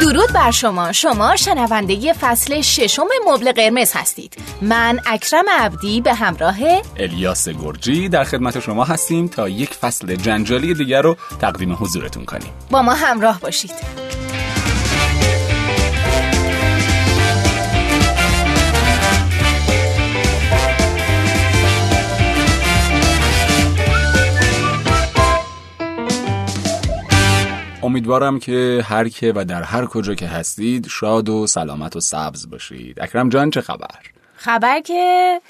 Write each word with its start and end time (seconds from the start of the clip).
درود 0.00 0.32
بر 0.32 0.50
شما. 0.50 0.92
شما 0.92 1.36
شنونده 1.36 2.12
فصل 2.12 2.60
ششم 2.60 3.06
مبل 3.26 3.52
قرمز 3.52 3.92
هستید. 3.94 4.36
من 4.62 5.00
اکرم 5.06 5.44
عبدی 5.58 6.00
به 6.00 6.14
همراه 6.14 6.56
الیاس 6.96 7.48
گرجی 7.48 8.08
در 8.08 8.24
خدمت 8.24 8.60
شما 8.60 8.84
هستیم 8.84 9.28
تا 9.28 9.48
یک 9.48 9.74
فصل 9.74 10.14
جنجالی 10.14 10.74
دیگر 10.74 11.02
رو 11.02 11.16
تقدیم 11.40 11.72
حضورتون 11.80 12.24
کنیم. 12.24 12.52
با 12.70 12.82
ما 12.82 12.94
همراه 12.94 13.40
باشید. 13.40 14.05
امیدوارم 27.86 28.38
که 28.38 28.84
هر 28.84 29.08
که 29.08 29.32
و 29.36 29.44
در 29.44 29.62
هر 29.62 29.86
کجا 29.86 30.14
که 30.14 30.26
هستید 30.26 30.86
شاد 30.86 31.28
و 31.28 31.46
سلامت 31.46 31.96
و 31.96 32.00
سبز 32.00 32.50
باشید 32.50 33.00
اکرم 33.00 33.28
جان 33.28 33.50
چه 33.50 33.60
خبر؟ 33.60 34.16
خبر 34.36 34.80
که 34.80 35.40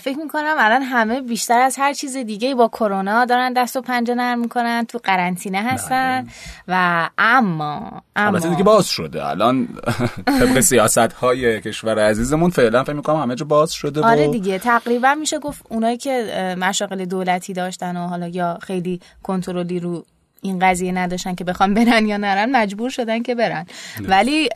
فکر 0.00 0.18
می‌کنم 0.18 0.54
الان 0.58 0.82
همه 0.82 1.20
بیشتر 1.20 1.58
از 1.58 1.76
هر 1.78 1.92
چیز 1.92 2.16
دیگه 2.16 2.54
با 2.54 2.68
کرونا 2.68 3.24
دارن 3.24 3.52
دست 3.52 3.76
و 3.76 3.80
پنجه 3.80 4.14
نرم 4.14 4.38
می‌کنن 4.38 4.84
تو 4.88 4.98
قرنطینه 5.04 5.62
هستن 5.62 6.22
بله. 6.22 6.30
و 6.68 7.08
اما 7.18 8.02
اما 8.16 8.26
البته 8.26 8.48
دیگه 8.48 8.62
باز 8.62 8.86
شده 8.86 9.26
الان 9.26 9.68
طبق 10.40 10.60
سیاست 10.60 10.98
های 10.98 11.60
کشور 11.60 11.98
عزیزمون 11.98 12.50
فعلا 12.50 12.84
فکر 12.84 12.92
می‌کنم 12.92 13.16
همه 13.16 13.34
جا 13.34 13.44
باز 13.44 13.72
شده 13.72 14.00
آره 14.00 14.28
دیگه 14.28 14.58
تقریبا 14.58 15.14
میشه 15.14 15.38
گفت 15.38 15.66
اونایی 15.68 15.96
که 15.96 16.54
مشاغل 16.58 17.04
دولتی 17.04 17.52
داشتن 17.52 17.96
و 17.96 18.06
حالا 18.06 18.28
یا 18.28 18.58
خیلی 18.62 19.00
کنترلی 19.22 19.80
رو 19.80 20.04
این 20.42 20.58
قضیه 20.58 20.92
نداشتن 20.92 21.34
که 21.34 21.44
بخوام 21.44 21.74
برن 21.74 22.06
یا 22.06 22.16
نرن 22.16 22.50
مجبور 22.56 22.90
شدن 22.90 23.22
که 23.22 23.34
برن. 23.34 23.66
ولی 24.00 24.48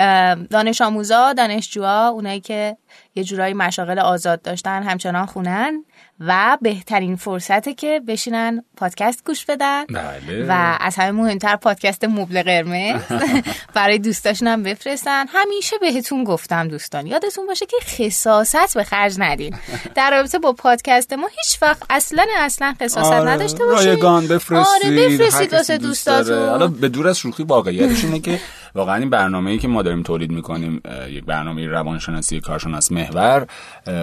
دانش 0.50 0.80
آموزا 0.80 1.32
دانشجوها 1.32 2.08
اونایی 2.08 2.40
که 2.40 2.76
یه 3.14 3.24
جورایی 3.24 3.54
مشاغل 3.54 3.98
آزاد 3.98 4.42
داشتن 4.42 4.82
همچنان 4.82 5.26
خونن. 5.26 5.84
و 6.20 6.58
بهترین 6.62 7.16
فرصته 7.16 7.74
که 7.74 8.00
بشینن 8.08 8.64
پادکست 8.76 9.26
گوش 9.26 9.44
بدن. 9.44 9.84
بله. 9.84 10.46
و 10.48 10.76
از 10.80 10.96
همه 10.96 11.10
مهمتر 11.10 11.56
پادکست 11.56 12.04
مبل 12.04 12.42
قرمز. 12.42 13.00
برای 13.74 13.98
دوستاشون 13.98 14.48
هم 14.48 14.62
بفرستن. 14.62 15.24
همیشه 15.28 15.78
بهتون 15.78 16.24
گفتم 16.24 16.68
دوستان 16.68 17.06
یادتون 17.06 17.46
باشه 17.46 17.66
که 17.66 17.76
خصاصت 17.80 18.74
به 18.74 18.84
خرج 18.84 19.14
ندین. 19.18 19.54
در 19.94 20.10
رابطه 20.10 20.38
با 20.38 20.52
پادکست 20.52 21.12
ما 21.12 21.26
هیچ 21.26 21.62
وقت 21.62 21.82
اصلا 21.90 22.26
اصلا 22.36 22.74
خصاصت 22.82 23.12
آره. 23.12 23.30
نداشته 23.30 23.64
باشید 23.64 23.88
رایگان 23.88 24.28
بفرستید 24.28 24.84
آره 24.84 25.08
بفرستید 25.08 25.52
واسه 25.52 25.78
دوستاتون. 25.78 26.48
حالا 26.48 26.66
به 26.66 26.88
دور 26.88 27.08
از 27.08 27.18
شوخی 27.18 27.42
واقعیتش 27.42 28.04
اینه 28.04 28.20
که 28.20 28.40
واقعا 28.74 28.96
این 28.96 29.10
برنامه‌ای 29.10 29.58
که 29.58 29.68
ما 29.68 29.82
داریم 29.82 30.02
تولید 30.02 30.30
می‌کنیم 30.30 30.82
یک 31.08 31.24
برنامه 31.24 31.66
روانشناسی 31.66 32.40
کارشناس 32.40 32.92
محور 32.92 33.46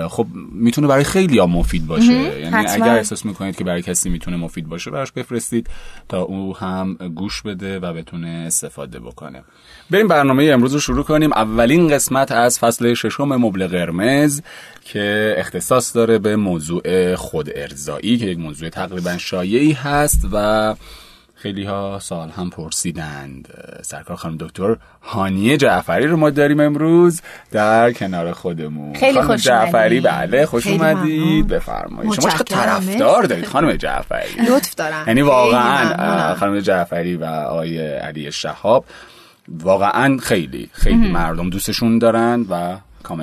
خب 0.09 0.27
می‌تونه 0.51 0.87
برای 0.87 1.03
خیلی 1.03 1.39
ها 1.39 1.47
مفید 1.47 1.87
باشه. 1.87 2.39
یعنی 2.39 2.55
اگر 2.55 2.95
احساس 2.95 3.25
می‌کنید 3.25 3.55
که 3.55 3.63
برای 3.63 3.81
کسی 3.81 4.09
می‌تونه 4.09 4.37
مفید 4.37 4.67
باشه 4.67 4.91
براش 4.91 5.11
بفرستید 5.11 5.67
تا 6.09 6.21
او 6.21 6.57
هم 6.57 6.93
گوش 7.15 7.41
بده 7.41 7.79
و 7.79 7.93
بتونه 7.93 8.43
استفاده 8.47 8.99
بکنه. 8.99 9.43
بریم 9.89 10.07
برنامه 10.07 10.43
امروز 10.43 10.73
رو 10.73 10.79
شروع 10.79 11.03
کنیم. 11.03 11.33
اولین 11.33 11.87
قسمت 11.87 12.31
از 12.31 12.59
فصل 12.59 12.93
ششم 12.93 13.35
مبل 13.35 13.67
قرمز 13.67 14.41
که 14.85 15.35
اختصاص 15.37 15.95
داره 15.95 16.17
به 16.17 16.35
موضوع 16.35 17.15
خود 17.15 17.49
ارزایی 17.55 18.17
که 18.17 18.25
یک 18.25 18.39
موضوع 18.39 18.69
تقریبا 18.69 19.17
شایعی 19.17 19.71
هست 19.71 20.27
و 20.31 20.75
خیلی 21.41 21.63
ها 21.63 21.99
سال 22.01 22.29
هم 22.29 22.49
پرسیدند 22.49 23.47
سرکار 23.81 24.17
خانم 24.17 24.37
دکتر 24.39 24.75
هانیه 25.01 25.57
جعفری 25.57 26.07
رو 26.07 26.17
ما 26.17 26.29
داریم 26.29 26.59
امروز 26.59 27.21
در 27.51 27.91
کنار 27.91 28.31
خودمون. 28.31 28.95
خیلی 28.95 29.21
خوش 29.21 29.43
جعفری 29.43 29.99
بله 29.99 30.45
خوش 30.45 30.67
اومدید. 30.67 31.47
بفرمایید. 31.47 32.13
شما 32.13 32.29
چقدر 32.29 32.43
طرفدار 32.43 33.23
دارید 33.23 33.45
خانم 33.45 33.75
جعفری. 33.75 34.45
لطف 34.49 34.75
دارم. 34.75 35.03
یعنی 35.07 35.21
واقعا 35.21 36.35
خانم 36.35 36.59
جعفری 36.59 37.15
و 37.15 37.23
آقای 37.25 37.87
علی 37.87 38.31
شهاب 38.31 38.85
واقعا 39.49 40.17
خیلی 40.17 40.69
خیلی 40.73 41.11
مردم 41.11 41.49
دوستشون 41.49 41.99
دارن 41.99 42.45
و 42.49 42.77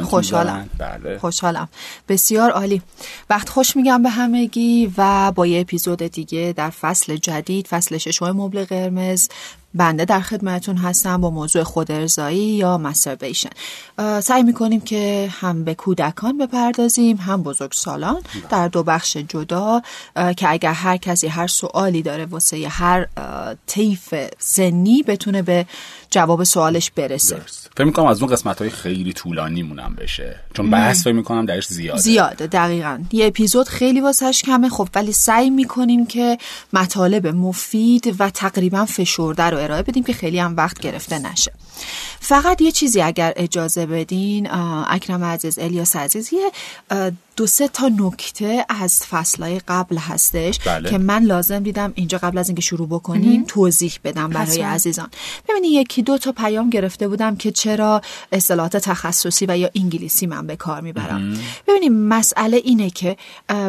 خوشحالم. 0.05 0.71
بله. 0.79 1.19
خوشحالم. 1.19 1.69
بسیار 2.09 2.51
عالی. 2.51 2.83
وقت 3.31 3.49
خوش 3.49 3.77
میگم 3.77 4.03
به 4.03 4.09
همگی 4.09 4.93
و 4.99 5.33
با 5.33 5.47
یه 5.47 5.61
اپیزود 5.61 6.03
دیگه 6.03 6.55
در 6.57 6.71
فصل 6.71 7.17
جدید 7.17 7.67
فصل 7.67 7.99
ششم 7.99 8.31
مبل 8.31 8.65
قرمز 8.65 9.29
بنده 9.75 10.05
در 10.05 10.21
خدمتون 10.21 10.77
هستم 10.77 11.21
با 11.21 11.31
موضوع 11.31 11.63
خود 11.63 11.93
ارزایی 11.93 12.39
یا 12.39 12.79
مستربیشن 12.79 13.51
سعی 14.21 14.43
می‌کنیم 14.43 14.81
که 14.81 15.29
هم 15.41 15.65
به 15.65 15.75
کودکان 15.75 16.39
بپردازیم 16.39 17.17
هم 17.17 17.43
بزرگ 17.43 17.73
سالان 17.73 18.23
در 18.51 18.69
دو 18.69 18.83
بخش 18.83 19.17
جدا 19.17 19.83
که 20.37 20.51
اگر 20.51 20.73
هر 20.73 20.97
کسی 20.97 21.27
هر 21.27 21.47
سوالی 21.47 22.03
داره 22.03 22.25
واسه 22.25 22.69
هر 22.69 23.07
طیف 23.67 24.15
سنی 24.39 25.03
بتونه 25.03 25.43
به 25.43 25.67
جواب 26.11 26.45
سوالش 26.45 26.91
برسه. 26.91 27.41
فکر 27.77 27.85
می‌کنم 27.85 28.07
از 28.07 28.23
اون 28.23 28.33
قسمت 28.33 28.59
های 28.59 28.71
خیلی 28.71 29.13
طولانی 29.13 29.63
مونم 29.63 29.95
بشه. 29.99 30.41
چون 30.55 30.71
بحث 30.71 31.05
فکر 31.05 31.13
می‌کنم 31.13 31.47
درش 31.47 31.67
زیاده. 31.67 32.01
زیاده 32.01 32.47
دقیقا. 32.47 32.99
یه 33.13 33.27
اپیزود 33.27 33.69
خیلی 33.69 34.01
واسش 34.01 34.43
کمه. 34.43 34.69
خب 34.69 34.89
ولی 34.95 35.13
سعی 35.13 35.51
می‌کنیم 35.51 36.07
که 36.07 36.39
مطالب 36.73 37.27
مفید 37.27 38.17
و 38.19 38.31
تقریبا 38.31 38.85
فشرده 38.85 39.43
رو 39.43 39.59
ارائه 39.59 39.83
بدیم 39.83 40.05
که 40.05 40.13
خیلی 40.13 40.39
هم 40.39 40.57
وقت 40.57 40.81
گرفته 40.81 41.19
نشه. 41.19 41.53
فقط 42.21 42.61
یه 42.61 42.73
چیزی 42.73 43.01
اگر 43.01 43.33
اجازه 43.37 43.87
بدین 43.87 44.51
اکرم 44.89 45.25
عزیز 45.25 45.59
الیاس 45.59 45.97
عزیز 45.97 46.33
یه 46.33 46.53
دو 47.37 47.47
سه 47.47 47.69
تا 47.69 47.89
نکته 47.89 48.67
از 48.69 49.03
فصلهای 49.03 49.61
قبل 49.69 49.97
هستش 49.97 50.59
بله. 50.59 50.91
که 50.91 50.99
من 50.99 51.23
لازم 51.23 51.59
دیدم 51.59 51.93
اینجا 51.95 52.19
قبل 52.19 52.39
از 52.39 52.49
اینکه 52.49 52.63
شروع 52.63 52.89
بکنیم 52.89 53.45
توضیح 53.49 53.93
بدم 54.05 54.29
برای 54.29 54.63
عزیزان. 54.63 55.11
ببینید 55.49 55.73
یکی 55.73 56.03
دو 56.03 56.19
تا 56.19 56.33
پیام 56.33 56.71
گرفته 56.71 57.09
بودم 57.09 57.37
که 57.37 57.51
چرا 57.51 58.03
اصطلاحات 58.33 58.77
تخصصی 58.77 59.47
و 59.47 59.59
یا 59.59 59.71
انگلیسی 59.75 60.27
من 60.27 60.47
به 60.47 60.57
کار 60.57 60.81
می‌برم. 60.81 61.39
ببینید 61.69 61.93
مسئله 61.93 62.57
اینه 62.57 62.91
که 62.91 63.17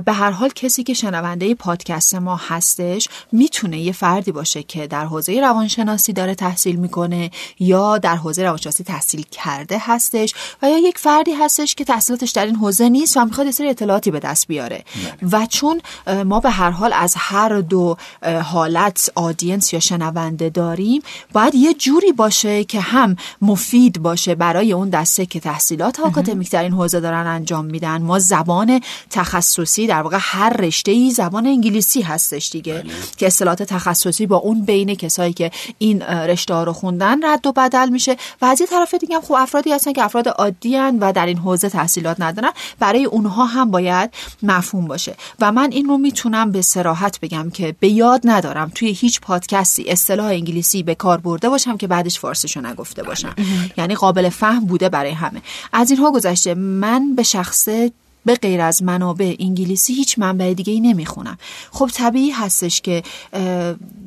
به 0.06 0.14
هر 0.14 0.32
حال 0.32 0.50
کسی 0.50 0.84
که 0.84 0.94
شنونده 0.94 1.56
پادکست 1.56 2.16
ما 2.16 2.36
هستش 2.36 3.08
می‌تونه 3.32 3.80
یه 3.80 3.92
فردی 3.92 4.32
باشه 4.32 4.64
که 4.64 4.88
در 4.88 5.06
حوزه 5.06 5.40
روانشناسی 5.42 6.14
داره 6.14 6.36
تحصیل 6.36 6.76
می‌کنه 6.76 7.32
یا 7.60 7.98
در 7.98 8.16
حوزه 8.16 8.44
روانشناسی 8.44 8.84
تحصیل 8.84 9.26
کرده 9.32 9.78
هستش 9.82 10.34
و 10.62 10.70
یا 10.70 10.78
یک 10.78 10.98
فردی 10.98 11.32
هستش 11.32 11.76
که 11.76 11.84
تحصیلاتش 11.84 12.32
در 12.32 12.46
این 12.46 12.56
حوزه 12.56 12.90
نیست 12.90 13.18
و 13.18 13.26
می‌خواد 13.26 13.48
سری 13.58 13.70
اطلاعاتی 13.70 14.12
به 14.12 14.20
دست 14.20 14.48
بیاره. 14.48 14.84
و 15.32 15.46
چون 15.46 15.82
ما 16.26 16.40
به 16.40 16.50
هر 16.50 16.70
حال 16.70 16.94
از 16.94 17.14
هر 17.18 17.62
دو 17.62 17.98
حالت 18.44 19.10
آدینس 19.16 19.74
یا 19.74 19.80
شنونده 19.80 20.50
داریم 20.50 21.02
باید 21.34 21.56
یه 21.56 21.74
جوری 21.74 22.12
باشه 22.12 22.64
که 22.64 22.80
هم 22.80 23.16
مفید 23.42 24.02
باشه 24.02 24.36
برای 24.36 24.74
اون 24.74 24.90
دسته 24.90 25.26
که 25.26 25.40
تحصیلات 25.40 26.00
آکادمیک 26.00 26.52
در 26.52 26.64
این 26.64 26.74
حوزه 26.74 27.00
دارن 27.00 27.28
انجام 27.28 27.66
میدن. 27.66 28.02
ما 28.02 28.20
زبان 28.20 28.82
تخصصی 29.10 29.88
در 29.88 30.02
واقع 30.02 30.18
هر 30.22 30.50
رشته 30.50 30.92
ای 30.92 31.12
زبان 31.12 31.48
انگلیسی 31.48 32.02
هستش 32.02 32.50
دیگه 32.50 32.74
بله. 32.74 32.94
که 33.18 33.28
اصطلاحات 33.28 33.64
تخصصی 33.64 34.28
با 34.28 34.38
اون 34.38 34.66
بین 34.66 34.96
کسایی 34.96 35.34
که 35.34 35.52
این 35.78 36.02
رشته 36.02 36.54
ها 36.54 36.64
رو 36.64 36.74
خوندن 36.74 37.26
رد 37.26 37.48
و 37.48 37.52
بدل 37.52 37.90
میشه. 37.90 38.18
و 38.42 38.46
از 38.46 38.62
یه 38.62 38.68
طرف 38.68 38.94
دیگه 38.94 39.16
هم 39.16 39.22
خب 39.22 39.34
افرادی 39.38 39.72
هستن 39.72 39.94
که 39.94 40.04
افراد 40.04 40.28
عادی 40.28 40.78
و 40.78 41.12
در 41.12 41.26
این 41.26 41.38
حوزه 41.38 41.70
تحصیلات 41.70 42.22
ندارن. 42.22 42.52
برای 42.80 43.06
اونها 43.06 43.46
هم 43.48 43.72
باید 43.72 44.14
مفهوم 44.44 44.86
باشه. 44.86 45.16
و 45.40 45.52
من 45.52 45.72
این 45.72 45.86
رو 45.86 45.98
می‌تونم 45.98 46.52
به 46.52 46.62
سراحت 46.62 47.20
بگم 47.20 47.50
که 47.50 47.76
به 47.80 47.88
یاد 47.88 48.22
ندارم 48.24 48.72
توی 48.76 48.90
هیچ 48.92 49.22
پادکستی 49.22 49.90
اصطلاح 49.90 50.26
انگلیسی 50.26 50.84
به 50.84 50.96
کار 50.96 51.18
برده 51.18 51.50
باشم 51.50 51.78
که 51.78 51.88
بعدش 51.88 52.20
فارسیشو 52.20 52.62
نگفته 52.62 53.04
باشم. 53.04 53.36
یعنی 53.78 53.96
قابل 53.96 54.30
فهم 54.30 54.66
بوده 54.66 54.90
برای 54.90 55.12
همه. 55.12 55.42
از 55.74 55.92
اینها 55.92 56.12
گذشته. 56.12 56.54
من 56.56 57.16
به 57.16 57.24
شخصه 57.24 57.92
به 58.26 58.36
غیر 58.36 58.62
از 58.62 58.84
منابع 58.84 59.36
انگلیسی 59.40 59.94
هیچ 59.94 60.20
منبع 60.20 60.54
دیگه 60.54 60.74
ای 60.74 60.80
نمی‌خونم. 60.80 61.38
خب 61.72 61.90
طبیعی 61.94 62.32
هستش 62.32 62.82
که 62.82 63.04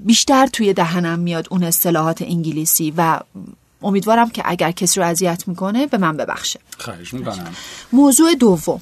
بیشتر 0.04 0.46
توی 0.46 0.72
دهنم 0.72 1.18
میاد 1.18 1.46
اون 1.50 1.64
اصطلاحات 1.64 2.22
انگلیسی 2.22 2.94
و 2.96 3.20
امیدوارم 3.82 4.30
که 4.30 4.42
اگر 4.44 4.70
کسی 4.70 5.00
رو 5.00 5.06
اذیت 5.06 5.48
می‌کنه 5.48 5.86
به 5.86 5.98
من 5.98 6.16
ببخشه. 6.16 6.60
خواهش 6.78 7.14
می‌کنم. 7.14 7.54
موضوع 7.92 8.34
دوم. 8.34 8.80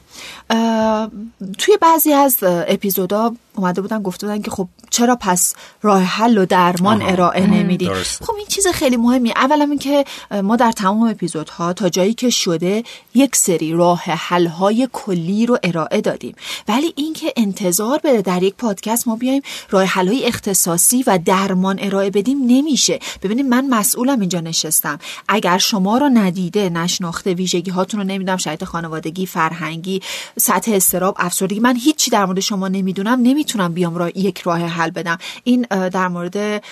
توی 1.58 1.76
بعضی 1.80 2.12
از 2.12 2.36
اپیزودا 2.42 3.34
اومده 3.58 3.81
بودن 3.81 4.02
گفته 4.02 4.26
بودن 4.26 4.43
که 4.43 4.50
خب 4.50 4.69
چرا 4.90 5.16
پس 5.20 5.55
راه 5.82 6.02
حل 6.02 6.38
و 6.38 6.46
درمان 6.46 7.02
ارائه 7.02 7.46
نمیدیم 7.46 7.93
خب 8.20 8.34
این 8.34 8.46
چیز 8.46 8.66
خیلی 8.66 8.96
مهمی 8.96 9.31
اولا 9.31 9.64
اینکه 9.64 10.05
ما 10.43 10.56
در 10.56 10.72
تمام 10.72 11.02
اپیزودها 11.02 11.72
تا 11.72 11.88
جایی 11.88 12.14
که 12.14 12.31
شده 12.31 12.84
یک 13.14 13.37
سری 13.37 13.72
راه 13.72 14.02
حل 14.02 14.46
های 14.46 14.88
کلی 14.93 15.46
رو 15.46 15.58
ارائه 15.62 16.00
دادیم. 16.00 16.34
ولی 16.69 16.93
اینکه 16.96 17.32
انتظار 17.37 17.99
بره 17.99 18.22
در 18.22 18.43
یک 18.43 18.55
پادکست 18.55 19.08
ما 19.08 19.16
بیایم 19.16 19.43
راه 19.70 19.84
حل 19.84 20.08
های 20.08 20.26
اختصاصی 20.26 21.05
و 21.06 21.19
درمان 21.25 21.78
ارائه 21.82 22.10
بدیم 22.10 22.38
نمیشه. 22.46 22.99
ببینید 23.22 23.46
من 23.46 23.69
مسئولم 23.69 24.20
اینجا 24.20 24.40
نشستم. 24.40 24.99
اگر 25.28 25.58
شما 25.58 25.99
رو 25.99 26.08
ندیده 26.08 26.70
نشناخته 26.70 27.34
ویژگی 27.34 27.70
هاتون 27.70 28.00
رو 28.00 28.06
نمی‌دونم 28.06 28.37
شاید 28.37 28.64
خانوادگی 28.64 29.26
فرهنگی 29.26 30.02
سطح 30.38 30.72
استراب 30.72 31.16
افسردگی 31.19 31.60
من 31.60 31.76
هیچی 31.76 32.10
در 32.10 32.26
مورد 32.26 32.40
شما 32.40 32.69
نمی‌دونم 32.69 33.20
نمی‌تونم 33.48 33.74
بیام 33.74 33.96
را 33.96 34.08
یک 34.08 34.38
راه 34.38 34.58
حل 34.58 34.90
بدم. 34.90 35.18
این 35.44 35.66
در 35.70 36.08
مورد 36.08 36.62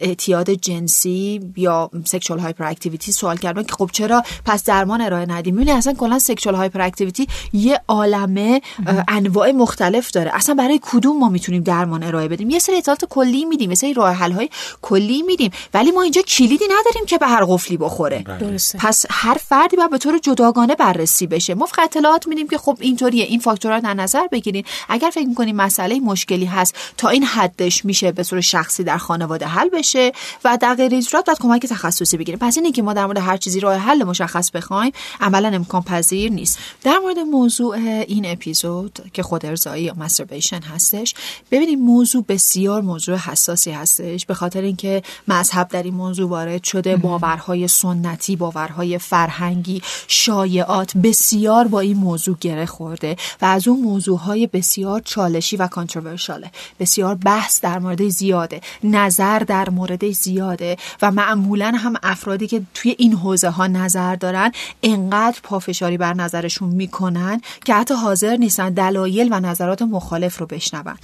اعتیاد 0.00 0.50
جنسی 0.50 1.40
یا 1.56 1.90
sexual 2.04 2.38
hyperactivity 2.38 3.12
سوال 3.12 3.36
کردن 3.36 3.62
که 3.62 3.72
خب 3.72 3.90
چرا؟ 3.92 4.22
پس 4.44 4.64
درمان 4.64 5.00
ارائه 5.00 5.26
ندیم. 5.26 5.54
می‌بینی 5.54 5.78
اصلا 5.78 5.92
کلا 5.92 6.18
sexual 6.18 6.54
hyperactivity 6.54 7.26
یه 7.52 7.80
عالمه 7.88 8.60
انواع 9.08 9.52
مختلف 9.52 10.10
داره. 10.10 10.30
اصلا 10.34 10.54
برای 10.54 10.80
کدوم 10.82 11.18
ما 11.18 11.28
می‌تونیم 11.28 11.62
درمان 11.62 12.02
ارائه 12.02 12.28
بدیم؟ 12.28 12.50
یه 12.50 12.58
سری 12.58 12.76
اطلاعات 12.76 13.04
کلی 13.04 13.44
میدیم 13.44 13.70
یه 13.70 13.76
سری 13.76 13.94
راه 13.94 14.14
حل 14.14 14.32
های 14.32 14.48
کلی 14.82 15.22
میدیم 15.22 15.50
ولی 15.74 15.90
ما 15.90 16.02
اینجا 16.02 16.22
کلیدی 16.22 16.64
نداریم 16.64 17.06
که 17.06 17.18
به 17.18 17.26
هر 17.26 17.44
قفلی 17.44 17.76
بخوره. 17.76 18.18
بله. 18.26 18.38
درسته. 18.38 18.78
پس 18.78 19.06
هر 19.10 19.34
فردی 19.34 19.76
باید 19.76 19.90
به 19.90 19.98
طور 19.98 20.18
جداگانه 20.18 20.74
بررسی 20.74 21.26
بشه. 21.26 21.54
ما 21.54 21.66
فقط 21.66 21.96
اطلاعات 21.96 22.26
میدیم 22.26 22.48
که 22.48 22.58
خب 22.58 22.78
اینطوریه. 22.80 23.24
این 23.24 23.40
فاکتورها 23.40 23.80
در 23.80 23.94
نظر 23.94 24.26
بگیرین. 24.26 24.64
اگر 24.88 25.10
فکر 25.10 25.26
می‌کنیم 25.26 25.56
مسئله 25.56 26.00
مشکلی 26.12 26.44
هست 26.44 26.74
تا 26.96 27.08
این 27.08 27.24
حدش 27.24 27.84
میشه 27.84 28.12
به 28.12 28.22
صورت 28.22 28.42
شخصی 28.42 28.84
در 28.84 28.98
خانواده 28.98 29.46
حل 29.46 29.68
بشه 29.68 30.12
و 30.44 30.58
در 30.60 30.74
غیر 30.74 30.92
این 30.92 31.02
صورت 31.02 31.26
باید 31.26 31.38
کمک 31.38 31.66
تخصصی 31.66 32.16
بگیریم. 32.16 32.38
پس 32.38 32.56
اینه 32.58 32.72
که 32.72 32.82
ما 32.82 32.92
در 32.92 33.06
مورد 33.06 33.18
هر 33.18 33.36
چیزی 33.36 33.60
راه 33.60 33.76
حل 33.76 34.04
مشخص 34.04 34.50
بخوایم 34.50 34.92
عملا 35.20 35.48
امکان 35.48 35.82
پذیر 35.82 36.32
نیست. 36.32 36.58
در 36.82 36.98
مورد 36.98 37.18
موضوع 37.18 37.74
این 38.08 38.26
اپیزود 38.26 39.10
که 39.12 39.22
خود 39.22 39.46
ارزایی 39.46 39.84
یا 39.84 39.94
مستربیشن 39.96 40.60
هستش 40.62 41.14
ببینید 41.50 41.78
موضوع 41.78 42.24
بسیار 42.28 42.82
موضوع 42.82 43.16
حساسی 43.16 43.70
هستش 43.70 44.26
به 44.26 44.34
خاطر 44.34 44.60
اینکه 44.60 45.02
مذهب 45.28 45.68
در 45.68 45.82
این 45.82 45.94
موضوع 45.94 46.28
وارد 46.28 46.64
شده 46.64 46.96
باورهای 46.96 47.68
سنتی 47.68 48.36
باورهای 48.36 48.98
فرهنگی 48.98 49.82
شایعات 50.08 50.96
بسیار 50.96 51.68
با 51.68 51.80
این 51.80 51.96
موضوع 51.96 52.36
گره 52.40 52.66
خورده 52.66 53.16
و 53.42 53.44
از 53.44 53.68
اون 53.68 53.80
موضوعهای 53.80 54.46
بسیار 54.46 55.00
چالشی 55.00 55.56
و 55.56 55.66
کانتروورشاله 56.02 56.50
بسیار 56.80 57.14
بحث 57.14 57.60
در 57.60 57.78
مورد 57.78 58.08
زیاده. 58.08 58.60
نظر 58.84 59.38
در 59.38 59.70
مورد 59.70 60.10
زیاده. 60.10 60.76
و 61.02 61.10
معمولا 61.10 61.72
هم 61.76 61.94
افرادی 62.02 62.46
که 62.46 62.62
توی 62.74 62.94
این 62.98 63.12
حوزه 63.12 63.48
ها 63.48 63.66
نظر 63.66 64.16
دارن 64.16 64.52
انقدر 64.82 65.38
پافشاری 65.42 65.96
بر 65.96 66.14
نظرشون 66.14 66.68
می‌کنن 66.68 67.40
که 67.64 67.74
حتی 67.74 67.94
حاضر 67.94 68.36
نیستن 68.36 68.70
دلایل 68.70 69.28
و 69.32 69.40
نظرات 69.40 69.82
مخالف 69.82 70.38
رو 70.38 70.46
بشنون. 70.46 70.94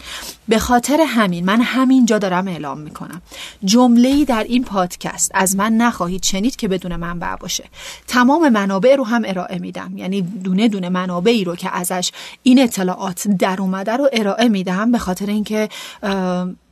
به 0.49 0.59
خاطر 0.59 1.01
همین 1.09 1.45
من 1.45 1.61
همینجا 1.61 2.19
دارم 2.19 2.49
اعلام 2.49 2.79
می‌کنم. 2.79 3.23
جمله 3.65 4.25
در 4.25 4.45
این 4.45 4.65
پادکست 4.65 5.31
از 5.35 5.57
من 5.57 5.73
نخواهید 5.73 6.23
شنید 6.23 6.57
که 6.57 6.69
بدون 6.69 6.97
منبع 6.97 7.37
باشه. 7.37 7.65
تمام 8.07 8.49
منابع 8.49 8.97
رو 8.97 9.05
هم 9.05 9.23
ارائه 9.27 9.59
میدم. 9.59 9.93
یعنی 9.97 10.23
دونه 10.23 10.69
دونه 10.69 10.89
منابعی 10.89 11.45
رو 11.45 11.57
که 11.57 11.77
ازش 11.77 12.13
این 12.43 12.63
اطلاعات 12.63 13.29
در 13.29 13.57
اومده 13.61 13.93
رو 13.93 14.09
ارائه 14.13 14.49
میدم. 14.49 14.78
به 14.87 14.99
خاطر 14.99 15.27
اینکه 15.27 15.69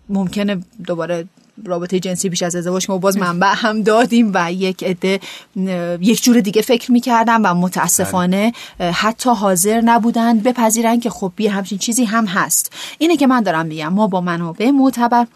ممکنه 0.08 0.62
دوباره 0.86 1.24
رابطه 1.64 2.00
جنسی 2.00 2.28
پیش 2.28 2.42
از 2.42 2.56
ازدواج 2.56 2.90
ما 2.90 2.98
باز 2.98 3.18
منبع 3.18 3.52
هم 3.56 3.82
دادیم 3.82 4.30
و 4.34 4.52
یک 4.52 4.84
عده 4.84 5.20
یک 6.00 6.22
جور 6.22 6.40
دیگه 6.40 6.62
فکر 6.62 6.92
می‌کردم 6.92 7.40
و 7.44 7.54
متاسفانه 7.54 8.52
حتی 8.80 9.30
حاضر 9.30 9.80
نبودند 9.80 10.42
بپذیرن 10.42 11.00
که 11.00 11.10
خب 11.10 11.32
یه 11.38 11.50
همچین 11.50 11.78
چیزی 11.78 12.04
هم 12.04 12.26
هست. 12.26 12.72
اینه 12.98 13.16
که 13.16 13.26
من 13.26 13.40
دارم 13.40 13.66
میگم 13.66 13.88
ما 13.88 14.06
با 14.06 14.20
منابع 14.20 14.70
معتبر 14.70 15.26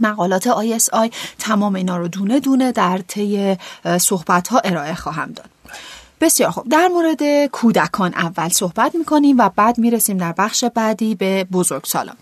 مقالات 0.00 0.48
ISI 0.48 1.10
تمام 1.38 1.74
اینا 1.74 1.96
رو 1.96 2.08
دونه 2.08 2.40
دونه 2.40 2.72
در 2.72 2.98
طی 2.98 3.56
صحبت 3.98 4.48
ها 4.48 4.58
ارائه 4.58 4.94
خواهم 4.94 5.32
داد. 5.32 5.50
بسیار 6.20 6.50
خوب. 6.50 6.68
در 6.68 6.88
مورد 6.88 7.46
کودکان 7.46 8.14
اول 8.14 8.48
صحبت 8.48 8.94
می‌کنیم 8.94 9.38
و 9.38 9.50
بعد 9.56 9.78
می‌رسیم 9.78 10.18
در 10.18 10.32
بخش 10.32 10.64
بعدی 10.64 11.14
به 11.14 11.44
بزرگسالان 11.44 12.16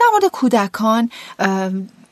در 0.00 0.06
مورد 0.12 0.32
کودکان 0.32 1.10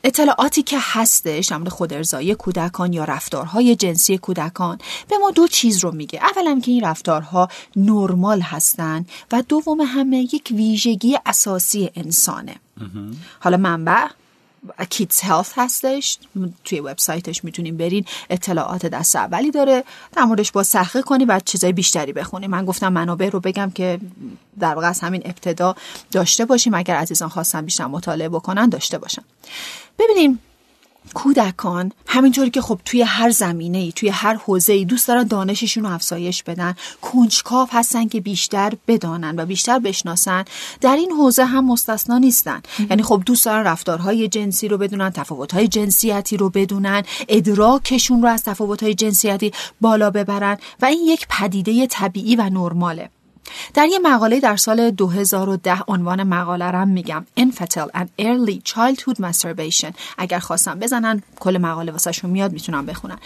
اطلاعاتی 0.03 0.63
که 0.63 0.77
هستش 0.81 1.45
در 1.45 1.69
خود 1.69 1.93
ارزایی 1.93 2.35
کودکان 2.35 2.93
یا 2.93 3.03
رفتارهای 3.03 3.75
جنسی 3.75 4.17
کودکان 4.17 4.77
به 5.09 5.17
ما 5.17 5.31
دو 5.31 5.47
چیز 5.47 5.83
رو 5.83 5.91
میگه. 5.91 6.19
اولا 6.23 6.59
که 6.59 6.71
این 6.71 6.83
رفتارها 6.83 7.47
نرمال 7.75 8.41
هستند 8.41 9.09
و 9.31 9.43
دوم 9.49 9.81
همه 9.81 10.17
یک 10.17 10.47
ویژگی 10.51 11.17
اساسی 11.25 11.89
انسانه. 11.95 12.55
حالا 13.39 13.57
منبع 13.57 14.07
کیتس 14.89 15.23
هلت 15.23 15.53
هستش. 15.55 16.17
توی 16.63 16.79
وبسایتش 16.79 17.43
می‌تونیم 17.43 17.77
برین 17.77 18.05
اطلاعات 18.29 18.85
دست 18.85 19.15
اولی 19.15 19.51
داره. 19.51 19.83
در 20.15 20.23
موردش 20.23 20.51
با 20.51 20.63
سخه 20.63 21.01
کنی 21.01 21.25
و 21.25 21.39
چیزای 21.45 21.73
بیشتری 21.73 22.13
بخونیم. 22.13 22.49
من 22.49 22.65
گفتم 22.65 22.93
منابع 22.93 23.29
رو 23.29 23.39
بگم 23.39 23.71
که 23.75 23.99
در 24.59 24.75
واقع 24.75 24.87
از 24.87 24.99
همین 24.99 25.21
ابتدا 25.25 25.75
داشته 26.11 26.45
باشیم. 26.45 26.73
اگر 26.73 26.95
عزیزان 26.95 27.29
خواستن 27.29 27.61
بیشتر 27.61 27.85
مطالعه 27.85 28.29
بکنن 28.29 28.69
داشته 28.69 28.97
باشن. 28.97 29.23
ببینیم 29.99 30.39
کودکان 31.13 31.91
همینطوری 32.07 32.49
که 32.49 32.61
خب 32.61 32.79
توی 32.85 33.01
هر 33.01 33.29
زمینه 33.29 33.77
ای 33.77 33.91
توی 33.91 34.09
هر 34.09 34.35
حوزه 34.35 34.73
ای 34.73 34.85
دوست 34.85 35.07
دارن 35.07 35.23
دانششون 35.23 35.83
رو 35.83 35.89
افزایش 35.91 36.43
بدن. 36.43 36.75
کنجکاو 37.01 37.67
هستن 37.71 38.07
که 38.07 38.21
بیشتر 38.21 38.73
بدانن 38.87 39.39
و 39.39 39.45
بیشتر 39.45 39.79
بشناسن. 39.79 40.45
در 40.81 40.95
این 40.95 41.11
حوزه 41.11 41.45
هم 41.45 41.65
مستثنا 41.65 42.17
نیستن. 42.17 42.61
یعنی 42.89 43.03
خب 43.03 43.23
دوست 43.25 43.45
دارن 43.45 43.63
رفتارهای 43.63 44.27
جنسی 44.27 44.67
رو 44.67 44.77
بدونن 44.77 45.09
تفاوتهای 45.09 45.67
جنسیتی 45.67 46.37
رو 46.37 46.49
بدونن 46.49 47.03
ادراکشون 47.29 48.21
رو 48.21 48.27
از 48.27 48.43
تفاوتهای 48.43 48.93
جنسیتی 48.93 49.51
بالا 49.81 50.09
ببرن 50.09 50.57
و 50.81 50.85
این 50.85 51.07
یک 51.07 51.27
پدیده 51.29 51.87
طبیعی 51.87 52.35
و 52.35 52.49
نرماله. 52.49 53.09
در 53.73 53.85
یه 53.85 53.99
مقاله 53.99 54.39
در 54.39 54.55
سال 54.55 54.91
2010 54.91 55.83
عنوان 55.87 56.23
مقاله 56.23 56.65
رم 56.65 56.87
میگم. 56.87 57.25
Infantile 57.39 57.89
and 57.95 58.07
Early 58.21 58.61
Childhood 58.69 59.15
Masturbation. 59.21 59.93
اگر 60.17 60.39
خواستم 60.39 60.79
بزنن 60.79 61.23
کل 61.39 61.57
مقاله 61.57 61.91
واسه 61.91 62.27
میاد 62.27 62.51
می‌تونم 62.51 62.85
بخونن. 62.85 63.17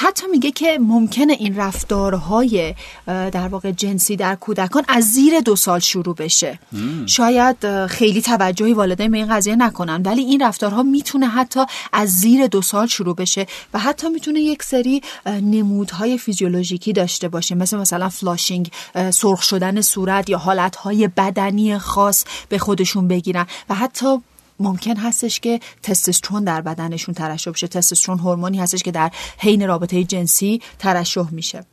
حتی 0.00 0.26
میگه 0.26 0.50
که 0.50 0.78
ممکنه 0.80 1.32
این 1.32 1.56
رفتارهای 1.56 2.74
در 3.06 3.48
واقع 3.48 3.70
جنسی 3.70 4.16
در 4.16 4.34
کودکان 4.34 4.84
از 4.88 5.04
زیر 5.04 5.40
دو 5.40 5.56
سال 5.56 5.80
شروع 5.80 6.14
بشه. 6.14 6.58
شاید 7.06 7.86
خیلی 7.86 8.22
توجهی 8.22 8.72
والدین 8.72 9.10
به 9.10 9.18
این 9.18 9.36
قضیه 9.36 9.56
نکنن 9.56 10.02
ولی 10.02 10.22
این 10.22 10.42
رفتارها 10.42 10.82
می‌تونه 10.82 11.28
حتی 11.28 11.60
از 11.92 12.08
زیر 12.08 12.46
دو 12.46 12.62
سال 12.62 12.86
شروع 12.86 13.14
بشه 13.14 13.46
و 13.74 13.78
حتی 13.78 14.08
می‌تونه 14.08 14.40
یک 14.40 14.62
سری 14.62 15.02
نمودهای 15.26 16.18
فیزیولوژیکی 16.18 16.92
داشته 16.92 17.28
باشه. 17.28 17.54
مثل 17.54 17.76
مثلا 17.76 18.08
flushing 18.08 18.70
سرخ 19.10 19.42
شدن 19.42 19.80
صورت 19.80 20.30
یا 20.30 20.38
حالتهای 20.38 21.08
بدنی 21.08 21.78
خاص 21.78 22.24
به 22.48 22.58
خودشون 22.58 23.08
بگیرن. 23.08 23.46
و 23.68 23.74
حتی 23.74 24.18
ممکن 24.60 24.96
هستش 24.96 25.40
که 25.40 25.60
تستوسترون 25.82 26.44
در 26.44 26.60
بدنشون 26.60 27.14
ترشح 27.14 27.50
بشه. 27.50 27.68
تستوسترون 27.68 28.18
هورمونی 28.18 28.58
هستش 28.58 28.82
که 28.82 28.90
در 28.90 29.10
حین 29.38 29.66
رابطه 29.66 30.04
جنسی 30.04 30.60
ترشح 30.78 31.30
میشه. 31.30 31.64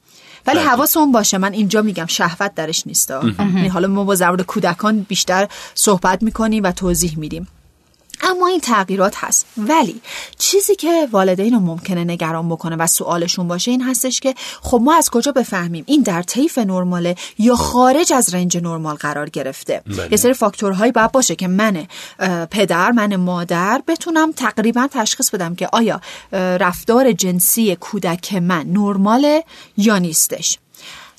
ولی 0.47 0.59
بله. 0.59 0.69
حواسمون 0.69 1.11
باشه. 1.11 1.37
من 1.37 1.53
اینجا 1.53 1.81
میگم 1.81 2.05
شهوت 2.05 2.55
درش 2.55 2.87
نیست. 2.87 3.11
یعنی 3.37 3.67
حالا 3.67 3.87
ما 3.87 4.03
با 4.03 4.15
زبان 4.15 4.43
کودکان 4.43 4.99
بیشتر 4.99 5.47
صحبت 5.75 6.23
می‌کنیم 6.23 6.63
و 6.63 6.71
توضیح 6.71 7.17
میدیم. 7.17 7.47
اما 8.23 8.47
این 8.47 8.59
تغییرات 8.59 9.13
هست. 9.17 9.45
ولی 9.57 10.01
چیزی 10.37 10.75
که 10.75 11.07
والدین 11.11 11.53
رو 11.53 11.59
ممکنه 11.59 12.03
نگران 12.03 12.49
بکنه 12.49 12.75
و 12.75 12.87
سوالشون 12.87 13.47
باشه 13.47 13.71
این 13.71 13.81
هستش 13.81 14.19
که 14.19 14.35
خب 14.61 14.81
ما 14.83 14.95
از 14.95 15.09
کجا 15.09 15.31
بفهمیم 15.31 15.83
این 15.87 16.01
در 16.01 16.21
طیف 16.21 16.57
نرماله 16.57 17.15
یا 17.37 17.55
خارج 17.55 18.13
از 18.13 18.33
رنج 18.33 18.57
نرمال 18.57 18.95
قرار 18.95 19.29
گرفته؟ 19.29 19.81
بله. 19.87 20.07
یه 20.11 20.17
سری 20.17 20.33
فاکتورهایی 20.33 20.91
باید 20.91 21.11
باشه 21.11 21.35
که 21.35 21.47
من 21.47 21.87
پدر 22.51 22.91
من 22.91 23.15
مادر 23.15 23.81
بتونم 23.87 24.31
تقریبا 24.31 24.87
تشخیص 24.91 25.29
بدم 25.29 25.55
که 25.55 25.69
آیا 25.71 26.01
رفتار 26.31 27.11
جنسی 27.11 27.75
کودک 27.75 28.33
من 28.33 28.65
نرماله 28.67 29.43
یا 29.77 29.97
نیستش. 29.97 30.59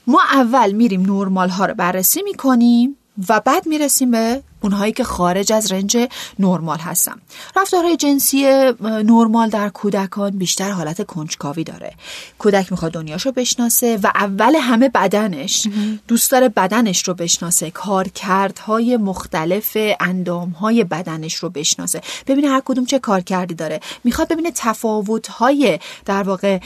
ما 0.06 0.20
اول 0.32 0.72
میریم 0.72 1.00
نرمال 1.00 1.48
ها 1.48 1.66
رو 1.66 1.74
بررسی 1.74 2.22
می‌کنیم 2.22 2.96
و 3.28 3.40
بعد 3.40 3.66
می‌رسیم 3.66 4.10
به 4.10 4.42
اونهایی 4.66 4.92
که 4.92 5.04
خارج 5.04 5.52
از 5.52 5.72
رنج 5.72 6.08
نرمال 6.38 6.78
هستن. 6.78 7.14
رفتارهای 7.56 7.96
جنسی 7.96 8.44
نرمال 8.80 9.48
در 9.48 9.68
کودکان 9.68 10.30
بیشتر 10.30 10.70
حالت 10.70 11.06
کنجکاوی 11.06 11.64
داره. 11.64 11.92
کودک 12.38 12.72
می‌خواد 12.72 12.92
دنیاشو 12.92 13.32
بشناسه 13.32 13.98
و 14.02 14.06
اول 14.14 14.56
همه 14.56 14.88
بدنش 14.88 15.68
دوست 16.08 16.30
داره 16.30 16.48
بدنش 16.48 17.08
رو 17.08 17.14
بشناسه 17.14 17.70
کارکردهای 17.70 18.96
مختلف 18.96 19.76
اندامهای 20.00 20.84
بدنش 20.84 21.34
رو 21.34 21.50
بشناسه. 21.50 22.00
ببینه 22.26 22.48
هر 22.48 22.62
کدوم 22.64 22.84
چه 22.84 22.98
کارکردی 22.98 23.54
داره. 23.54 23.80
می‌خواد 24.04 24.28
ببینه 24.28 24.50
تفاوتهای 24.54 25.78
در 26.04 26.22
واقع 26.22 26.58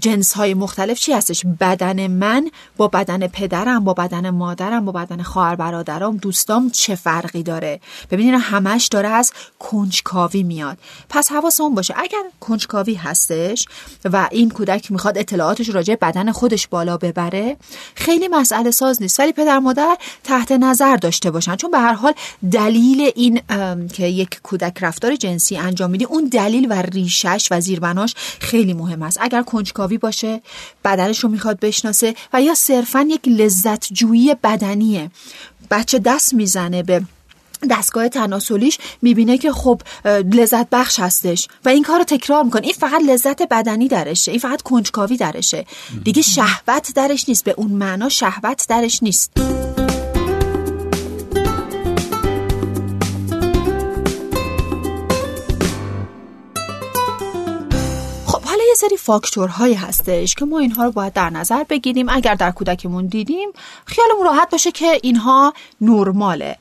جنسهای 0.00 0.54
مختلف 0.54 1.00
چی 1.00 1.12
هستش. 1.12 1.42
بدن 1.60 2.06
من 2.06 2.50
با 2.76 2.88
بدن 2.88 3.26
پدرم 3.26 3.84
با 3.84 3.94
بدن 3.94 4.30
مادرم 4.30 4.84
با 4.84 4.92
بدن 4.92 5.22
خواهر 5.22 5.54
برادرم 5.54 6.16
دوستام 6.16 6.70
چه 6.70 6.94
فرقی 6.94 7.42
داره. 7.44 7.80
ببینین 8.10 8.34
همش 8.34 8.86
داره 8.86 9.08
از 9.08 9.32
کنجکاوی 9.58 10.42
میاد. 10.42 10.78
پس 11.08 11.32
حواسمون 11.32 11.74
باشه. 11.74 11.94
اگر 11.96 12.22
کنجکاوی 12.40 12.94
هستش 12.94 13.66
و 14.04 14.28
این 14.30 14.50
کودک 14.50 14.92
می‌خواد 14.92 15.18
اطلاعاتش 15.18 15.68
راجع 15.68 15.94
بدن 15.94 16.32
خودش 16.32 16.68
بالا 16.68 16.96
ببره 16.96 17.56
خیلی 17.94 18.28
مسئله 18.28 18.70
ساز 18.70 19.02
نیست. 19.02 19.20
ولی 19.20 19.32
پدر 19.32 19.58
مادر 19.58 19.96
تحت 20.24 20.52
نظر 20.52 20.96
داشته 20.96 21.30
باشن. 21.30 21.56
چون 21.56 21.70
به 21.70 21.78
هر 21.78 21.92
حال 21.92 22.12
دلیل 22.52 23.10
این 23.16 23.40
که 23.88 24.06
یک 24.06 24.40
کودک 24.42 24.78
رفتار 24.80 25.16
جنسی 25.16 25.56
انجام 25.56 25.90
میده 25.90 26.04
اون 26.04 26.24
دلیل 26.24 26.66
و 26.70 26.82
ریشش 26.82 27.48
و 27.50 27.60
زیربناش 27.60 28.14
خیلی 28.40 28.72
مهم 28.74 29.02
است. 29.02 29.18
اگر 29.20 29.42
کنجکاوی 29.42 29.98
باشه 29.98 30.42
بدنش 30.84 31.18
رو 31.18 31.30
می‌خواد 31.30 31.60
بشناسه 31.60 32.14
و 32.32 32.42
یا 32.42 32.54
صرفا 32.54 33.00
یک 33.10 33.28
لذت 33.28 33.92
جویی 33.92 34.34
بدنیه. 34.42 35.10
بچه 35.70 35.98
دست 35.98 36.34
می‌زنه 36.34 36.82
به 36.82 37.02
دستگاه 37.70 38.08
تناسلیش 38.08 38.78
می‌بینه 39.02 39.38
که 39.38 39.52
خب 39.52 39.80
لذت 40.32 40.70
بخش 40.70 41.00
هستش 41.00 41.48
و 41.64 41.68
این 41.68 41.82
کار 41.82 41.98
رو 41.98 42.04
تکرار 42.04 42.42
می‌کنه. 42.42 42.62
این 42.62 42.72
فقط 42.72 43.02
لذت 43.08 43.42
بدنی 43.42 43.88
درشه 43.88 44.30
این 44.30 44.40
فقط 44.40 44.62
کنجکاوی 44.62 45.16
درشه. 45.16 45.66
دیگه 46.04 46.22
شهوت 46.22 46.92
درش 46.94 47.28
نیست 47.28 47.44
به 47.44 47.54
اون 47.56 47.70
معنا 47.70 48.08
شهوت 48.08 48.66
درش 48.68 49.02
نیست. 49.02 49.32
خب 58.26 58.40
یه 58.68 58.74
سری 58.88 58.96
فاکتورهایی 58.96 59.74
هستش 59.74 60.34
که 60.34 60.44
ما 60.44 60.58
اینها 60.58 60.84
رو 60.84 60.92
باید 60.92 61.12
در 61.12 61.30
نظر 61.30 61.64
بگیریم. 61.64 62.08
اگر 62.08 62.34
در 62.34 62.50
کودکمون 62.50 63.06
دیدیم 63.06 63.48
خیالمون 63.84 64.24
راحت 64.24 64.50
باشه 64.50 64.72
که 64.72 65.00
اینها 65.02 65.54
نرماله. 65.80 66.56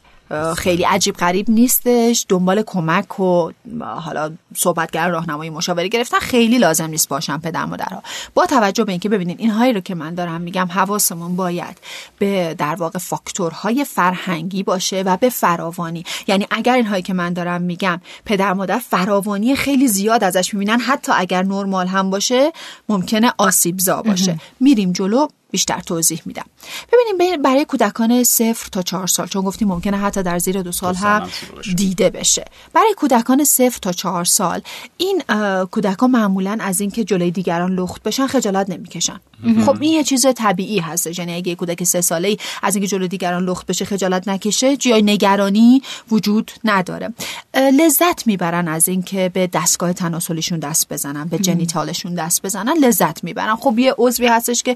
خیلی 0.58 0.84
عجیب 0.84 1.16
غریب 1.16 1.50
نیستش. 1.50 2.25
دنبال 2.30 2.63
کمک 2.66 3.20
و 3.20 3.52
حالا 3.82 4.32
صحبتگر 4.56 5.10
راهنمایی 5.10 5.50
مشاوره 5.50 5.88
گرفتن. 5.88 6.20
خیلی 6.20 6.58
لازم 6.58 6.86
نیست 6.86 7.10
باشن 7.10 7.38
پدر 7.38 7.66
مادرها. 7.66 8.04
با 8.34 8.46
توجه 8.46 8.84
به 8.84 8.92
اینکه 8.92 9.10
ببینید 9.10 9.40
اینهایی 9.40 9.74
رو 9.74 9.80
که 9.80 9.96
من 9.96 10.16
دارم 10.16 10.42
میگم 10.42 10.68
حواسمون 10.72 11.36
باید 11.36 11.78
به 12.20 12.56
در 12.58 12.75
واقع 12.75 13.00
فاکتورهای 13.00 13.86
فرهنگی 13.86 14.63
باشه 14.63 15.04
و 15.06 15.18
به 15.18 15.30
فراوانی. 15.30 16.04
یعنی 16.28 16.48
اگر 16.52 16.74
اینهایی 16.74 17.04
که 17.04 17.13
من 17.13 17.34
دارم 17.34 17.62
میگم 17.62 18.02
پدر 18.25 18.54
مادر 18.54 18.80
فراوانی 18.80 19.56
خیلی 19.56 19.88
زیاد 19.88 20.24
ازش 20.24 20.54
می‌بینن 20.54 20.80
حتی 20.80 21.12
اگر 21.16 21.44
نرمال 21.44 21.88
هم 21.88 22.10
باشه 22.10 22.52
ممکنه 22.90 23.34
آسیبزا 23.38 24.02
باشه. 24.02 24.40
میریم 24.60 24.92
جلو. 24.92 25.28
بیشتر 25.53 25.79
توضیح 25.79 26.22
میدم. 26.25 26.45
ببینیم 26.93 27.41
برای 27.41 27.65
کودکان 27.65 28.24
صفر 28.24 28.69
تا 28.72 28.81
چهار 28.81 29.07
سال 29.07 29.27
چون 29.27 29.41
گفتیم 29.41 29.67
ممکنه 29.67 29.98
حتی 29.98 30.24
در 30.24 30.39
زیر 30.39 30.62
دو 30.62 30.72
سال 30.72 30.95
هم 30.95 31.29
دیده 31.75 32.10
بشه. 32.10 32.45
برای 32.74 32.93
کودکان 32.98 33.43
صفر 33.43 33.79
تا 33.81 33.91
چهار 33.91 34.25
سال 34.25 34.62
این 34.98 35.24
کودکان 35.72 36.12
معمولا 36.12 36.57
از 36.62 36.81
اینکه 36.81 37.03
جلوی 37.03 37.31
دیگران 37.31 37.75
لخت 37.75 38.03
بشن 38.03 38.27
خجالت 38.27 38.69
نمی‌کشن. 38.69 39.19
خب 39.66 39.78
این 39.82 39.94
یه 39.94 40.04
چیز 40.04 40.26
طبیعی 40.36 40.80
هست 40.80 41.20
یعنی 41.20 41.36
اگه 41.36 41.56
کودک 41.56 41.84
سه 41.84 42.02
ساله 42.02 42.28
ای 42.28 42.38
از 42.64 42.76
اینکه 42.76 42.88
جلوی 42.88 43.08
دیگران 43.08 43.46
لخت 43.46 43.68
بشه 43.68 43.86
خجالت 43.86 44.28
نکشه 44.28 44.78
جای 44.78 45.02
نگرانی 45.02 45.82
وجود 46.12 46.52
نداره. 46.64 47.14
لذت 47.56 48.28
می‌برن 48.28 48.68
از 48.68 48.90
اینکه 48.90 49.32
به 49.34 49.48
دستگاه 49.48 49.94
تناسلیشون 49.94 50.60
دست 50.60 50.94
بزنن 50.94 51.28
به 51.28 51.38
جنیتالشون 51.38 52.14
دست 52.14 52.42
بزنن. 52.42 52.74
لذت 52.78 53.24
می‌برن. 53.24 53.56
خب 53.56 53.80
یه 53.80 53.96
عضوی 53.98 54.28
هستش 54.28 54.64
که 54.64 54.76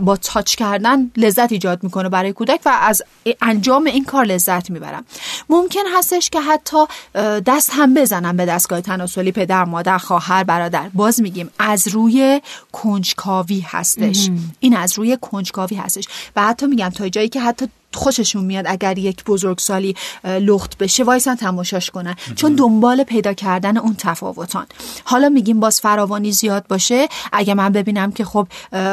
با 0.00 0.16
تاچ 0.16 0.54
کردن 0.54 1.10
لذت 1.16 1.52
ایجاد 1.52 1.82
می‌کنه 1.82 2.08
برای 2.08 2.32
کودک 2.32 2.60
و 2.66 2.78
از 2.82 3.02
انجام 3.42 3.84
این 3.84 4.04
کار 4.04 4.24
لذت 4.24 4.70
می‌برن. 4.70 5.04
ممکن 5.48 5.82
هستش 5.96 6.30
که 6.30 6.40
حتی 6.40 6.76
دست 7.46 7.70
هم 7.72 7.94
بزنن 7.94 8.36
به 8.36 8.46
دستگاه 8.46 8.80
تناسلی 8.80 9.32
پدر 9.32 9.64
مادر 9.64 9.98
خواهر 9.98 10.44
برادر. 10.44 10.88
باز 10.94 11.20
میگیم 11.20 11.50
از 11.58 11.88
روی 11.88 12.40
کنجکاوی 12.72 13.60
هستش. 13.82 14.30
این 14.60 14.76
از 14.76 14.98
روی 14.98 15.18
کنجکاوی 15.20 15.76
هستش. 15.76 16.04
و 16.36 16.42
حتی 16.42 16.66
میگم 16.66 16.88
تا 16.88 17.08
جایی 17.08 17.28
که 17.28 17.40
حتی 17.40 17.66
خوششون 17.94 18.44
میاد 18.44 18.64
اگر 18.68 18.98
یک 18.98 19.24
بزرگسالی 19.24 19.94
لخت 20.24 20.78
بشه 20.78 21.04
وایسن 21.04 21.34
تماشاش 21.34 21.90
کنن. 21.90 22.14
چون 22.36 22.54
دنبال 22.54 23.04
پیدا 23.04 23.32
کردن 23.32 23.76
اون 23.76 23.94
تفاوتان. 23.98 24.66
حالا 25.04 25.28
میگیم 25.28 25.60
باز 25.60 25.80
فراوانی 25.80 26.32
زیاد 26.32 26.66
باشه. 26.68 27.08
اگه 27.32 27.54
من 27.54 27.72
ببینم 27.72 28.12
که 28.12 28.24
خب 28.24 28.48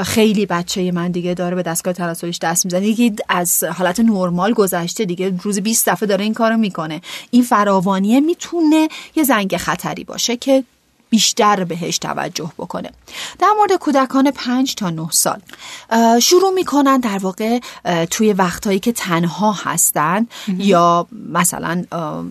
خیلی 0.06 0.46
بچه 0.46 0.92
من 0.92 1.12
دیگه 1.12 1.34
داره 1.34 1.56
به 1.56 1.64
دستگاه 1.64 1.94
تناسلیش 1.94 2.40
دست 2.40 2.66
می‌زنه. 2.66 2.82
دیگه 2.82 3.16
از 3.30 3.64
حالت 3.64 4.00
نرمال 4.00 4.54
گذشته 4.54 5.06
دیگه 5.06 5.34
روز 5.44 5.60
20 5.60 5.90
دفعه 5.90 6.08
داره 6.08 6.24
این 6.24 6.34
کارو 6.34 6.58
می‌کنه. 6.58 7.02
این 7.32 7.44
فراوانیه 7.44 8.20
می‌تونه 8.20 8.88
یه 9.16 9.24
زنگ 9.24 9.58
خطری 9.58 10.04
باشه 10.04 10.38
که 10.38 10.64
بیشتر 11.10 11.64
بهش 11.64 11.98
توجه 11.98 12.52
بکنه. 12.58 12.92
در 13.40 13.48
مورد 13.58 13.74
کودکان 13.74 14.32
پنج 14.32 14.76
تا 14.76 14.90
نه 14.90 15.08
سال 15.12 15.40
شروع 16.22 16.54
می‌کنن 16.54 17.00
در 17.00 17.18
واقع 17.18 17.60
توی 18.12 18.34
وقتهایی 18.34 18.80
که 18.80 18.92
تنها 18.92 19.52
هستن 19.52 20.28
یا 20.58 21.08
مثلا 21.34 21.84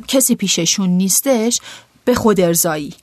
کسی 0.09 0.35
پیششون 0.35 0.91
نیستش 0.91 1.61
به 2.05 2.15
خود 2.15 2.41
ارزایی 2.41 2.95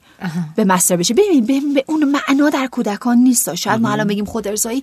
به 0.56 0.64
مستر 0.64 0.96
بشه. 0.96 1.14
ببین 1.14 1.74
به 1.74 1.84
اون 1.86 2.04
معنا 2.04 2.50
در 2.50 2.66
کودکان 2.66 3.18
نیست. 3.18 3.54
شاید 3.54 3.80
ما 3.80 3.90
الان 3.90 4.06
بگیم 4.06 4.24
خود 4.24 4.48
ارزایی 4.48 4.82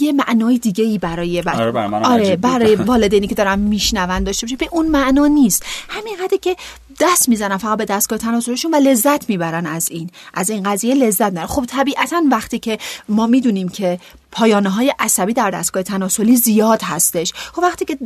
یه 0.00 0.12
معنای 0.12 0.58
دیگه 0.58 0.84
ای 0.84 0.98
برای 0.98 1.42
بر... 1.42 1.62
آره 1.62 1.72
برای, 1.72 2.04
آره 2.04 2.36
برای 2.36 2.76
والدینی 2.90 3.26
که 3.26 3.34
دارن 3.34 3.58
میشنون 3.58 4.24
داشته 4.24 4.46
باشه 4.46 4.56
به 4.56 4.68
اون 4.72 4.88
معنا 4.88 5.26
نیست. 5.26 5.66
همین 5.88 6.16
که 6.42 6.56
دست 7.02 7.28
می‌زنن 7.28 7.56
فقط 7.56 7.78
به 7.78 7.84
دستگاه 7.84 8.18
تناسلشون 8.18 8.74
و 8.74 8.76
لذت 8.76 9.28
می‌برن 9.28 9.66
از 9.66 9.90
این. 9.90 10.10
از 10.34 10.50
این 10.50 10.62
قضیه 10.62 10.94
لذت 10.94 11.22
می‌برن. 11.22 11.46
خب 11.46 11.64
طبیعتا 11.64 12.22
وقتی 12.30 12.58
که 12.58 12.78
ما 13.08 13.26
می‌دونیم 13.26 13.68
که 13.68 13.98
پایانه 14.32 14.70
های 14.70 14.94
عصبی 14.98 15.32
در 15.32 15.50
دستگاه 15.50 15.82
تناسلی 15.82 16.36
زیاد 16.36 16.82
هستش. 16.82 17.32
خب 17.52 17.62
وقتی 17.62 17.84
که 17.84 17.98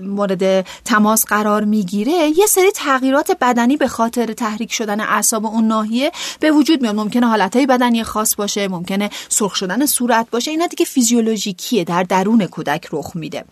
مورد 0.00 0.66
تماس 0.84 1.24
قرار 1.24 1.64
می‌گیره 1.64 2.12
یه 2.12 2.46
سری 2.46 2.70
تغییرات 2.74 3.30
بدنی 3.40 3.76
به 3.76 3.88
خاطر 3.88 4.32
تحریک 4.32 4.72
شدن 4.72 5.00
اعصاب 5.00 5.46
اون 5.46 5.66
ناحیه 5.66 6.12
به 6.40 6.50
وجود 6.50 6.82
میاد. 6.82 6.94
ممکنه 6.94 7.26
حالتهای 7.26 7.66
بدنی 7.66 8.04
خاص 8.04 8.34
باشه 8.34 8.68
ممکنه 8.68 9.10
سرخ 9.28 9.54
شدن 9.54 9.86
صورت 9.86 10.26
باشه. 10.30 10.50
اینا 10.50 10.66
دیگه 10.66 10.84
فیزیولوژیکیه 10.84 11.84
در 11.84 12.02
درون 12.02 12.46
کودک 12.46 12.88
رخ 12.92 13.10
میده. 13.14 13.44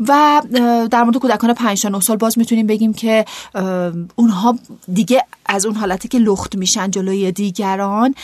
و 0.00 0.42
در 0.90 1.02
مورد 1.02 1.16
کودکان 1.16 1.54
5 1.54 1.82
تا 1.82 1.88
9 1.88 2.00
سال 2.00 2.16
باز 2.16 2.38
می‌تونیم 2.38 2.66
بگیم 2.66 2.92
که 2.92 3.24
اونها 4.14 4.58
دیگه 4.92 5.24
از 5.46 5.66
اون 5.66 5.74
حالتی 5.74 6.08
که 6.08 6.18
لخت 6.18 6.56
میشن 6.56 6.90
جلوی 6.90 7.32
دیگران 7.32 8.14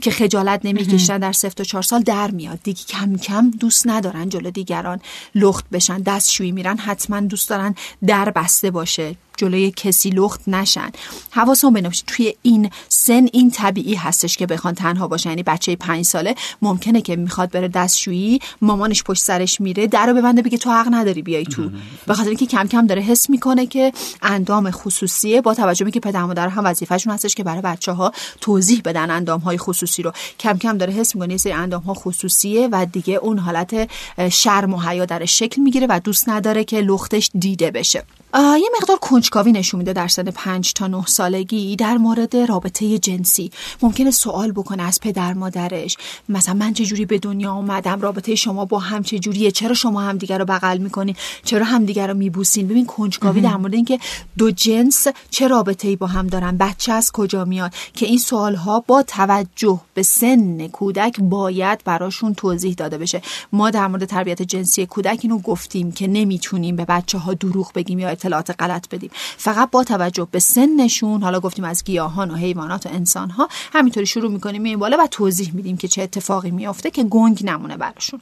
که 0.00 0.10
خجالت 0.10 0.60
نمی‌کشن 0.64 1.18
در 1.18 1.32
سفت 1.32 1.60
و 1.60 1.64
چهار 1.64 1.82
سال 1.82 2.00
در 2.00 2.30
میاد. 2.30 2.58
دیگه 2.62 2.82
کم 2.88 3.16
کم 3.16 3.50
دوست 3.50 3.86
ندارن 3.86 4.28
جلو 4.28 4.50
دیگران 4.50 5.00
لخت 5.34 5.70
بشن 5.70 5.98
دستشویی 5.98 6.52
میرن 6.52 6.76
حتما 6.76 7.20
دوست 7.20 7.48
دارن 7.48 7.74
در 8.06 8.30
بسته 8.30 8.70
باشه. 8.70 9.16
جلوی 9.36 9.70
کسی 9.70 10.10
لخت 10.10 10.40
نشن. 10.46 10.90
حواسون 11.30 11.72
بنوشه 11.72 12.04
توی 12.06 12.34
این 12.42 12.70
سن 12.88 13.28
این 13.32 13.50
طبیعی 13.50 13.94
هستش 13.94 14.36
که 14.36 14.46
بخوان 14.46 14.74
تنها 14.74 15.08
باشن. 15.08 15.28
یعنی 15.28 15.42
بچه 15.42 15.76
پنج 15.76 16.04
ساله 16.04 16.34
ممکنه 16.62 17.00
که 17.02 17.16
می‌خواد 17.16 17.50
بره 17.50 17.68
دستشویی 17.68 18.38
مامانش 18.62 19.02
پشت 19.02 19.22
سرش 19.22 19.60
میره 19.60 19.86
در 19.86 20.06
رو 20.06 20.14
ببنده 20.14 20.42
بگه 20.42 20.58
تو 20.58 20.70
حق 20.70 20.88
نداری 20.90 21.22
بیای 21.22 21.44
تو. 21.44 21.70
به 22.06 22.14
خاطر 22.14 22.28
اینکه 22.28 22.46
کم 22.46 22.68
کم 22.68 22.86
داره 22.86 23.02
حس 23.02 23.30
می‌کنه 23.30 23.66
که 23.66 23.92
اندام 24.22 24.70
خصوصیه 24.70 25.40
با 25.40 25.54
توجه 25.54 25.84
به 25.84 25.90
که 25.90 26.00
پدر 26.00 26.24
مادر 26.24 26.48
هم 26.48 26.64
وظیفهشون 26.64 27.12
هستش 27.12 27.34
که 27.34 27.44
برای 27.44 27.62
بچه 27.62 27.92
ها 27.92 28.12
توضیح 28.40 28.80
بدن 28.84 29.10
اندام 29.10 29.40
های 29.40 29.58
خصوصی 29.58 30.02
رو. 30.02 30.12
کم 30.40 30.58
کم 30.58 30.78
داره 30.78 30.92
حس 30.92 31.14
می‌کنه 31.14 31.32
یه 31.32 31.38
سری 31.38 31.52
اندام 31.52 31.82
ها 31.82 31.94
خصوصیه 31.94 32.68
و 32.72 32.86
دیگه 32.86 33.14
اون 33.14 33.38
حالت 33.38 33.90
شرم 34.32 34.74
و 34.74 34.80
حیا 34.80 35.04
در 35.04 35.24
شکل 35.24 35.62
می‌گیره 35.62 35.86
و 35.90 36.00
دوست 36.04 36.28
نداره 36.28 36.64
که 36.64 36.80
لختش 36.80 37.30
دیده 37.38 37.70
بشه. 37.70 38.04
یه 38.34 38.70
مقدار 38.80 38.96
کنجکاوی 39.00 39.52
نشون 39.52 39.78
میده 39.78 39.92
در 39.92 40.08
سن 40.08 40.30
5 40.30 40.72
تا 40.72 40.86
9 40.86 41.06
سالگی 41.06 41.76
در 41.76 41.96
مورد 41.96 42.36
رابطه 42.36 42.98
جنسی. 42.98 43.50
ممکنه 43.82 44.10
سوال 44.10 44.52
بکنه 44.52 44.82
از 44.82 45.00
پدر 45.00 45.34
مادرش. 45.34 45.96
مثلا 46.28 46.54
من 46.54 46.72
چه 46.72 46.84
جوری 46.84 47.04
به 47.04 47.18
دنیا 47.18 47.52
اومدم؟ 47.52 48.00
رابطه 48.00 48.34
شما 48.34 48.64
با 48.64 48.78
هم 48.78 49.02
چه 49.02 49.18
جوریه؟ 49.18 49.50
چرا 49.50 49.74
شما 49.74 50.00
همدیگه 50.00 50.38
رو 50.38 50.44
بغل 50.44 50.78
می‌کنین؟ 50.78 51.16
چرا 51.44 51.64
همدیگه 51.64 52.06
رو 52.06 52.14
میبوسین؟ 52.14 52.68
ببین 52.68 52.86
کنجکاوی 52.86 53.40
در 53.40 53.56
مورد 53.56 53.74
اینکه 53.74 53.98
دو 54.38 54.50
جنس 54.50 55.06
چه 55.30 55.48
رابطه 55.48 55.88
ای 55.88 55.96
با 55.96 56.06
هم 56.06 56.26
دارن. 56.26 56.56
بچه 56.56 56.92
از 56.92 57.12
کجا 57.12 57.44
میاد؟ 57.44 57.72
که 57.94 58.06
این 58.06 58.18
سوال 58.18 58.54
ها 58.54 58.84
با 58.86 59.02
توجه 59.02 59.80
به 59.94 60.02
سن 60.02 60.68
کودک 60.68 61.20
باید 61.20 61.80
براشون 61.84 62.34
توضیح 62.34 62.74
داده 62.74 62.98
بشه. 62.98 63.22
ما 63.52 63.70
در 63.70 63.86
مورد 63.86 64.04
تربیت 64.04 64.42
جنسی 64.42 64.86
کودک 64.86 65.18
اینو 65.22 65.38
گفتیم 65.38 65.92
که 65.92 66.06
نمی‌تونیم 66.06 66.76
به 66.76 66.84
بچه 66.84 67.18
ها 67.18 67.34
دروغ 67.34 67.72
بگیم 67.72 67.98
یا 67.98 68.08
اطلاعات 68.24 68.54
غلط 68.58 68.88
بدیم. 68.88 69.10
فقط 69.36 69.70
با 69.70 69.84
توجه 69.84 70.28
به 70.30 70.38
سنشون 70.38 71.22
حالا 71.22 71.40
گفتیم 71.40 71.64
از 71.64 71.84
گیاهان 71.84 72.30
و 72.30 72.34
حیوانات 72.34 72.86
و 72.86 72.88
انسان 72.88 73.30
ها 73.30 73.48
همینطوری 73.72 74.06
شروع 74.06 74.30
می‌کنیم 74.30 74.62
این 74.64 74.78
بالا 74.78 74.96
و 75.00 75.06
توضیح 75.06 75.54
میدیم 75.54 75.76
که 75.76 75.88
چه 75.88 76.02
اتفاقی 76.02 76.50
میافته 76.50 76.90
که 76.90 77.04
گنگ 77.04 77.40
نمونه 77.44 77.76
براشون. 77.76 78.20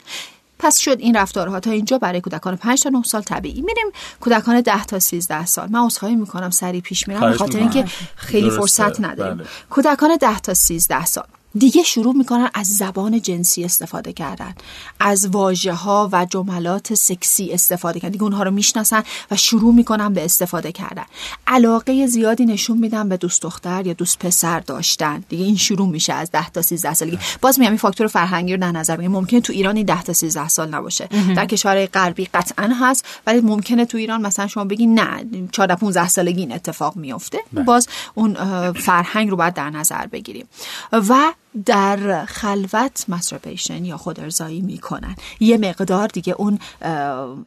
پس 0.59 0.77
شد 0.77 0.99
این 0.99 1.15
رفتارها. 1.15 1.59
تا 1.59 1.71
اینجا 1.71 1.97
برای 1.97 2.21
کودکان 2.21 2.55
5 2.55 2.83
تا 2.83 2.89
9 2.89 3.03
سال 3.03 3.21
طبیعی. 3.21 3.61
میریم 3.61 3.87
کودکان 4.19 4.61
10 4.61 4.85
تا 4.85 4.99
13 4.99 5.45
سال. 5.45 5.69
من 5.71 5.85
عذرخواهی 5.85 6.15
می‌کنم 6.15 6.49
سری 6.49 6.81
پیش 6.81 7.07
میرم 7.07 7.19
به 7.19 7.33
خاطر 7.33 7.59
اینکه 7.59 7.85
خیلی 8.15 8.49
فرصت 8.49 9.01
نداریم. 9.01 9.37
بله. 9.37 9.47
کودکان 9.69 10.17
10 10.21 10.39
تا 10.39 10.53
13 10.53 11.05
سال. 11.05 11.25
دیگه 11.57 11.83
شروع 11.83 12.15
می‌کنن 12.15 12.49
از 12.53 12.67
زبان 12.67 13.21
جنسی 13.21 13.63
استفاده 13.63 14.13
کردن 14.13 14.55
از 14.99 15.27
واژه 15.27 15.73
ها 15.73 16.09
و 16.11 16.25
جملات 16.25 16.93
سکسی 16.93 17.51
استفاده 17.51 17.99
کردن. 17.99 18.11
دیگه 18.11 18.23
اونها 18.23 18.43
رو 18.43 18.51
می‌شناسن 18.51 19.03
و 19.31 19.35
شروع 19.35 19.73
می‌کنن 19.73 20.13
به 20.13 20.25
استفاده 20.25 20.71
کردن. 20.71 21.05
علاقه 21.47 22.07
زیادی 22.07 22.45
نشون 22.45 22.77
میدن 22.77 23.09
به 23.09 23.17
دوست 23.17 23.41
دختر 23.41 23.87
یا 23.87 23.93
دوست 23.93 24.19
پسر 24.19 24.59
داشتن. 24.59 25.23
دیگه 25.29 25.45
این 25.45 25.55
شروع 25.55 25.87
میشه 25.87 26.13
از 26.13 26.31
10 26.31 26.49
تا 26.49 26.61
13 26.61 26.93
سالگی. 26.93 27.19
باز 27.41 27.59
میام 27.59 27.71
این 27.71 27.77
فاکتور 27.77 28.07
فرهنگی 28.07 28.53
رو 28.53 28.59
در 28.59 28.71
نظر 28.71 28.95
بگیریم 28.95 29.11
ممکنه 29.11 29.41
تو 29.41 29.53
ایران 29.53 29.75
این 29.75 29.85
10 29.85 30.03
تا 30.03 30.13
13 30.13 30.47
سال 30.47 30.69
نباشه. 30.69 31.07
در 31.35 31.45
کشورهای 31.45 31.87
غربی 31.87 32.25
قطعا 32.25 32.69
هست 32.79 33.05
ولی 33.27 33.41
ممکنه 33.41 33.85
تو 33.85 33.97
ایران 33.97 34.21
مثلا 34.21 34.47
شما 34.47 34.65
بگی 34.65 34.85
نه 34.85 35.25
14 35.51 35.75
15 35.75 36.07
سالگی 36.07 36.39
این 36.39 36.51
اتفاق 36.51 36.95
میفته 36.95 37.39
بله. 37.53 37.63
باز 37.63 37.87
اون 38.15 38.33
فرهنگ 38.71 39.29
رو 39.29 39.35
باید 39.37 39.53
در 39.53 39.69
نظر 39.69 40.07
بگیریم. 40.07 40.45
و 40.91 41.33
در 41.65 42.25
خلوت 42.25 43.05
مستربیشن 43.07 43.85
یا 43.85 43.97
خود 43.97 44.19
ارزایی 44.19 44.61
می‌کنن. 44.61 45.15
یه 45.39 45.57
مقدار 45.57 46.07
دیگه 46.07 46.35
اون 46.37 46.59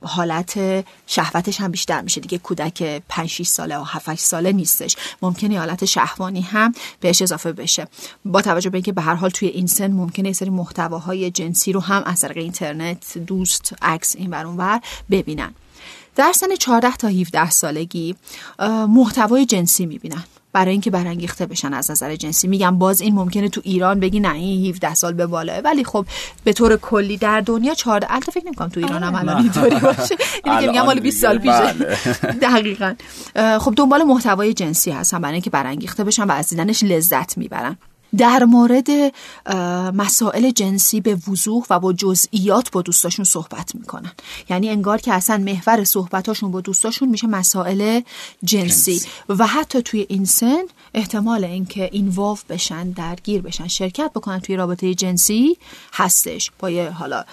حالت 0.02 0.84
شهوتش 1.06 1.60
هم 1.60 1.70
بیشتر 1.70 2.00
میشه. 2.00 2.20
دیگه 2.20 2.38
کودک 2.38 3.02
5 3.08 3.28
6 3.28 3.46
ساله 3.46 3.78
و 3.78 3.82
7 3.82 4.08
8 4.08 4.20
ساله 4.22 4.52
نیستش. 4.52 4.96
ممکنه 5.22 5.58
حالت 5.58 5.84
شهوانی 5.84 6.40
هم 6.40 6.74
بهش 7.00 7.22
اضافه 7.22 7.52
بشه. 7.52 7.88
با 8.24 8.42
توجه 8.42 8.70
به 8.70 8.76
اینکه 8.76 8.92
به 8.92 9.02
هر 9.02 9.14
حال 9.14 9.30
توی 9.30 9.48
این 9.48 9.66
سن 9.66 9.92
ممکنه 9.92 10.28
یه 10.28 10.34
سری 10.34 10.50
محتواهای 10.50 11.30
جنسی 11.30 11.72
رو 11.72 11.80
هم 11.80 12.02
از 12.06 12.20
طریق 12.20 12.36
اینترنت 12.36 13.18
دوست 13.18 13.74
عکس 13.82 14.16
این 14.16 14.30
ور 14.30 14.46
اونور 14.46 14.80
ببینن. 15.10 15.54
در 16.16 16.32
سن 16.32 16.56
14 16.56 16.96
تا 16.96 17.08
17 17.08 17.50
سالگی 17.50 18.16
محتوای 18.88 19.46
جنسی 19.46 19.86
می‌بینن. 19.86 20.24
برای 20.56 20.72
اینکه 20.72 20.90
برانگیخته 20.90 21.46
بشن 21.46 21.74
از 21.74 21.90
نظر 21.90 22.16
جنسی. 22.16 22.48
میگم 22.48 22.78
باز 22.78 23.00
این 23.00 23.14
ممکنه 23.14 23.48
تو 23.48 23.60
ایران 23.64 24.00
بگی 24.00 24.20
نه 24.20 24.32
این 24.32 24.66
17 24.70 24.94
سال 24.94 25.12
به 25.12 25.26
بالاه 25.26 25.58
ولی 25.58 25.84
خب 25.84 26.06
به 26.44 26.52
طور 26.52 26.76
کلی 26.76 27.16
در 27.16 27.40
دنیا 27.40 27.74
14 27.74 28.06
البته 28.10 28.32
فکر 28.32 28.46
نمی‌کنم 28.46 28.68
تو 28.68 28.80
ایران 28.80 29.02
هم 29.02 29.14
الان 29.14 29.36
اینطوری 29.36 29.76
باشه. 29.76 30.16
اینی 30.44 30.60
که 30.60 30.66
میگم 30.66 30.82
مال 30.82 31.00
20 31.00 31.22
سال 31.22 31.38
پیشه. 31.38 31.72
بله. 31.72 31.96
دقیقاً. 32.48 32.94
خب 33.60 33.74
دنبال 33.76 34.02
محتوای 34.02 34.54
جنسی 34.54 34.90
هستن 34.90 35.18
برای 35.18 35.32
اینکه 35.32 35.50
برانگیخته 35.50 36.04
بشن 36.04 36.24
و 36.24 36.32
از 36.32 36.48
دیدنش 36.48 36.82
لذت 36.82 37.38
می‌برن. 37.38 37.76
در 38.18 38.44
مورد 38.44 38.88
مسائل 39.94 40.50
جنسی 40.50 41.00
به 41.00 41.18
وضوح 41.28 41.66
و 41.70 41.80
با 41.80 41.92
جزئیات 41.92 42.70
با 42.70 42.82
دوستاشون 42.82 43.24
صحبت 43.24 43.74
می‌کنن. 43.74 44.12
یعنی 44.50 44.68
انگار 44.68 44.98
که 44.98 45.12
اصلا 45.12 45.38
محور 45.38 45.84
صحبتاشون 45.84 46.50
با 46.50 46.60
دوستاشون 46.60 47.08
میشه 47.08 47.26
مسائل 47.26 48.00
جنسی. 48.44 49.02
و 49.28 49.46
حتی 49.46 49.82
توی 49.82 50.06
این 50.08 50.24
سن 50.24 50.62
احتمال 50.94 51.44
اینکه 51.44 51.88
اینوالو 51.92 52.36
بشن 52.48 52.90
درگیر 52.90 53.42
بشن 53.42 53.68
شرکت 53.68 54.10
بکنن 54.14 54.40
توی 54.40 54.56
رابطه 54.56 54.94
جنسی 54.94 55.56
هستش 55.92 56.50
با 56.58 56.70
یه 56.70 56.90
حالا 56.90 57.24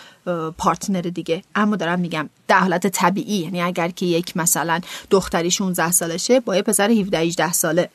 پارتنر 0.58 1.02
دیگه. 1.02 1.44
اما 1.56 1.76
دارم 1.76 2.00
میگم 2.00 2.30
در 2.48 2.60
حالت 2.60 2.88
طبیعی 2.88 3.38
یعنی 3.38 3.62
اگر 3.62 3.90
که 3.90 4.06
یک 4.06 4.38
مثلا 4.38 4.82
دختری 5.10 5.52
16 5.52 5.92
سالشه 5.92 6.40
با 6.40 6.56
یه 6.56 6.62
پسر 6.62 6.92
17 6.92 7.18
18 7.18 7.54
ساله 7.54 7.90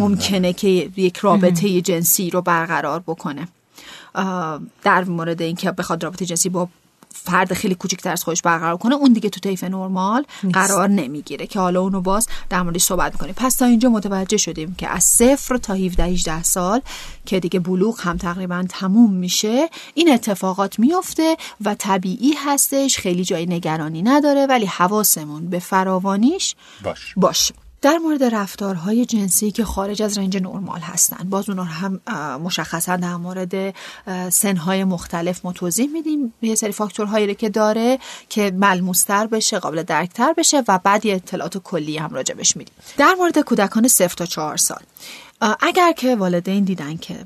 ممکنه 0.00 0.52
که 0.52 0.68
یک 0.96 1.16
رابطه 1.16 1.80
جنسی 1.80 2.30
رو 2.30 2.42
برقرار 2.42 3.00
بکنه. 3.06 3.48
در 4.82 5.04
مورد 5.04 5.42
اینکه 5.42 5.70
بخواد 5.72 6.04
رابطه 6.04 6.26
جنسی 6.26 6.48
با 6.48 6.68
فرد 7.12 7.52
خیلی 7.52 7.74
کوچکتر 7.74 8.10
از 8.12 8.24
خودش 8.24 8.42
برقرار 8.42 8.76
کنه 8.76 8.94
اون 8.94 9.12
دیگه 9.12 9.28
تو 9.28 9.40
طیف 9.40 9.64
نرمال 9.64 10.24
قرار 10.52 10.88
نمی‌گیره 10.88 11.46
که 11.46 11.60
حالا 11.60 11.80
اونو 11.80 12.00
باز 12.00 12.28
در 12.48 12.62
موردش 12.62 12.82
صحبت 12.82 13.12
می‌کنیم. 13.12 13.34
پس 13.36 13.56
تا 13.56 13.64
اینجا 13.64 13.88
متوجه 13.88 14.36
شدیم 14.36 14.74
که 14.78 14.88
از 14.88 15.04
صفر 15.04 15.56
تا 15.56 15.74
17 15.74 16.04
18 16.04 16.42
سال 16.42 16.80
که 17.26 17.40
دیگه 17.40 17.60
بلوغ 17.60 18.00
هم 18.00 18.16
تقریبا 18.16 18.64
تموم 18.68 19.12
میشه 19.12 19.68
این 19.94 20.12
اتفاقات 20.12 20.78
میفته 20.78 21.36
و 21.64 21.74
طبیعی 21.74 22.32
هستش 22.46 22.98
خیلی 22.98 23.24
جای 23.24 23.46
نگرانی 23.46 24.02
نداره 24.02 24.46
ولی 24.46 24.66
حواسمون 24.66 25.46
به 25.46 25.58
فراوانیش 25.58 26.54
باش. 26.84 27.14
باشه. 27.16 27.54
در 27.82 27.98
مورد 27.98 28.24
رفتارهای 28.24 29.06
جنسی 29.06 29.50
که 29.50 29.64
خارج 29.64 30.02
از 30.02 30.18
رنج 30.18 30.36
نرمال 30.36 30.80
هستند 30.80 31.30
باز 31.30 31.48
اونها 31.48 31.64
هم 31.64 32.00
مشخصا 32.36 32.96
در 32.96 33.16
مورد 33.16 33.74
سنهای 34.28 34.84
مختلف 34.84 35.44
ما 35.44 35.52
توضیح 35.52 35.88
میدیم. 35.92 36.34
یه 36.42 36.54
سری 36.54 36.72
فاکتورهایی 36.72 37.34
که 37.34 37.48
داره 37.48 37.98
که 38.28 38.50
ملموستر 38.50 39.26
بشه 39.26 39.58
قابل 39.58 39.82
درکتر 39.82 40.32
بشه 40.32 40.62
و 40.68 40.78
بعد 40.84 41.06
یه 41.06 41.14
اطلاعات 41.14 41.58
کلی 41.58 41.98
هم 41.98 42.14
راجبش 42.14 42.56
میدیم. 42.56 42.74
در 42.96 43.14
مورد 43.18 43.38
کودکان 43.38 43.88
0 43.88 44.08
تا 44.08 44.26
4 44.26 44.56
سال. 44.56 44.82
اگر 45.60 45.92
که 45.92 46.16
والدین 46.16 46.64
دیدن 46.64 46.96
که 46.96 47.16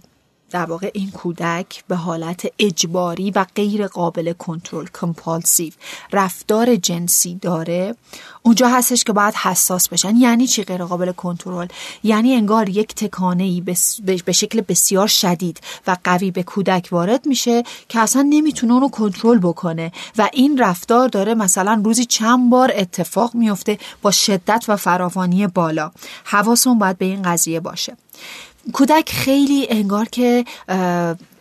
در 0.54 0.64
واقع 0.64 0.90
این 0.94 1.10
کودک 1.10 1.84
به 1.88 1.96
حالت 1.96 2.46
اجباری 2.58 3.30
و 3.30 3.46
غیر 3.54 3.86
قابل 3.86 4.32
کنترل 4.32 4.86
کمپالسیو 5.00 5.72
رفتار 6.12 6.76
جنسی 6.76 7.34
داره. 7.34 7.94
اونجا 8.42 8.68
هستش 8.68 9.04
که 9.04 9.12
باید 9.12 9.34
حساس 9.34 9.88
بشن. 9.88 10.16
یعنی 10.16 10.46
چی 10.46 10.62
غیر 10.62 10.84
قابل 10.84 11.12
کنترل؟ 11.12 11.66
یعنی 12.02 12.34
انگار 12.34 12.68
یک 12.68 12.94
تکانه 12.94 13.44
ای 13.44 13.60
به 14.26 14.32
شکل 14.32 14.60
بسیار 14.60 15.06
شدید 15.06 15.60
و 15.86 15.96
قوی 16.04 16.30
به 16.30 16.42
کودک 16.42 16.88
وارد 16.90 17.26
میشه 17.26 17.62
که 17.88 17.98
اصلا 17.98 18.22
نمی‌تونه 18.22 18.72
اونو 18.72 18.88
کنترل 18.88 19.38
بکنه. 19.38 19.92
و 20.18 20.28
این 20.32 20.58
رفتار 20.58 21.08
داره 21.08 21.34
مثلا 21.34 21.82
روزی 21.84 22.04
چند 22.04 22.50
بار 22.50 22.72
اتفاق 22.76 23.34
میفته 23.34 23.78
با 24.02 24.10
شدت 24.10 24.64
و 24.68 24.76
فراوانی 24.76 25.46
بالا. 25.46 25.90
حواسون 26.24 26.78
باید 26.78 26.98
به 26.98 27.04
این 27.04 27.22
قضیه 27.22 27.60
باشه. 27.60 27.96
کودک 28.72 29.10
خیلی 29.12 29.66
انگار 29.70 30.08
که 30.08 30.44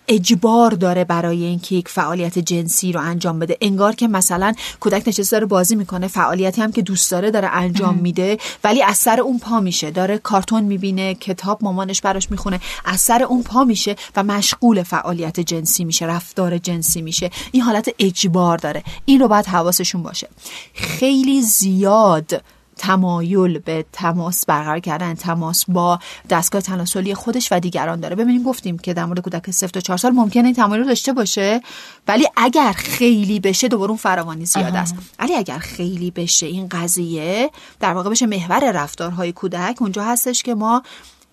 اجبار 0.08 0.72
داره 0.72 1.04
برای 1.04 1.44
اینکه 1.44 1.76
یک 1.76 1.90
فعالیت 1.90 2.40
جنسی 2.40 2.92
رو 2.92 3.02
انجام 3.02 3.40
بده. 3.40 3.58
انگار 3.62 3.96
که 3.96 4.08
مثلا 4.08 4.54
کودک 4.80 5.04
نشسته 5.08 5.36
داره 5.36 5.46
بازی 5.46 5.76
می‌کنه 5.76 6.08
فعالیتی 6.08 6.62
هم 6.62 6.72
که 6.72 6.82
دوست 6.82 7.12
داره 7.12 7.32
داره 7.32 7.48
انجام 7.48 7.96
میده 7.96 8.38
ولی 8.64 8.84
از 8.84 8.98
سر 8.98 9.20
اون 9.20 9.40
پا 9.40 9.60
میشه. 9.60 9.92
داره 9.92 10.18
کارتون 10.18 10.64
می‌بینه 10.64 11.16
کتاب 11.16 11.64
مامانش 11.64 12.02
براش 12.02 12.32
می‌خونه 12.32 12.60
از 12.86 13.02
سر 13.02 13.24
اون 13.24 13.44
پا 13.44 13.64
میشه 13.64 13.96
و 14.16 14.24
مشغول 14.24 14.84
فعالیت 14.84 15.40
جنسی 15.40 15.84
میشه 15.86 16.06
رفتار 16.06 16.58
جنسی 16.58 17.02
میشه. 17.02 17.30
این 17.52 17.64
حالت 17.64 17.90
اجبار 18.00 18.58
داره. 18.58 18.84
این 19.06 19.20
رو 19.20 19.28
باید 19.28 19.46
حواسشون 19.46 20.04
باشه. 20.04 20.30
خیلی 20.74 21.42
زیاد 21.42 22.42
تمایل 22.78 23.60
به 23.60 23.86
تماس 23.94 24.46
برقرار 24.46 24.80
کردن 24.80 25.14
تماس 25.14 25.66
با 25.68 26.00
دستگاه 26.30 26.62
تناسلی 26.62 27.16
خودش 27.16 27.48
و 27.52 27.60
دیگران 27.60 28.00
داره. 28.00 28.16
ببینیم 28.16 28.44
گفتیم 28.44 28.78
که 28.78 28.94
در 28.94 29.06
مورد 29.06 29.20
کودک 29.20 29.52
0 29.52 29.68
تا 29.68 29.80
4 29.80 29.98
سال 29.98 30.12
ممکنه 30.12 30.46
این 30.46 30.54
تمایل 30.56 30.82
رو 30.82 30.88
داشته 30.88 31.14
باشه 31.14 31.62
ولی 32.08 32.28
اگر 32.38 32.72
خیلی 32.72 33.40
بشه 33.40 33.68
دوباره 33.68 33.90
اون 33.90 33.98
فراوانی 33.98 34.46
زیاد 34.46 34.76
است. 34.76 34.96
ولی 35.20 35.36
اگر 35.36 35.60
خیلی 35.60 36.12
بشه 36.12 36.46
این 36.46 36.68
قضیه 36.68 37.52
در 37.80 37.94
واقع 37.94 38.10
بشه 38.10 38.26
محور 38.26 38.72
رفتارهای 38.72 39.32
کودک 39.32 39.82
اونجا 39.82 40.04
هستش 40.04 40.44
که 40.44 40.56
ما 40.56 40.84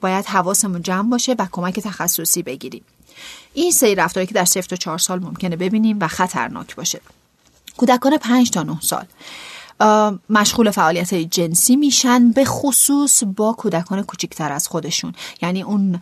باید 0.00 0.24
حواسمون 0.24 0.82
جمع 0.82 1.10
باشه 1.10 1.34
و 1.38 1.46
کمک 1.52 1.80
تخصصی 1.80 2.42
بگیریم. 2.42 2.82
این 3.54 3.70
سری 3.70 3.94
رفتاری 3.94 4.26
که 4.26 4.34
در 4.34 4.44
0 4.44 4.62
تا 4.62 4.76
4 4.76 4.98
سال 4.98 5.18
ممکنه 5.18 5.56
ببینیم 5.56 5.96
و 6.00 6.08
خطرناک 6.08 6.76
باشه. 6.76 7.00
کودکان 7.76 8.18
5 8.18 8.50
تا 8.50 8.62
9 8.62 8.80
سال. 8.80 9.04
مشغول 10.30 10.70
فعالیت 10.70 11.14
جنسی 11.14 11.76
میشن 11.76 12.30
به 12.30 12.44
خصوص 12.44 13.22
با 13.36 13.52
کودکان 13.52 14.02
کوچکتر 14.02 14.52
از 14.52 14.68
خودشون. 14.68 15.12
یعنی 15.42 15.62
اون 15.62 16.00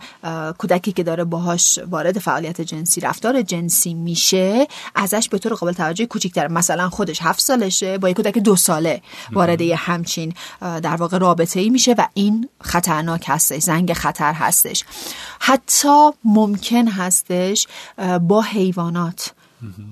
کودکی 0.57 0.91
که 0.91 1.03
داره 1.03 1.23
باهاش 1.23 1.79
وارد 1.89 2.19
فعالیت 2.19 2.61
جنسی 2.61 3.01
رفتار 3.01 3.41
جنسی 3.41 3.93
میشه 3.93 4.67
ازش 4.95 5.29
به 5.29 5.37
طور 5.37 5.53
قابل 5.53 5.71
توجه 5.73 6.05
کوچکتر. 6.05 6.47
مثلا 6.47 6.89
خودش 6.89 7.19
هفت 7.21 7.41
سالشه 7.41 7.97
با 7.97 8.09
یک 8.09 8.15
کودک 8.15 8.37
دو 8.37 8.55
ساله 8.55 9.01
وارد 9.31 9.61
یه 9.61 9.75
همچین 9.75 10.33
در 10.61 10.95
واقع 10.95 11.17
رابطه 11.17 11.59
ای 11.59 11.69
میشه 11.69 11.95
و 11.97 12.07
این 12.13 12.49
خطرناک 12.61 13.25
هستش 13.27 13.61
زنگ 13.61 13.93
خطر 13.93 14.33
هستش. 14.33 14.83
حتی 15.39 16.09
ممکن 16.23 16.87
هستش 16.87 17.67
با 18.21 18.41
حیوانات 18.41 19.33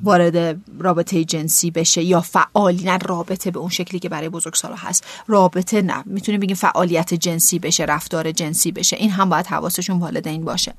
وارد 0.03 0.61
رابطه 0.79 1.23
جنسی 1.23 1.71
بشه 1.71 2.03
یا 2.03 2.21
فعالی 2.21 2.83
نه 2.83 2.97
رابطه 2.97 3.51
به 3.51 3.59
اون 3.59 3.69
شکلی 3.69 3.99
که 3.99 4.09
برای 4.09 4.29
بزرگسالا 4.29 4.75
هست. 4.75 5.03
رابطه 5.27 5.81
نه. 5.81 6.03
می‌تونیم 6.05 6.39
بگیم 6.39 6.55
فعالیت 6.55 7.13
جنسی 7.13 7.59
بشه 7.59 7.83
رفتار 7.83 8.31
جنسی 8.31 8.71
بشه. 8.71 8.97
این 8.97 9.11
هم 9.11 9.29
باید 9.29 9.47
حواسشون 9.47 9.99
والدین 9.99 10.45
باشه. 10.45 10.73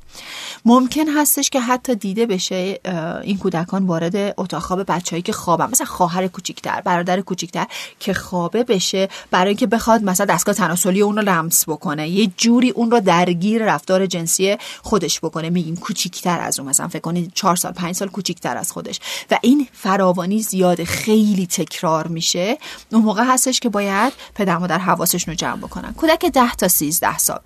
ممکن 0.65 1.09
هستش 1.09 1.51
که 1.51 1.61
حتی 1.61 1.95
دیده 1.95 2.27
بشه 2.27 2.81
این 3.23 3.39
کودکان 3.39 3.87
وارد 3.87 4.35
اتاق 4.39 4.63
خواب 4.63 4.93
بچه‌ای 4.93 5.23
که 5.23 5.33
خوابن. 5.33 5.71
مثلا 5.71 5.87
خواهر 5.87 6.27
کوچیکتر 6.27 6.81
برادر 6.81 7.21
کوچیکتر 7.21 7.67
که 8.01 8.15
خوابه 8.15 8.65
بشه 8.65 9.09
برای 9.31 9.49
اینکه 9.49 9.67
بخواد 9.67 10.03
مثلا 10.03 10.27
دستگاه 10.27 10.55
تناسلی 10.55 11.01
اون 11.01 11.17
رو 11.17 11.23
لمس 11.23 11.69
بکنه. 11.69 12.09
یه 12.09 12.31
جوری 12.37 12.71
اون 12.71 12.91
رو 12.91 13.01
درگیر 13.01 13.65
رفتار 13.65 14.07
جنسی 14.07 14.57
خودش 14.83 15.21
بکنه. 15.21 15.51
میگیم 15.51 15.77
کوچیکتر 15.77 16.41
از 16.41 16.61
اون. 16.61 16.69
مثلا 16.69 16.89
فکر 16.89 17.01
کنید 17.01 17.33
4 17.35 17.57
سال 17.57 17.73
5 17.73 17.95
سال 17.95 18.09
کوچیکتر 18.09 18.57
از 18.57 18.73
خودش. 18.79 19.01
و 19.31 19.39
این 19.43 19.69
فراوانی 19.73 20.43
زیاد 20.43 20.85
خیلی 20.85 21.47
تکرار 21.47 22.07
میشه. 22.07 22.59
اون 22.93 23.03
موقع 23.03 23.25
هستش 23.25 23.61
که 23.61 23.69
باید 23.69 24.13
پدر 24.35 24.59
مادر 24.59 24.79
حواسشون 24.79 25.33
رو 25.33 25.37
جمع 25.37 25.57
بکنن. 25.57 25.93
کودک 25.93 26.27
10 26.27 26.55
تا 26.55 26.69
13 26.69 27.19
سال. 27.19 27.41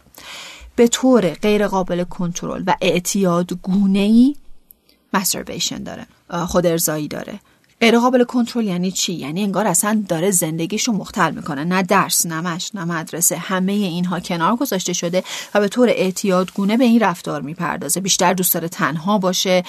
به 0.76 0.88
طور 0.88 1.30
غیر 1.30 1.68
قابل 1.68 2.04
کنترل 2.04 2.62
و 2.66 2.76
اعتیاد 2.80 3.52
گونه 3.52 3.98
ای 3.98 4.36
داره. 5.84 6.06
خود 6.46 6.66
ارزایی 6.66 7.08
داره. 7.08 7.40
غیر 7.82 7.98
قابل 7.98 8.24
کنترل 8.24 8.64
یعنی 8.64 8.90
چی؟ 8.92 9.12
یعنی 9.12 9.42
انگار 9.42 9.66
اصلا 9.66 10.04
داره 10.08 10.30
زندگیشو 10.30 10.92
مختل 10.92 11.34
می‌کنه. 11.34 11.64
نه 11.64 11.82
درس 11.82 12.26
نه 12.26 12.58
نه 12.74 12.84
مدرسه. 12.84 13.36
همه 13.36 13.72
اینها 13.72 14.20
کنار 14.20 14.56
گذاشته 14.56 14.92
شده 14.92 15.24
و 15.54 15.60
به 15.60 15.68
طور 15.68 15.88
اعتیادگونه 15.88 16.76
به 16.76 16.84
این 16.84 17.00
رفتار 17.00 17.42
می‌پردازه. 17.42 18.00
بیشتر 18.00 18.32
دوست 18.32 18.54
داره 18.54 18.68
تنها 18.68 19.18
باشه 19.18 19.62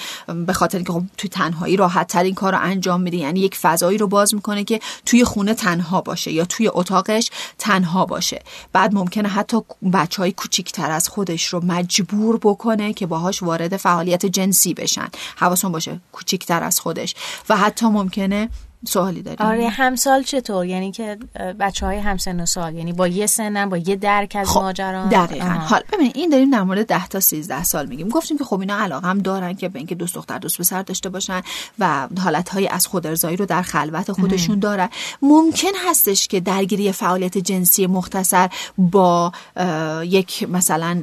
به 0.46 0.52
خاطر 0.52 0.78
اینکه 0.78 0.92
خب 0.92 1.02
توی 1.16 1.30
تنهایی 1.30 1.76
راحت 1.76 2.08
تر 2.08 2.22
این 2.22 2.34
کار 2.34 2.52
رو 2.52 2.58
انجام 2.62 3.00
میده. 3.00 3.16
یعنی 3.16 3.40
یک 3.40 3.56
فضایی 3.56 3.98
رو 3.98 4.06
باز 4.06 4.34
می‌کنه 4.34 4.64
که 4.64 4.80
توی 5.06 5.24
خونه 5.24 5.54
تنها 5.54 6.00
باشه 6.00 6.32
یا 6.32 6.44
توی 6.44 6.70
اتاقش 6.72 7.30
تنها 7.58 8.06
باشه. 8.06 8.42
بعد 8.72 8.94
ممکنه 8.94 9.28
حتی 9.28 9.58
بچه 9.92 10.22
های 10.22 10.32
کوچیکتر 10.32 10.90
از 10.90 11.08
خودش 11.08 11.44
رو 11.46 11.64
مجبور 11.64 12.38
بکنه 12.42 12.92
که 12.92 13.06
باهاش 13.06 13.42
وارد 13.42 13.76
فعالیت 13.76 14.26
جنسی 14.26 14.74
بشن. 14.74 15.08
حواسون 15.36 15.72
باشه 15.72 16.00
کوچیکتر 16.12 16.62
از 16.62 16.80
خودش. 16.80 17.14
و 17.48 17.56
حتی 17.56 17.86
ممکنه 18.04 18.48
سوالی 18.88 19.22
داریم. 19.22 19.46
آره 19.46 19.68
همسال 19.68 20.22
چطور؟ 20.22 20.66
یعنی 20.66 20.92
که 20.92 21.18
بچه 21.60 21.86
های 21.86 21.98
همسن 21.98 22.40
و 22.40 22.46
سال 22.46 22.74
یعنی 22.74 22.92
با 22.92 23.08
یه 23.08 23.26
سنن 23.26 23.68
با 23.68 23.76
یه 23.76 23.96
درک 23.96 24.36
از 24.40 24.48
خب 24.48 24.60
ماجرا؟ 24.60 25.06
دقیقا. 25.06 25.46
حال 25.46 25.82
ببین 25.92 26.12
این 26.14 26.30
داریم 26.30 26.50
در 26.50 26.62
مورد 26.62 26.86
10 26.86 27.08
تا 27.08 27.20
13 27.20 27.64
سال 27.64 27.86
میگیم. 27.86 28.08
گفتیم 28.08 28.38
که 28.38 28.44
خب 28.44 28.60
اینا 28.60 28.76
علاقه 28.76 29.08
هم 29.08 29.18
دارن 29.18 29.54
که 29.54 29.68
به 29.68 29.78
اینکه 29.78 29.94
دوست 29.94 30.14
دختر 30.14 30.38
دوست 30.38 30.58
پسر 30.58 30.82
داشته 30.82 31.08
باشن 31.08 31.42
و 31.78 32.08
حالت 32.18 32.48
های 32.48 32.68
از 32.68 32.86
خودارضایی 32.86 33.36
رو 33.36 33.46
در 33.46 33.62
خلوت 33.62 34.12
خودشون 34.12 34.58
دارن. 34.58 34.88
ممکن 35.22 35.68
هستش 35.88 36.28
که 36.28 36.40
درگیری 36.40 36.92
فعالیت 36.92 37.38
جنسی 37.38 37.86
مختصر 37.86 38.50
با 38.78 39.32
یک 40.04 40.48
مثلا 40.48 41.02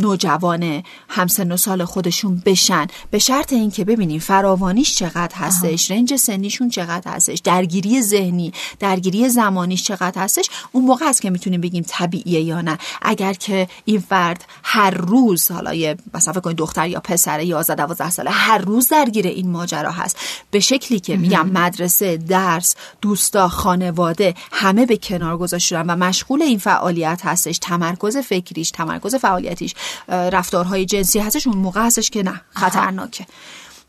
نوجوان 0.00 0.82
همسن 1.08 1.52
و 1.52 1.56
سال 1.56 1.84
خودشون 1.84 2.42
بشن. 2.46 2.86
به 3.10 3.18
شرط 3.18 3.52
اینکه 3.52 3.84
ببینیم 3.84 4.20
فراوانیش 4.20 4.94
چقدر 4.94 5.34
هستش 5.34 5.90
رنج 5.90 6.16
سنیشون 6.16 6.68
چقدر 6.68 7.12
هستش. 7.20 7.38
درگیری 7.38 8.02
ذهنی 8.02 8.52
درگیری 8.78 9.28
زمانیش 9.28 9.84
چقدر 9.84 10.22
هستش؟ 10.22 10.50
اون 10.72 10.84
موقع 10.84 11.06
است 11.06 11.22
که 11.22 11.30
می‌تونیم 11.30 11.60
بگیم 11.60 11.84
طبیعیه 11.88 12.40
یا 12.40 12.60
نه. 12.60 12.78
اگر 13.02 13.32
که 13.32 13.68
این 13.84 14.00
فرد 14.00 14.44
هر 14.62 14.90
روز 14.90 15.50
حالا 15.50 15.74
یه 15.74 15.96
مثلا 16.14 16.32
فکر 16.32 16.50
دختر 16.50 16.88
یا 16.88 17.00
پسر 17.00 17.40
11 17.40 17.74
12 17.74 18.10
ساله 18.10 18.30
هر 18.30 18.58
روز 18.58 18.88
درگیر 18.88 19.26
این 19.26 19.50
ماجرا 19.50 19.92
هست. 19.92 20.16
به 20.50 20.60
شکلی 20.60 21.00
که 21.00 21.16
میگم 21.16 21.48
مدرسه 21.48 22.16
درس 22.16 22.74
دوستا 23.00 23.48
خانواده 23.48 24.34
همه 24.52 24.86
به 24.86 24.96
کنار 24.96 25.38
گذاشتن 25.38 25.86
و 25.86 25.96
مشغول 25.96 26.42
این 26.42 26.58
فعالیت 26.58 27.20
هستش. 27.24 27.58
تمرکز 27.58 28.16
فکریش 28.16 28.70
تمرکز 28.70 29.14
فعالیتیش 29.14 29.74
رفتارهای 30.08 30.84
جنسی 30.84 31.18
هستش. 31.18 31.46
اون 31.46 31.58
موقع 31.58 31.80
هستش 31.86 32.10
که 32.10 32.22
نه. 32.22 32.40
خطرناکه. 32.50 33.26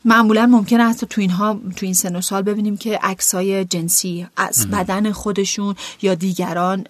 معمولا 0.04 0.46
ممکنه 0.46 0.84
حتی 0.84 1.06
تو 1.06 1.20
اینها 1.20 1.60
تو 1.76 1.86
این 1.86 1.94
سن 1.94 2.16
و 2.16 2.20
سال 2.20 2.42
ببینیم 2.42 2.76
که 2.76 2.98
عکسای 3.02 3.64
جنسی 3.64 4.26
از 4.36 4.70
بدن 4.70 5.12
خودشون 5.12 5.74
یا 6.02 6.14
دیگران 6.14 6.82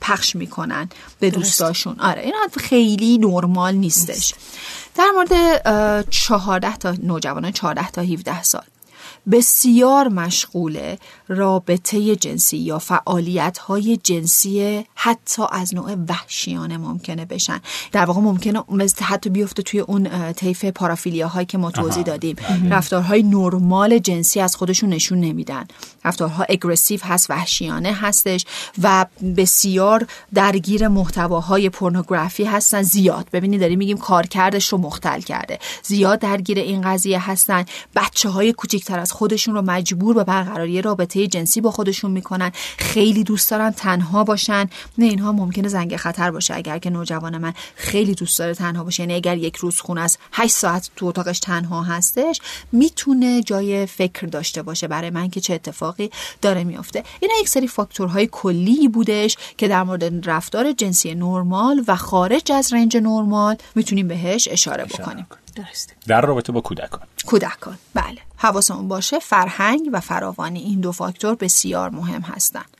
پخش 0.00 0.36
می‌کنن 0.36 0.88
به 1.20 1.30
دوستاشون. 1.30 2.00
آره 2.00 2.22
این 2.22 2.34
خیلی 2.56 3.18
نرمال 3.18 3.74
نیستش. 3.74 4.34
در 4.94 5.10
مورد 5.14 6.10
14 6.10 6.76
تا 6.76 6.94
نوجوانان 7.02 7.52
14 7.52 7.90
تا 7.90 8.02
17 8.02 8.42
سال. 8.42 8.62
بسیار 9.30 10.08
مشغول 10.08 10.96
رابطه 11.28 12.16
جنسی 12.16 12.56
یا 12.56 12.78
فعالیت 12.78 13.58
های 13.58 13.96
جنسی 13.96 14.84
حتی 14.94 15.42
از 15.50 15.74
نوع 15.74 15.94
وحشیانه 16.08 16.76
ممکنه 16.76 17.24
بشن. 17.24 17.60
در 17.92 18.04
واقع 18.04 18.20
ممکنه 18.20 18.64
مثل 18.68 19.04
حتی 19.04 19.30
بیفته 19.30 19.62
توی 19.62 19.80
اون 19.80 20.32
طیف 20.32 20.64
پارافیلیا 20.64 21.28
هایی 21.28 21.46
که 21.46 21.58
ما 21.58 21.70
توضیح 21.70 22.02
دادیم. 22.02 22.36
رفتارهای 22.70 23.22
نرمال 23.22 23.98
جنسی 23.98 24.40
از 24.40 24.56
خودشون 24.56 24.88
نشون 24.88 25.20
نمیدن. 25.20 25.66
رفتارها 26.04 26.46
اگریسیو 26.48 27.00
هست 27.04 27.30
وحشیانه 27.30 27.92
هستش 27.92 28.44
و 28.82 29.06
بسیار 29.36 30.06
درگیر 30.34 30.88
محتواهای 30.88 31.70
پورنوگرافی 31.70 32.44
هستن. 32.44 32.82
زیاد. 32.82 33.28
ببینید 33.32 33.60
داریم 33.60 33.78
میگیم 33.78 33.98
کارکردش 33.98 34.68
رو 34.68 34.78
مختل 34.78 35.20
کرده. 35.20 35.58
زیاد 35.82 36.18
درگیر 36.18 36.58
این 36.58 36.80
قضیه 36.80 37.30
هستن. 37.30 37.64
بچه 37.96 38.28
های 38.28 38.52
کوچیکتر 38.52 38.98
از 38.98 39.12
خودشون 39.16 39.54
رو 39.54 39.62
مجبور 39.62 40.14
به 40.14 40.24
برقراری 40.24 40.82
رابطه 40.82 41.26
جنسی 41.26 41.60
با 41.60 41.70
خودشون 41.70 42.10
می‌کنن. 42.10 42.52
خیلی 42.78 43.24
دوست 43.24 43.50
دارن 43.50 43.70
تنها 43.70 44.24
باشن. 44.24 44.68
نه 44.98 45.04
اینها 45.04 45.32
ممکنه 45.32 45.68
زنگ 45.68 45.96
خطر 45.96 46.30
باشه 46.30 46.54
اگر 46.54 46.78
که 46.78 46.90
نوجوان 46.90 47.38
من 47.38 47.54
خیلی 47.74 48.14
دوست 48.14 48.38
داره 48.38 48.54
تنها 48.54 48.84
باشه. 48.84 49.02
یعنی 49.02 49.14
اگر 49.14 49.36
یک 49.36 49.56
روز 49.56 49.80
خونه 49.80 50.00
از 50.00 50.18
8 50.32 50.54
ساعت 50.54 50.90
تو 50.96 51.06
اتاقش 51.06 51.40
تنها 51.40 51.82
هستش 51.82 52.40
می‌تونه 52.72 53.42
جای 53.42 53.86
فکر 53.86 54.26
داشته 54.26 54.62
باشه 54.62 54.88
برای 54.88 55.10
من 55.10 55.30
که 55.30 55.40
چه 55.40 55.54
اتفاقی 55.54 56.10
داره 56.42 56.64
میافته. 56.64 57.04
اینا 57.20 57.34
یک 57.40 57.48
سری 57.48 57.68
فاکتورهای 57.68 58.28
کلی 58.32 58.88
بودش 58.88 59.36
که 59.56 59.68
در 59.68 59.82
مورد 59.82 60.30
رفتار 60.30 60.72
جنسی 60.72 61.14
نرمال 61.14 61.84
و 61.88 61.96
خارج 61.96 62.52
از 62.52 62.72
رنج 62.72 62.96
نرمال 62.96 63.56
می‌تونیم 63.74 64.08
بهش 64.08 64.48
اشاره 64.50 64.84
بکنیم. 64.84 65.26
درسته. 65.56 65.92
در 66.06 66.20
رابطه 66.20 66.52
با 66.52 66.60
کودکان. 66.60 67.00
کودکان. 67.26 67.78
بله. 67.94 68.18
حواسمون 68.36 68.88
باشه 68.88 69.18
فرهنگ 69.18 69.90
و 69.92 70.00
فراوانی 70.00 70.60
این 70.60 70.80
دو 70.80 70.92
فاکتور 70.92 71.34
بسیار 71.34 71.90
مهم 71.90 72.20
هستند 72.20 72.76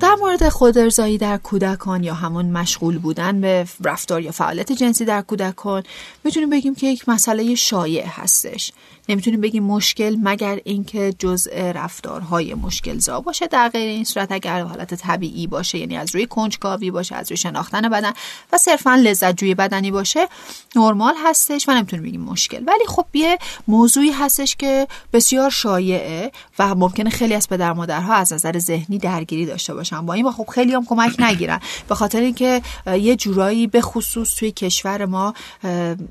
در 0.00 0.14
مورد 0.20 0.48
خودارضایی 0.48 1.18
در 1.18 1.36
کودکان 1.36 2.04
یا 2.04 2.14
همون 2.14 2.46
مشغول 2.46 2.98
بودن 2.98 3.40
به 3.40 3.66
رفتار 3.84 4.20
یا 4.20 4.30
فعالیت 4.30 4.72
جنسی 4.72 5.04
در 5.04 5.22
کودکان 5.22 5.82
می‌تونیم 6.24 6.50
بگیم 6.50 6.74
که 6.74 6.86
یک 6.86 7.08
مسئله 7.08 7.54
شایع 7.54 8.06
هستش. 8.06 8.72
نمی‌تونیم 9.08 9.40
بگیم 9.40 9.62
مشکل 9.62 10.16
مگر 10.22 10.60
اینکه 10.64 11.14
جزء 11.18 11.72
رفتارهای 11.72 12.54
مشکل 12.54 12.98
زا 12.98 13.20
باشه. 13.20 13.46
در 13.46 13.68
غیر 13.68 13.88
این 13.88 14.04
صورت 14.04 14.32
اگر 14.32 14.62
حالت 14.62 14.94
طبیعی 14.94 15.46
باشه 15.46 15.78
یعنی 15.78 15.96
از 15.96 16.14
روی 16.14 16.26
کنجکاوی 16.26 16.90
باشه 16.90 17.14
از 17.14 17.30
روی 17.30 17.36
شناختن 17.36 17.88
بدن 17.88 18.12
و 18.52 18.58
صرفا 18.58 18.94
لذت 18.94 19.36
جوی 19.36 19.54
بدنی 19.54 19.90
باشه 19.90 20.28
نرمال 20.76 21.14
هستش 21.24 21.68
و 21.68 21.72
نمی‌تونیم 21.72 22.04
بگیم 22.04 22.20
مشکل. 22.20 22.62
ولی 22.66 22.86
خب 22.86 23.06
یه 23.14 23.38
موضوعی 23.68 24.10
هستش 24.10 24.56
که 24.56 24.88
بسیار 25.12 25.50
شایعه 25.50 26.32
و 26.58 26.74
ممکنه 26.74 27.10
خیلی 27.10 27.34
از 27.34 27.48
پدر 27.48 27.72
مادرها 27.72 28.14
از 28.14 28.32
نظر 28.32 28.58
ذهنی 28.58 28.98
درگیری 28.98 29.46
داشته 29.46 29.74
باشن. 29.74 30.06
با 30.06 30.14
این 30.14 30.26
و 30.26 30.30
خب 30.30 30.46
خیلی 30.50 30.72
هم 30.72 30.84
کمک 30.84 31.20
نگیرن. 31.20 31.60
به 31.88 31.94
خاطر 31.94 32.20
اینکه 32.20 32.62
یه 32.86 33.16
جورایی 33.16 33.66
به 33.66 33.80
خصوص 33.80 34.34
توی 34.34 34.50
کشور 34.50 35.06
ما 35.06 35.34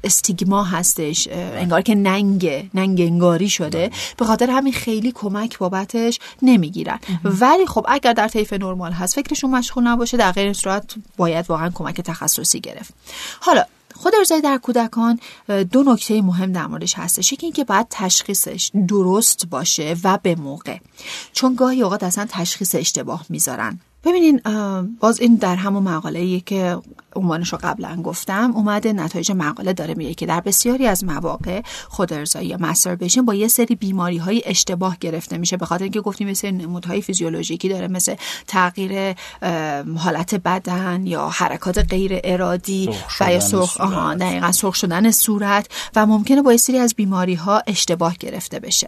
استیگما 0.04 0.64
هستش. 0.64 1.28
انگار 1.32 1.82
که 1.82 1.96
ننگه 1.96 2.70
انگاری 2.90 3.50
شده. 3.50 3.92
به 4.18 4.26
خاطر 4.26 4.50
همین 4.50 4.74
خیلی 4.74 5.12
کمک 5.12 5.58
بابتش 5.58 6.20
نمی‌گیرن. 6.42 7.00
ولی 7.24 7.66
خب 7.66 7.86
اگر 7.90 8.14
در 8.14 8.28
طیف 8.28 8.54
نرمال 8.54 8.92
هست 8.92 9.16
فکرشون 9.16 9.52
مشغول 9.52 9.88
نباشه 9.88 10.18
در 10.18 10.32
غیر 10.32 10.54
صورت 10.54 10.96
باید 11.18 11.50
واقعا 11.50 11.70
کمک 11.70 12.02
تخصصی 12.02 12.60
گرفت. 12.60 12.94
حالا 13.40 13.64
خود 13.96 14.14
ارزایی 14.16 14.42
در 14.42 14.58
کودکان 14.58 15.20
دو 15.72 15.84
نکته 15.84 16.22
مهم 16.22 16.52
در 16.52 16.68
موردش 16.68 16.94
هستش. 16.98 17.34
یکی 17.34 17.46
اینکه 17.46 17.64
باید 17.64 17.88
تشخیصش 17.90 18.72
درست 18.88 19.46
باشه 19.46 19.96
و 20.04 20.20
به 20.24 20.36
موقع. 20.36 20.78
چون 21.34 21.56
گاهی 21.56 21.82
اوقات 21.82 22.04
اصلا 22.04 22.28
تشخیص 22.30 22.76
اشتباه 22.76 23.26
می‌ذارن. 23.30 23.80
ببینین 24.04 24.42
باز 25.00 25.20
این 25.20 25.36
در 25.36 25.56
همون 25.56 25.84
مقاله 25.84 26.40
که 26.40 26.78
عنوانش 27.16 27.54
رو 27.54 27.60
قبلا 27.64 28.02
گفتم 28.04 28.52
اومده 28.56 28.94
نتایج 28.94 29.32
مقاله 29.32 29.74
داره 29.74 29.94
میگه 29.94 30.14
که 30.14 30.26
در 30.26 30.42
بسیاری 30.42 30.88
از 30.88 31.04
مواقع 31.04 31.62
خود 31.90 32.14
ارزایی 32.14 32.48
یا 32.48 32.58
مستربیشن 32.60 33.22
با 33.22 33.34
یه 33.34 33.48
سری 33.48 33.76
بیماری 33.76 34.18
های 34.18 34.44
اشتباه 34.46 34.98
گرفته 35.00 35.38
میشه 35.38 35.58
به 35.58 35.66
خاطر 35.66 35.84
اینکه 35.84 36.02
گفتیم 36.02 36.28
یه 36.28 36.34
سری 36.34 36.52
نمودهای 36.52 37.02
فیزیولوژیکی 37.02 37.70
داره 37.70 37.88
مثل 37.88 38.16
تغییر 38.48 39.16
حالت 39.98 40.36
بدن 40.36 41.06
یا 41.06 41.30
حرکات 41.30 41.78
غیر 41.78 42.20
ارادی 42.24 42.90
و 43.20 43.32
یا 43.32 43.40
سرخ 43.40 43.82
آها 43.82 44.14
دقیقا 44.16 44.52
سرخ 44.52 44.76
شدن 44.76 45.12
صورت 45.12 45.68
و 45.96 46.06
ممکنه 46.06 46.42
با 46.42 46.52
یه 46.52 46.58
سری 46.58 46.78
از 46.78 46.96
بیماری 46.96 47.36
ها 47.36 47.64
اشتباه 47.68 48.16
گرفته 48.20 48.60
بشه. 48.60 48.88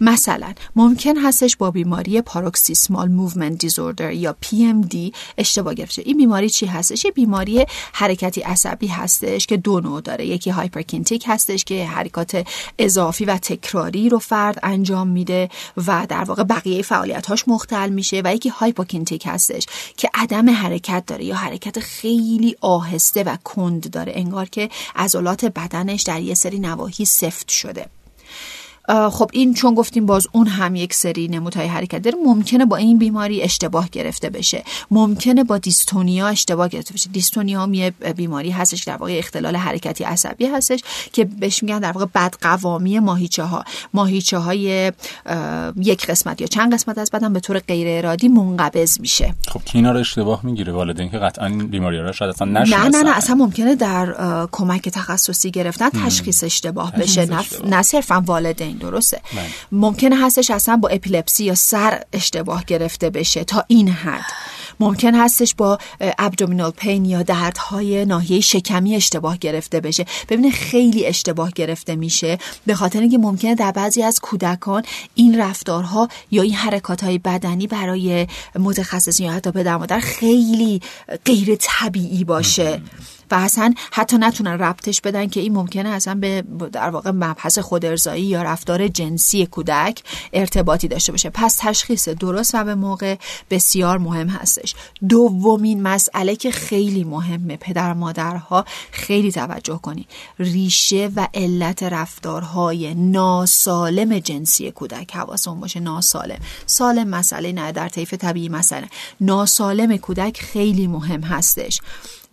مثلا 0.00 0.54
ممکن 0.76 1.16
هستش 1.16 1.56
با 1.56 1.70
بیماری 1.70 2.20
paroxysmal 2.20 3.08
movement 3.08 3.58
disorder 3.58 4.12
یا 4.12 4.36
PMD 4.46 4.96
اشتباه 5.38 5.74
گرفته. 5.74 6.02
این 6.06 6.16
بیماری 6.16 6.50
چی 6.50 6.66
هستش؟ 6.66 7.04
یه 7.04 7.10
بیماری 7.10 7.66
حرکتی 7.92 8.40
عصبی 8.40 8.86
هستش 8.86 9.46
که 9.46 9.56
دو 9.56 9.80
نوع 9.80 10.00
داره. 10.00 10.26
یکی 10.26 10.50
hyperkinetic 10.50 11.24
هستش 11.26 11.64
که 11.64 11.86
حرکات 11.86 12.46
اضافی 12.78 13.24
و 13.24 13.38
تکراری 13.38 14.08
رو 14.08 14.18
فرد 14.18 14.58
انجام 14.62 15.08
میده 15.08 15.48
و 15.86 16.06
در 16.08 16.24
واقع 16.24 16.42
بقیه 16.42 16.82
فعالیتاش 16.82 17.48
مختل 17.48 17.88
میشه 17.88 18.22
و 18.24 18.34
یکی 18.34 18.48
hypokinetic 18.48 19.26
هستش 19.26 19.66
که 19.96 20.10
عدم 20.14 20.50
حرکت 20.50 21.04
داره 21.06 21.24
یا 21.24 21.36
حرکت 21.36 21.80
خیلی 21.80 22.56
آهسته 22.60 23.22
و 23.22 23.36
کند 23.44 23.90
داره. 23.90 24.12
انگار 24.16 24.46
که 24.46 24.68
عضلات 24.96 25.44
بدنش 25.44 26.02
در 26.02 26.20
یه 26.20 26.34
سری 26.34 26.58
نواحی 26.58 27.04
سفت 27.04 27.48
شده. 27.48 27.95
خب 28.88 29.30
این 29.32 29.54
چون 29.54 29.74
گفتیم 29.74 30.06
باز 30.06 30.26
اون 30.32 30.46
هم 30.46 30.74
یک 30.74 30.94
سری 30.94 31.28
نمودهای 31.28 31.66
حرکت 31.66 32.02
داره 32.02 32.16
ممکنه 32.26 32.64
با 32.64 32.76
این 32.76 32.98
بیماری 32.98 33.42
اشتباه 33.42 33.88
گرفته 33.92 34.30
بشه. 34.30 34.64
ممکنه 34.90 35.44
با 35.44 35.58
دیستونیا 35.58 36.28
اشتباه 36.28 36.68
گرفته 36.68 36.94
بشه. 36.94 37.10
دیستونیا 37.10 37.62
هم 37.62 37.74
یه 37.74 37.90
بیماری 38.16 38.50
هستش 38.50 38.84
در 38.84 38.96
واقع 38.96 39.16
اختلال 39.18 39.56
حرکتی 39.56 40.04
عصبی 40.04 40.46
هستش 40.46 40.80
که 41.12 41.24
بهش 41.24 41.62
میگن 41.62 41.78
در 41.78 41.92
واقع 41.92 42.06
بدقوامی 42.14 42.98
ماهیچه 42.98 43.42
ها 43.42 43.64
ماهیچه 43.94 44.38
های 44.38 44.92
یک 45.76 46.06
قسمت 46.06 46.40
یا 46.40 46.46
چند 46.46 46.74
قسمت 46.74 46.98
از 46.98 47.10
بدن 47.10 47.32
به 47.32 47.40
طور 47.40 47.58
غیر 47.58 47.98
ارادی 47.98 48.28
منقبض 48.28 49.00
میشه. 49.00 49.34
خب 49.48 49.60
کی 49.64 49.78
اینا 49.78 49.92
رو 49.92 49.98
اشتباه 49.98 50.40
می‌گیره 50.42 50.72
والدین 50.72 51.10
که 51.10 51.18
قطعا 51.18 51.46
این 51.46 51.66
بیماری 51.66 51.98
ها 51.98 52.12
شاید 52.12 52.30
اصلا 52.30 52.48
نه 52.48 52.88
نه 52.88 53.02
نه 53.02 53.16
اصلا 53.16 53.36
ممکنه 53.36 53.74
در 53.74 54.16
کمک 54.52 54.88
تخصصی 54.88 55.50
گرفتن 55.50 55.88
تشخیص 55.90 56.44
اشتباه 56.44 56.92
بشه 56.92 57.28
نه 57.64 57.82
صرفا 57.82 58.22
والدین. 58.26 58.75
درسته. 58.78 59.20
بله. 59.32 59.44
ممکنه 59.72 60.26
هستش 60.26 60.50
اصلا 60.50 60.76
با 60.76 60.88
اپیلپسی 60.88 61.44
یا 61.44 61.54
سر 61.54 62.02
اشتباه 62.12 62.64
گرفته 62.64 63.10
بشه 63.10 63.44
تا 63.44 63.64
این 63.68 63.88
حد. 63.88 64.24
ممکن 64.80 65.14
هستش 65.14 65.54
با 65.54 65.78
ابدومینال 66.00 66.70
پین 66.70 67.04
یا 67.04 67.22
دردهای 67.22 68.04
ناحیه 68.04 68.40
شکمی 68.40 68.96
اشتباه 68.96 69.36
گرفته 69.38 69.80
بشه. 69.80 70.06
ببینه 70.28 70.50
خیلی 70.50 71.06
اشتباه 71.06 71.50
گرفته 71.50 71.96
میشه. 71.96 72.38
به 72.66 72.74
خاطر 72.74 73.00
اینکه 73.00 73.18
ممکنه 73.18 73.54
در 73.54 73.72
بعضی 73.72 74.02
از 74.02 74.20
کودکان 74.20 74.82
این 75.14 75.40
رفتارها 75.40 76.08
یا 76.30 76.42
این 76.42 76.54
حرکات 76.54 77.04
های 77.04 77.18
بدنی 77.18 77.66
برای 77.66 78.26
متخصصین 78.58 79.26
یا 79.26 79.32
حتی 79.32 79.50
پدر 79.50 79.76
مادر 79.76 80.00
خیلی 80.00 80.80
غیر 81.24 81.56
طبیعی 81.60 82.24
باشه. 82.24 82.80
و 83.30 83.34
اصلا 83.34 83.74
حتی 83.92 84.18
نتونن 84.18 84.58
ربطش 84.58 85.00
بدن 85.00 85.26
که 85.26 85.40
این 85.40 85.52
ممکنه 85.52 85.88
اصلا 85.88 86.14
به 86.14 86.44
در 86.72 86.90
واقع 86.90 87.10
مبحث 87.10 87.58
خودارضایی 87.58 88.24
یا 88.24 88.42
رفتار 88.42 88.88
جنسی 88.88 89.46
کودک 89.46 90.02
ارتباطی 90.32 90.88
داشته 90.88 91.12
باشه. 91.12 91.30
پس 91.30 91.56
تشخیص 91.60 92.08
درست 92.08 92.54
و 92.54 92.64
به 92.64 92.74
موقع 92.74 93.16
بسیار 93.50 93.98
مهم 93.98 94.28
هستش. 94.28 94.74
دومین 95.08 95.82
مسئله 95.82 96.36
که 96.36 96.50
خیلی 96.50 97.04
مهمه 97.04 97.56
پدر 97.56 97.92
مادرها 97.92 98.64
خیلی 98.90 99.32
توجه 99.32 99.78
کنید 99.82 100.06
ریشه 100.38 101.10
و 101.16 101.28
علت 101.34 101.82
رفتارهای 101.82 102.94
ناسالم 102.94 104.18
جنسی 104.18 104.70
کودک. 104.70 105.16
حواسمون 105.16 105.60
باشه 105.60 105.80
ناسالم. 105.80 106.38
سالم 106.66 107.08
مسئله 107.08 107.52
نه 107.52 107.72
در 107.72 107.88
طیف 107.88 108.14
طبیعی 108.14 108.48
مسئله 108.48 108.88
ناسالم 109.20 109.96
کودک 109.96 110.40
خیلی 110.40 110.86
مهم 110.86 111.20
هستش. 111.20 111.80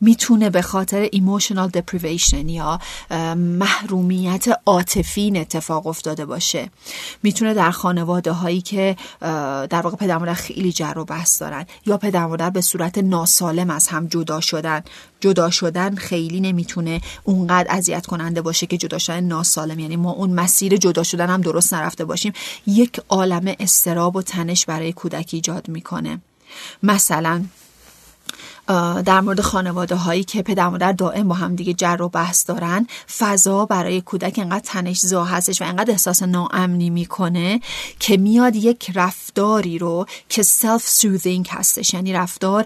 می‌تونه 0.03 0.49
به 0.49 0.61
خاطر 0.61 1.09
ایموشنال 1.11 1.69
deprivation 1.69 2.49
یا 2.49 2.79
محرومیت 3.35 4.45
عاطفی 4.65 5.33
اتفاق 5.35 5.87
افتاده 5.87 6.25
باشه. 6.25 6.69
می‌تونه 7.23 7.53
در 7.53 7.71
خانواده 7.71 8.31
هایی 8.31 8.61
که 8.61 8.95
در 9.69 9.81
واقع 9.83 9.97
پدر 9.97 10.17
مادر 10.17 10.33
خیلی 10.33 10.71
جر 10.71 10.97
و 10.97 11.05
بحث 11.05 11.41
دارن 11.41 11.65
یا 11.85 11.97
پدر 11.97 12.25
مادر 12.25 12.49
به 12.49 12.61
صورت 12.61 12.97
ناسالم 12.97 13.69
از 13.69 13.87
هم 13.87 14.07
جدا 14.07 14.41
شدن. 14.41 14.81
جدا 15.19 15.49
شدن 15.49 15.95
خیلی 15.95 16.39
نمی‌تونه 16.39 17.01
اونقدر 17.23 17.67
اذیت 17.69 18.05
کننده 18.05 18.41
باشه 18.41 18.65
که 18.65 18.77
جدا 18.77 18.97
شدن 18.97 19.23
ناسالم. 19.23 19.79
یعنی 19.79 19.95
ما 19.95 20.11
اون 20.11 20.33
مسیر 20.33 20.77
جدا 20.77 21.03
شدن 21.03 21.29
هم 21.29 21.41
درست 21.41 21.73
نرفته 21.73 22.05
باشیم. 22.05 22.33
یک 22.67 23.01
عالم 23.09 23.55
اضطراب 23.59 24.15
و 24.15 24.21
تنش 24.21 24.65
برای 24.65 24.93
کودک 24.93 25.29
ایجاد 25.33 25.69
می‌کنه. 25.69 26.21
مثلا 26.83 27.43
در 29.05 29.21
مورد 29.21 29.41
خانواده 29.41 29.95
هایی 29.95 30.23
که 30.23 30.41
پدر 30.41 30.69
مادر 30.69 30.91
دائم 30.91 31.27
با 31.27 31.35
هم 31.35 31.55
دیگه 31.55 31.73
جر 31.73 32.01
و 32.01 32.09
بحث 32.09 32.49
دارن 32.49 32.87
فضا 33.17 33.65
برای 33.65 34.01
کودک 34.01 34.39
انقدر 34.39 34.63
تنش 34.65 34.99
زا 34.99 35.23
هستش 35.23 35.61
و 35.61 35.65
انقدر 35.65 35.91
احساس 35.91 36.23
ناامنی 36.23 36.89
می‌کنه 36.89 37.61
که 37.99 38.17
میاد 38.17 38.55
یک 38.55 38.91
رفتاری 38.95 39.77
رو 39.77 40.05
که 40.29 40.43
self 40.43 40.87
soothing 40.87 41.47
هستش 41.51 41.93
یعنی 41.93 42.13
رفتار 42.13 42.65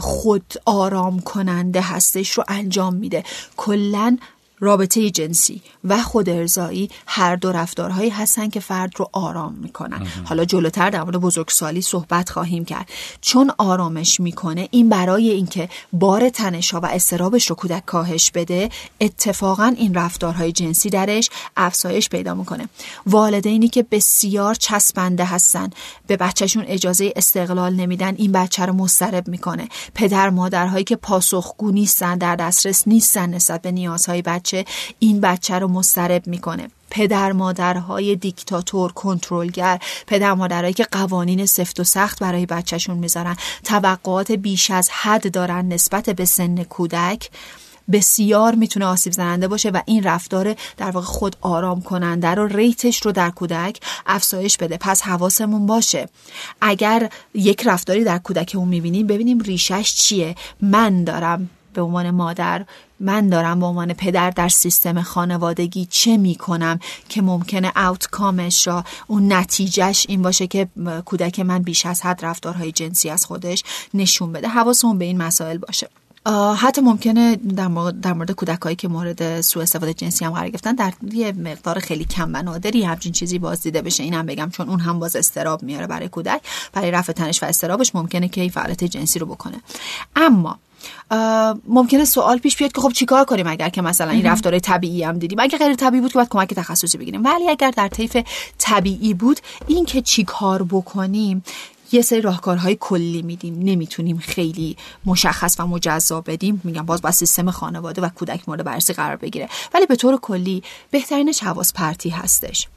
خود 0.00 0.54
آرام 0.64 1.20
کننده 1.20 1.80
هستش 1.80 2.30
رو 2.30 2.44
انجام 2.48 2.94
میده. 2.94 3.24
کلا 3.56 4.18
رابطه 4.60 5.10
جنسی 5.10 5.62
و 5.84 6.02
خود 6.02 6.28
ارزایی 6.28 6.90
هر 7.06 7.36
دو 7.36 7.52
رفتارهایی 7.52 8.10
هستن 8.10 8.48
که 8.48 8.60
فرد 8.60 8.92
رو 8.96 9.10
آرام 9.12 9.54
می‌کنن. 9.54 10.06
حالا 10.24 10.44
جلوتر 10.44 10.90
در 10.90 11.02
مورد 11.02 11.16
بزرگسالی 11.16 11.82
صحبت 11.82 12.30
خواهیم 12.30 12.64
کرد. 12.64 12.88
چون 13.20 13.52
آرامش 13.58 14.20
می‌کنه 14.20 14.68
این 14.70 14.88
برای 14.88 15.30
اینکه 15.30 15.68
بار 15.92 16.28
تنشها 16.28 16.80
و 16.80 16.86
استرابش 16.86 17.50
رو 17.50 17.56
کودک 17.56 17.84
کاهش 17.86 18.30
بده 18.30 18.68
اتفاقا 19.00 19.74
این 19.78 19.94
رفتارهای 19.94 20.52
جنسی 20.52 20.90
درش 20.90 21.30
افزایش 21.56 22.08
پیدا 22.08 22.34
می‌کنه. 22.34 22.68
والدینی 23.06 23.68
که 23.68 23.82
بسیار 23.90 24.54
چسبنده 24.54 25.24
هستن 25.24 25.70
به 26.06 26.16
بچهشون 26.16 26.64
اجازه 26.66 27.12
استقلال 27.16 27.74
نمیدن 27.74 28.14
این 28.14 28.32
بچه 28.32 28.66
رو 28.66 28.72
مضطرب 28.72 29.28
می‌کنه. 29.28 29.68
پدر 29.94 30.30
مادرهایی 30.30 30.84
که 30.84 30.96
پاسخگو 30.96 31.70
نیستن 31.70 32.18
در 32.18 32.36
دسترس 32.36 32.88
نیستن 32.88 33.30
نسبت 33.30 33.62
به 33.62 33.72
نیازهای 33.72 34.22
بچه 34.22 34.47
این 34.98 35.20
بچه 35.20 35.58
رو 35.58 35.68
مسترب 35.68 36.26
می‌کنه. 36.26 36.70
پدر 36.90 37.32
مادرهای 37.32 38.16
دیکتاتور 38.16 38.92
کنترلگر 38.92 39.78
پدر 40.06 40.34
مادرهایی 40.34 40.74
که 40.74 40.84
قوانین 40.84 41.46
سفت 41.46 41.80
و 41.80 41.84
سخت 41.84 42.18
برای 42.18 42.46
بچهشون 42.46 42.96
می‌ذارن 42.96 43.36
توقعات 43.64 44.32
بیش 44.32 44.70
از 44.70 44.90
حد 44.90 45.32
دارن 45.32 45.68
نسبت 45.68 46.10
به 46.10 46.24
سن 46.24 46.62
کودک. 46.64 47.30
بسیار 47.92 48.54
می‌تونه 48.54 48.86
آسیب 48.86 49.12
زننده 49.12 49.48
باشه 49.48 49.70
و 49.70 49.80
این 49.86 50.02
رفتار 50.02 50.54
در 50.76 50.90
واقع 50.90 51.06
خود 51.06 51.36
آرام 51.40 51.82
کننده 51.82 52.28
رو 52.28 52.46
ریتش 52.46 53.02
رو 53.02 53.12
در 53.12 53.30
کودک 53.30 53.80
افزایش 54.06 54.56
بده. 54.56 54.76
پس 54.76 55.02
حواسمون 55.02 55.66
باشه. 55.66 56.08
اگر 56.60 57.10
یک 57.34 57.62
رفتاری 57.66 58.04
در 58.04 58.18
کودکمون 58.18 58.68
می‌بینیم 58.68 59.06
ببینیم 59.06 59.40
ریشش 59.40 59.94
چیه. 59.94 60.34
من 60.60 61.04
دارم 61.04 61.50
به 61.74 61.82
عنوان 61.82 62.10
مادر 62.10 62.64
من 63.00 63.28
دارم 63.28 63.60
به 63.60 63.66
عنوان 63.66 63.92
پدر 63.92 64.30
در 64.30 64.48
سیستم 64.48 65.02
خانوادگی 65.02 65.86
چه 65.90 66.16
می‌کنم 66.16 66.80
که 67.08 67.22
ممکنه 67.22 67.72
آوتکامش 67.76 68.66
را 68.66 68.84
اون 69.06 69.32
نتیجهش 69.32 70.06
این 70.08 70.22
باشه 70.22 70.46
که 70.46 70.68
کودک 71.04 71.40
من 71.40 71.62
بیش 71.62 71.86
از 71.86 72.02
حد 72.02 72.24
رفتارهای 72.24 72.72
جنسی 72.72 73.10
از 73.10 73.24
خودش 73.24 73.64
نشون 73.94 74.32
بده. 74.32 74.48
حواسمون 74.48 74.98
به 74.98 75.04
این 75.04 75.18
مسائل 75.18 75.58
باشه. 75.58 75.88
حتی 76.56 76.80
ممکنه 76.80 77.36
در 77.36 77.68
مورد, 77.68 78.00
در 78.00 78.12
مورد 78.12 78.30
کودکایی 78.30 78.76
که 78.76 78.88
مورد 78.88 79.40
سوء 79.40 79.62
استفاده 79.62 79.94
جنسی 79.94 80.24
هم 80.24 80.32
قرار 80.32 80.48
گرفتن 80.48 80.74
در 80.74 80.92
یه 81.12 81.32
مقدار 81.32 81.78
خیلی 81.78 82.04
کم 82.04 82.30
و 82.34 82.42
نادری 82.42 82.82
همچین 82.82 83.12
چیزی 83.12 83.38
باز 83.38 83.60
دیده 83.60 83.82
بشه. 83.82 84.02
اینم 84.02 84.26
بگم 84.26 84.50
چون 84.50 84.68
اون 84.68 84.80
هم 84.80 84.98
باز 84.98 85.16
استراب 85.16 85.62
میاره 85.62 85.86
برای 85.86 86.08
کودک 86.08 86.40
برای 86.72 86.90
رفع 86.90 87.12
تنش 87.12 87.42
و 87.42 87.46
استرابش 87.46 87.94
ممکنه 87.94 88.28
که 88.28 88.40
این 88.40 88.50
فعالیت 88.50 88.84
جنسی 88.84 89.18
رو 89.18 89.26
بکنه. 89.26 89.60
اما 90.16 90.58
ممکنه 91.68 92.04
سوال 92.04 92.38
پیش 92.38 92.56
بیاد 92.56 92.72
که 92.72 92.80
خب 92.80 92.92
چیکار 92.92 93.24
کنیم 93.24 93.46
اگر 93.46 93.68
که 93.68 93.82
مثلا 93.82 94.10
این 94.10 94.26
رفتار 94.26 94.58
طبیعی 94.58 95.02
هم 95.02 95.18
دیدیم؟ 95.18 95.38
اگر 95.40 95.58
غیر 95.58 95.74
طبیعی 95.74 96.00
بود 96.00 96.12
که 96.12 96.18
باید 96.18 96.28
کمک 96.28 96.54
تخصصی 96.54 96.98
بگیریم. 96.98 97.24
ولی 97.24 97.48
اگر 97.48 97.70
در 97.70 97.88
طیف 97.88 98.16
طبیعی 98.58 99.14
بود 99.14 99.40
این 99.66 99.84
که 99.84 100.02
چیکار 100.02 100.62
بکنیم 100.62 101.44
یه 101.92 102.02
سری 102.02 102.20
راهکارهای 102.20 102.76
کلی 102.80 103.22
میدیم. 103.22 103.58
نمی‌تونیم 103.58 104.18
خیلی 104.18 104.76
مشخص 105.04 105.56
و 105.58 105.66
مجزا 105.66 106.20
بدیم. 106.20 106.60
میگم 106.64 106.86
باز 106.86 107.02
با 107.02 107.10
سیستم 107.10 107.50
خانواده 107.50 108.02
و 108.02 108.08
کودک 108.08 108.48
مورد 108.48 108.64
بررسی 108.64 108.92
قرار 108.92 109.16
بگیره. 109.16 109.48
ولی 109.74 109.86
به 109.86 109.96
طور 109.96 110.16
کلی 110.16 110.62
بهترینش 110.90 111.42
حواس 111.42 111.72
پرتی 111.72 112.10
هستش 112.10 112.68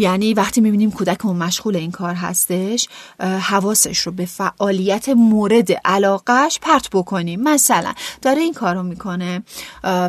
یعنی 0.00 0.34
وقتی 0.34 0.60
می‌بینیم 0.60 0.90
کودکمون 0.90 1.36
مشغول 1.36 1.76
این 1.76 1.90
کار 1.90 2.14
هستش 2.14 2.88
حواسش 3.20 3.98
رو 3.98 4.12
به 4.12 4.24
فعالیت 4.24 5.08
مورد 5.08 5.72
علاقش 5.72 6.58
پرت 6.62 6.90
بکنیم. 6.92 7.40
مثلا 7.40 7.92
داره 8.22 8.40
این 8.40 8.54
کار 8.54 8.74
رو 8.74 8.82
می‌کنه 8.82 9.42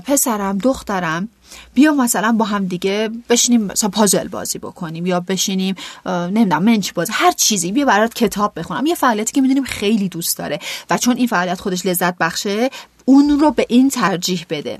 پسرم 0.06 0.58
دخترم 0.58 1.30
بیا 1.74 1.94
مثلا 1.94 2.32
با 2.32 2.46
هم 2.46 2.66
دیگه 2.66 3.10
بشینیم 3.30 3.62
مثلا 3.62 3.90
پازل 3.90 4.28
بازی 4.28 4.60
بکنیم 4.60 5.06
یا 5.06 5.20
بشینیم 5.20 5.76
نمی‌دونم 6.06 6.64
منچ 6.64 6.94
بازی 6.94 7.14
هر 7.16 7.32
چیزی. 7.32 7.72
بیا 7.72 7.86
برات 7.86 8.14
کتاب 8.14 8.60
بخونم. 8.60 8.86
یه 8.86 8.96
فعالیتی 8.96 9.34
که 9.34 9.42
می‌دونیم 9.42 9.64
خیلی 9.64 10.10
دوست 10.10 10.38
داره 10.38 10.60
و 10.90 10.98
چون 10.98 11.18
این 11.18 11.28
فعالیت 11.28 11.62
خودش 11.62 11.86
لذت 11.86 12.18
بخشه 12.18 12.70
اون 13.06 13.40
رو 13.40 13.52
به 13.52 13.66
این 13.70 13.90
ترجیح 13.90 14.46
بده. 14.50 14.80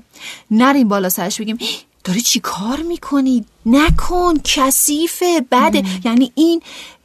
نریم 0.50 0.88
بالا 0.88 1.08
سرش 1.08 1.40
بگیم 1.40 1.58
داری 2.04 2.20
چی 2.20 2.40
کار 2.40 2.76
می‌کنی؟ 2.88 3.44
نکن 3.66 4.34
کثیفه 4.44 5.40
بده. 5.52 5.84
یعنی 6.04 6.32
این 6.34 6.62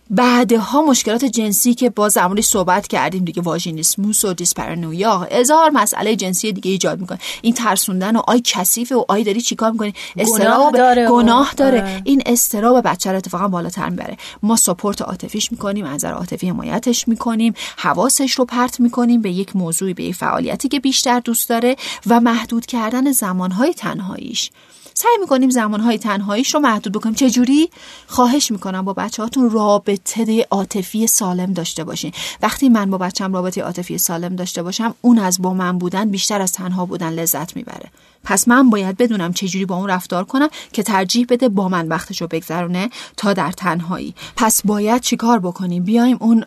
بعدها 0.10 0.82
مشکلات 0.82 1.26
جنسی 1.26 1.74
که 1.74 1.90
یه 1.90 2.10
زمانی 2.10 2.42
صحبت 2.42 2.88
کردیم 2.88 3.26
دیگه 3.26 3.42
vaginismus 3.42 4.26
و 4.26 4.34
dyspareunia 4.34 5.28
هزار 5.32 5.70
مسئله 5.70 6.16
جنسی 6.16 6.52
دیگه 6.52 6.72
ایجاد 6.72 7.00
می‌کنه. 7.00 7.20
این 7.42 7.54
ترسوندن 7.54 8.16
و 8.16 8.22
آی 8.28 8.42
کثیفه 8.46 8.96
و 8.96 9.04
آی 9.08 9.24
داری 9.24 9.42
چیکار 9.42 9.72
می‌کنی؟ 9.72 9.94
اضطراب 10.18 10.78
داره 10.78 11.08
گناه 11.10 11.54
داره. 11.54 12.02
این 12.04 12.24
اضطراب 12.26 12.88
بچه 12.88 13.12
رو 13.12 13.18
اتفاقا 13.18 13.48
بالاتر 13.48 13.90
می‌بره. 13.90 14.18
ما 14.44 14.56
support 14.56 15.02
عاطفیش 15.02 15.52
می‌کنیم 15.52 15.86
از 15.86 15.94
نظر 15.94 16.12
عاطفی 16.12 16.50
حمایتش 16.50 17.08
می‌کنیم 17.08 17.54
حواسش 17.78 18.32
رو 18.32 18.46
پرت 18.46 18.80
می‌کنیم 18.80 19.22
به 19.22 19.32
یک 19.32 19.56
موضوعی 19.56 19.94
به 19.94 20.04
یک 20.04 20.16
فعالیتی 20.16 20.68
که 20.68 20.80
بیشتر 20.80 21.20
دوست 21.20 21.50
داره 21.50 21.76
و 22.08 22.20
محدود 22.20 22.66
کردن 22.66 23.12
زمانهای 23.12 23.74
تنهاییش. 23.74 24.52
سعی 25.00 25.18
می‌کنیم 25.22 25.50
زمانهای 25.50 25.98
تنهاییش 25.98 26.54
رو 26.54 26.60
محدود 26.60 26.94
بکنیم. 26.94 27.16
چجوری؟ 27.16 27.70
خواهش 28.08 28.52
می‌کنم 28.52 28.86
با 28.86 28.94
بچه 28.94 29.24
هاتون 29.24 29.50
رابطه 29.50 30.48
عاطفی 30.52 31.08
سالم 31.08 31.54
داشته 31.54 31.84
باشین. 31.84 32.12
وقتی 32.42 32.70
من 32.70 32.90
با 32.90 32.98
بچم 32.98 33.34
رابطه 33.34 33.62
عاطفی 33.62 33.98
سالم 33.98 34.36
داشته 34.36 34.64
باشم 34.64 34.96
اون 35.02 35.20
از 35.20 35.42
با 35.42 35.54
من 35.54 35.78
بودن 35.78 36.10
بیشتر 36.10 36.42
از 36.42 36.52
تنها 36.52 36.86
بودن 36.86 37.10
لذت 37.10 37.56
می‌بره. 37.56 37.90
پس 38.24 38.48
من 38.48 38.70
باید 38.70 38.98
بدونم 38.98 39.34
چجوری 39.34 39.66
با 39.66 39.76
اون 39.76 39.90
رفتار 39.90 40.24
کنم 40.24 40.50
که 40.74 40.84
ترجیح 40.84 41.26
بده 41.30 41.50
با 41.50 41.70
من 41.70 41.88
وقتش 41.88 42.22
رو 42.22 42.28
بگذرونه 42.28 42.90
تا 43.18 43.34
در 43.34 43.52
تنهایی. 43.52 44.16
پس 44.36 44.62
باید 44.66 45.02
چیکار 45.02 45.40
بکنیم؟ 45.40 45.84
بیایم 45.84 46.18
اون 46.20 46.40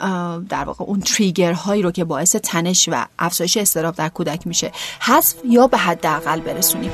در 0.49 0.65
واقع 0.65 0.85
اون 0.85 1.01
تریگر 1.01 1.53
هایی 1.53 1.83
رو 1.83 1.91
که 1.91 2.05
باعث 2.05 2.37
تنش 2.37 2.89
و 2.93 3.07
افزایش 3.19 3.57
استراب 3.57 3.95
در 3.95 4.09
کودک 4.09 4.47
میشه 4.47 4.73
حذف 5.01 5.35
یا 5.45 5.67
به 5.67 5.79
حداقل 5.79 6.41
برسونیم. 6.41 6.91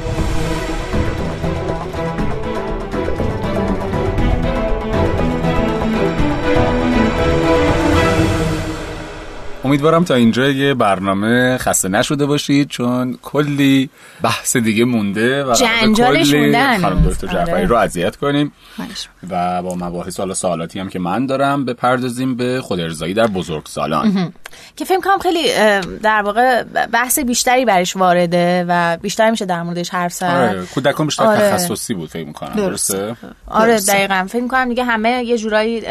امیدوارم 9.66 10.04
تا 10.04 10.14
اینجا 10.14 10.48
یه 10.48 10.74
برنامه 10.74 11.58
خسته 11.58 11.88
نشده 11.88 12.26
باشید 12.26 12.68
چون 12.68 13.18
کلی 13.22 13.90
بحث 14.22 14.56
دیگه 14.56 14.84
مونده 14.84 15.44
و 15.44 15.54
جنجالش 15.54 16.34
موندن. 16.34 16.80
خانم 16.80 17.08
دکتر 17.10 17.26
جعفری 17.26 17.52
آره. 17.54 17.66
رو 17.66 17.76
اذیت 17.76 18.16
کنیم 18.16 18.52
و 19.30 19.62
با 19.62 19.74
مباحث 19.74 20.20
حالا 20.20 20.34
سوالاتی 20.34 20.80
هم 20.80 20.88
که 20.88 20.98
من 20.98 21.26
دارم 21.26 21.64
بپردازیم 21.64 22.36
به 22.36 22.60
خود 22.60 22.80
ارزایی 22.80 23.14
در 23.14 23.26
بزرگ 23.26 23.66
سالان. 23.66 24.32
که 24.76 24.84
فکر 24.84 25.00
کنم 25.00 25.18
خیلی 25.18 25.48
در 26.02 26.22
واقع 26.22 26.62
بحث 26.92 27.18
بیشتری 27.18 27.64
برش 27.64 27.96
وارده 27.96 28.64
و 28.68 28.96
بیشتر 28.96 29.30
میشه 29.30 29.44
در 29.44 29.62
موردش 29.62 29.90
حرف 29.90 30.12
زد. 30.12 30.50
آره 30.50 30.66
کودکان 30.74 31.06
بیشتر 31.06 31.24
آره. 31.24 31.38
تخصصی 31.38 31.94
بود 31.94 32.10
فکر 32.10 32.26
می‌کنم 32.26 32.54
درسته. 32.56 33.16
آره 33.46 33.80
دقیقاً. 33.80 34.26
فکر 34.28 34.42
می‌کنم 34.42 34.68
دیگه 34.68 34.84
همه 34.84 35.24
یه 35.24 35.38
جورایی 35.38 35.82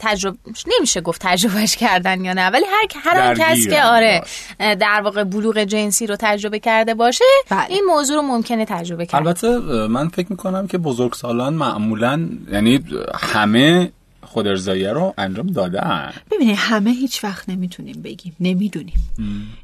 تجربه 0.00 0.38
نمیشه 0.78 1.00
گفت 1.00 1.20
تجربهش 1.24 1.76
کردن 1.76 2.24
یا 2.24 2.32
نه 2.32 2.50
ولی 2.50 2.64
هر 2.64 3.10
هر 3.10 3.19
کس 3.38 3.68
که 3.68 3.82
آره 3.82 4.22
در 4.58 5.00
واقع 5.04 5.24
بلوغ 5.24 5.58
جنسی 5.58 6.06
رو 6.06 6.16
تجربه 6.18 6.58
کرده 6.58 6.94
باشه 6.94 7.24
بله. 7.50 7.66
این 7.68 7.84
موضوع 7.88 8.16
رو 8.16 8.22
ممکنه 8.22 8.64
تجربه 8.64 9.06
کرد. 9.06 9.26
البته 9.26 9.58
من 9.86 10.08
فکر 10.08 10.26
می‌کنم 10.30 10.66
که 10.66 10.78
بزرگسالان 10.78 11.54
معمولا 11.54 12.28
یعنی 12.52 12.80
همه 13.20 13.92
خود 14.22 14.46
ارزاییه 14.46 14.92
رو 14.92 15.14
انجام 15.18 15.46
دادن 15.46 16.12
ببینید 16.30 16.56
همه 16.58 16.90
هیچ 16.90 17.24
وقت 17.24 17.48
نمی‌تونیم 17.48 18.02
بگیم 18.02 18.36
نمی‌دونیم. 18.40 19.14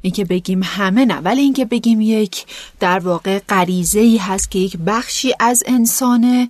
اینکه 0.01 0.25
بگیم 0.25 0.61
همه 0.63 1.05
نه 1.05 1.15
ولی 1.15 1.41
اینکه 1.41 1.65
بگیم 1.65 2.01
یک 2.01 2.45
در 2.79 2.99
واقع 2.99 3.39
غریزه 3.49 3.99
ای 3.99 4.17
هست 4.17 4.51
که 4.51 4.59
یک 4.59 4.77
بخشی 4.87 5.33
از 5.39 5.63
انسانه 5.67 6.49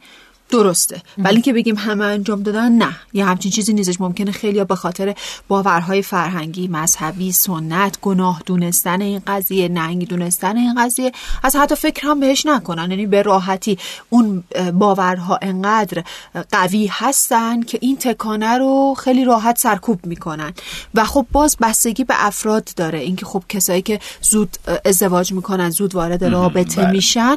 درسته. 0.50 1.02
ولی 1.18 1.42
که 1.42 1.54
بگیم 1.54 1.76
همه 1.76 2.06
انجام 2.06 2.44
دادن 2.44 2.72
نه. 2.72 2.96
یه 3.14 3.26
همچین 3.26 3.52
چیزی 3.52 3.74
نیستش. 3.74 4.02
ممکنه 4.02 4.32
خیلی 4.32 4.64
به 4.64 4.76
خاطر 4.76 5.16
باورهای 5.48 6.02
فرهنگی 6.02 6.68
مذهبی 6.68 7.32
سنت 7.32 8.02
گناه 8.02 8.42
دونستن 8.46 9.02
این 9.02 9.22
قضیه 9.28 9.68
ننگ 9.68 10.08
دونستن 10.08 10.58
این 10.58 10.86
قضیه 10.86 11.12
از 11.44 11.56
حتی 11.56 11.76
فکر 11.76 12.08
هم 12.08 12.20
بهش 12.20 12.46
نکنن. 12.46 12.92
یعنی 12.92 13.06
به 13.06 13.22
راحتی 13.22 13.78
اون 14.10 14.44
باورها 14.74 15.40
انقدر 15.42 16.04
قوی 16.52 16.90
هستن 16.92 17.62
که 17.62 17.80
این 17.82 17.98
تکانه 17.98 18.58
رو 18.58 18.96
خیلی 19.00 19.26
راحت 19.26 19.58
سرکوب 19.58 20.06
می‌کنن. 20.06 20.54
و 20.94 21.06
خب 21.06 21.26
باز 21.32 21.58
بستگی 21.62 22.04
به 22.04 22.16
افراد 22.18 22.70
داره. 22.76 23.00
اینکه 23.00 23.26
خب 23.26 23.44
کسایی 23.50 23.82
که 23.82 24.00
زود 24.22 24.58
ازدواج 24.86 25.32
می‌کنن 25.32 25.70
زود 25.70 25.96
وارد 25.96 26.26
رابطه 26.26 26.82
بله. 26.82 26.92
میشن 26.92 27.36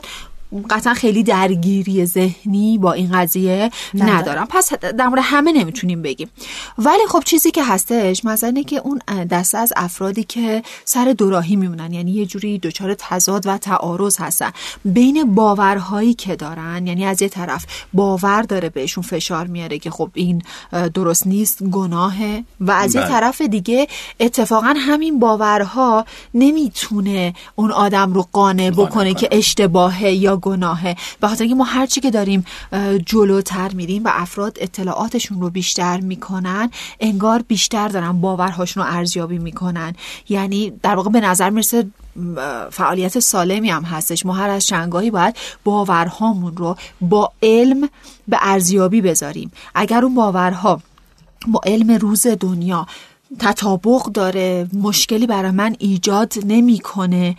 قطعا 0.71 0.95
خیلی 0.95 1.23
درگیری 1.23 2.07
ذهنی 2.07 2.79
با 2.79 2.93
این 2.93 3.11
قضیه 3.13 3.71
ندارم. 3.95 4.47
پس 4.51 4.73
در 4.73 5.07
مورد 5.07 5.23
همه 5.25 5.53
نمی‌تونیم 5.53 6.03
بگیم. 6.03 6.31
ولی 6.79 7.07
خب 7.09 7.23
چیزی 7.25 7.51
که 7.51 7.65
هستش 7.65 8.25
مثلا 8.25 8.49
اینه 8.49 8.65
که 8.65 8.77
اون 8.77 8.99
دسته 9.31 9.59
از 9.59 9.73
افرادی 9.77 10.25
که 10.25 10.63
سر 10.85 11.15
دوراهی 11.19 11.57
میمونن 11.57 11.93
یعنی 11.93 12.11
یه 12.11 12.27
جوری 12.27 12.59
دچار 12.59 12.95
تضاد 12.95 13.47
و 13.47 13.59
تعارض 13.59 14.21
هستن. 14.21 14.51
بین 14.85 15.35
باورهایی 15.35 16.15
که 16.15 16.37
دارن 16.37 16.87
یعنی 16.87 17.05
از 17.05 17.23
یه 17.23 17.29
طرف 17.29 17.67
باور 17.93 18.43
داره 18.43 18.69
بهشون 18.69 19.05
فشار 19.05 19.47
میاره 19.47 19.79
که 19.79 19.91
خب 19.91 20.11
این 20.15 20.43
درست 20.95 21.27
نیست 21.27 21.63
گناهه 21.63 22.45
و 22.61 22.71
از 22.71 22.95
یه 22.95 23.01
بله. 23.01 23.11
طرف 23.11 23.41
دیگه 23.41 23.89
اتفاقا 24.21 24.75
همین 24.77 25.19
باورها 25.19 26.05
نمی‌تونه 26.35 27.35
اون 27.57 27.73
آدم 27.73 28.13
رو 28.13 28.27
قانع 28.33 28.71
بکنه 28.71 29.15
که 29.15 29.29
اشتباهه 29.33 30.11
یا 30.11 30.40
گناهه 30.41 30.97
به 31.21 31.29
خاطر 31.29 31.43
اینکه 31.43 31.55
ما 31.55 31.65
هرچی 31.65 32.01
که 32.01 32.11
داریم 32.11 32.45
جلوتر 33.07 33.73
میریم 33.73 34.05
و 34.05 34.11
افراد 34.13 34.59
اطلاعاتشون 34.61 35.41
رو 35.41 35.51
بیشتر 35.51 36.01
می‌کنن 36.01 36.71
انگار 37.01 37.43
بیشتر 37.49 37.89
دارن 37.89 38.13
باورهاشون 38.13 38.83
رو 38.83 38.97
ارزیابی 38.97 39.39
می‌کنن. 39.39 39.95
یعنی 40.29 40.73
در 40.83 40.95
واقع 40.95 41.11
به 41.11 41.21
نظر 41.21 41.51
می‌رسه 41.51 41.87
فعالیت 42.71 43.19
سالمی 43.19 43.71
هم 43.71 43.83
هستش. 43.83 44.27
ما 44.27 44.33
هر 44.33 44.51
از 44.51 44.67
چنگاهی 44.67 45.11
باید 45.11 45.37
باورهامون 45.65 46.57
رو 46.57 46.77
با 47.01 47.33
علم 47.43 47.89
به 48.29 48.39
ارزیابی 48.41 49.01
بذاریم. 49.01 49.53
اگر 49.75 50.05
اون 50.05 50.15
باورها 50.15 50.83
با 51.47 51.61
علم 51.67 51.91
روز 51.91 52.27
دنیا 52.41 52.87
تطابق 53.39 54.03
داره 54.03 54.69
مشکلی 54.73 55.27
برای 55.27 55.51
من 55.51 55.77
ایجاد 55.79 56.35
نمی‌کنه 56.47 57.37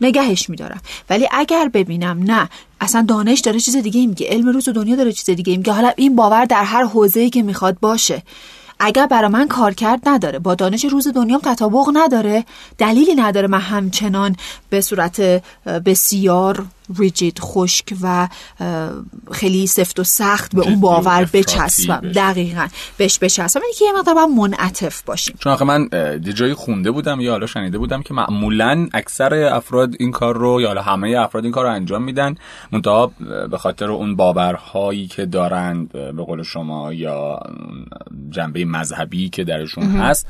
نگهش 0.00 0.50
میدارم. 0.50 0.80
ولی 1.10 1.28
اگر 1.30 1.68
ببینم 1.68 2.22
نه. 2.22 2.48
اصلا 2.80 3.04
دانش 3.08 3.40
داره 3.40 3.60
چیز 3.60 3.76
دیگه 3.76 4.06
میگه. 4.06 4.26
علم 4.30 4.48
روز 4.48 4.68
و 4.68 4.72
دنیا 4.72 4.96
داره 4.96 5.12
چیز 5.12 5.30
دیگه 5.36 5.56
میگه. 5.56 5.72
حالا 5.72 5.92
این 5.96 6.16
باور 6.16 6.44
در 6.44 6.64
هر 6.64 6.84
حوزه‌ای 6.84 7.30
که 7.30 7.42
می‌خواد 7.42 7.76
باشه. 7.80 8.22
اگر 8.80 9.06
برای 9.06 9.30
من 9.30 9.48
کار 9.48 9.74
کرد 9.74 10.08
نداره. 10.08 10.38
با 10.38 10.54
دانش 10.54 10.84
روز 10.84 11.08
دنیا 11.08 11.38
تطابق 11.38 11.90
نداره. 11.92 12.44
دلیلی 12.78 13.14
نداره 13.14 13.48
من 13.48 13.60
همچنان 13.60 14.36
به 14.70 14.80
صورت 14.80 15.20
بسیار 15.66 16.66
ریجید 16.98 17.38
خشک 17.38 17.94
و 18.02 18.28
خیلی 19.32 19.66
سفت 19.66 20.00
و 20.00 20.04
سخت 20.04 20.54
به 20.54 20.62
اون 20.62 20.80
باور 20.80 21.28
بچسبم. 21.32 22.12
دقیقا. 22.14 22.68
بهش 22.96 23.18
بچسبم. 23.22 23.62
اینه 23.62 23.74
که 23.74 23.84
یه 23.84 23.92
مقدار 23.98 24.14
باید 24.14 24.28
منعطف 24.28 25.02
باشیم. 25.02 25.36
چون 25.38 25.52
آخه 25.52 25.64
من 25.64 25.88
جایی 26.34 26.54
خونده 26.54 26.90
بودم 26.90 27.20
یا 27.20 27.30
حالا 27.30 27.46
شنیده 27.46 27.78
بودم 27.78 28.02
که 28.02 28.14
معمولا 28.14 28.88
اکثر 28.94 29.34
افراد 29.34 29.94
این 30.00 30.10
کار 30.10 30.36
رو 30.36 30.60
یا 30.60 30.66
حالا 30.66 30.82
همه 30.82 31.18
افراد 31.18 31.44
این 31.44 31.52
کار 31.52 31.64
رو 31.64 31.72
انجام 31.72 32.02
میدن. 32.02 32.34
منتها 32.72 33.12
به 33.50 33.58
خاطر 33.58 33.90
اون 33.90 34.16
باورهایی 34.16 35.06
که 35.06 35.26
دارند 35.26 35.92
به 35.92 36.22
قول 36.24 36.42
شما 36.42 36.92
یا 36.92 37.40
جنبه 38.30 38.64
مذهبی 38.64 39.28
که 39.28 39.44
درشون 39.44 39.84
هست. 39.84 40.26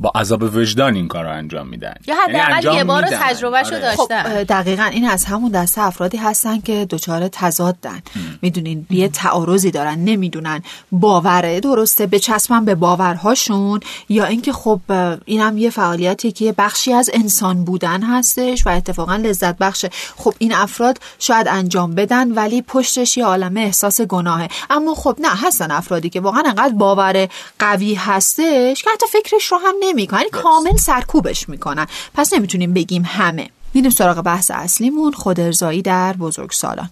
با 0.00 0.12
عذاب 0.14 0.42
وجدان 0.42 0.94
این 0.94 1.08
کار 1.08 1.24
رو 1.24 1.30
انجام 1.30 1.68
میدن. 1.68 1.94
یا 2.06 2.14
حداقل 2.24 2.64
یعنی 2.64 2.76
یه 2.76 2.84
بار 2.84 3.02
تجربهشو 3.02 3.74
آره. 3.74 3.80
داشتن. 3.80 4.22
خب 4.22 4.42
دقیقا 4.42 4.84
این 4.84 5.08
از 5.08 5.24
همون 5.24 5.50
دسته 5.50 5.80
افرادی 5.80 6.16
هستن 6.16 6.60
که 6.60 6.86
دچار 6.90 7.28
تضادن. 7.28 8.02
می‌دونین 8.42 8.86
یه 8.90 9.08
تعارضی 9.08 9.70
دارن 9.70 9.98
نمی‌دونن 9.98 10.62
باوره. 10.92 11.60
درسته 11.60 12.06
بچسبن 12.06 12.64
به 12.64 12.74
باورهاشون 12.74 13.80
یا 14.08 14.24
اینکه 14.24 14.52
خب 14.52 14.80
اینم 15.24 15.58
یه 15.58 15.70
فعالیتی 15.70 16.32
که 16.32 16.54
بخشی 16.58 16.92
از 16.92 17.10
انسان 17.14 17.64
بودن 17.64 18.02
هستش 18.02 18.66
و 18.66 18.70
اتفاقا 18.70 19.16
لذت 19.16 19.58
بخشه. 19.58 19.90
خب 20.16 20.34
این 20.38 20.54
افراد 20.54 20.98
شاید 21.18 21.48
انجام 21.48 21.94
بدن 21.94 22.32
ولی 22.32 22.62
پشتش 22.62 23.16
یه 23.16 23.24
عالمه 23.24 23.60
احساس 23.60 24.00
گناهه. 24.00 24.48
اما 24.70 24.94
خب 24.94 25.16
نه 25.20 25.28
هستن 25.36 25.70
افرادی 25.70 26.10
که 26.10 26.20
واقعا 26.20 26.42
انقدر 26.46 26.74
باور 26.74 27.28
قوی 27.58 27.94
هستش 27.94 28.82
که 28.82 28.90
حتی 28.90 29.06
فکرش 29.06 29.52
رو 29.52 29.58
هم 29.58 29.74
نمی‌کنن 29.84 30.28
کامل 30.32 30.76
سرکوبش 30.76 31.48
می‌کنن. 31.48 31.86
پس 32.14 32.32
نمی‌تونیم 32.32 32.74
بگیم 32.74 33.02
همه. 33.06 33.50
میریم 33.74 33.90
سراغ 33.90 34.20
بحث 34.20 34.50
اصلیمون 34.54 35.12
خودارضایی 35.12 35.82
در 35.82 36.12
بزرگسالان. 36.12 36.90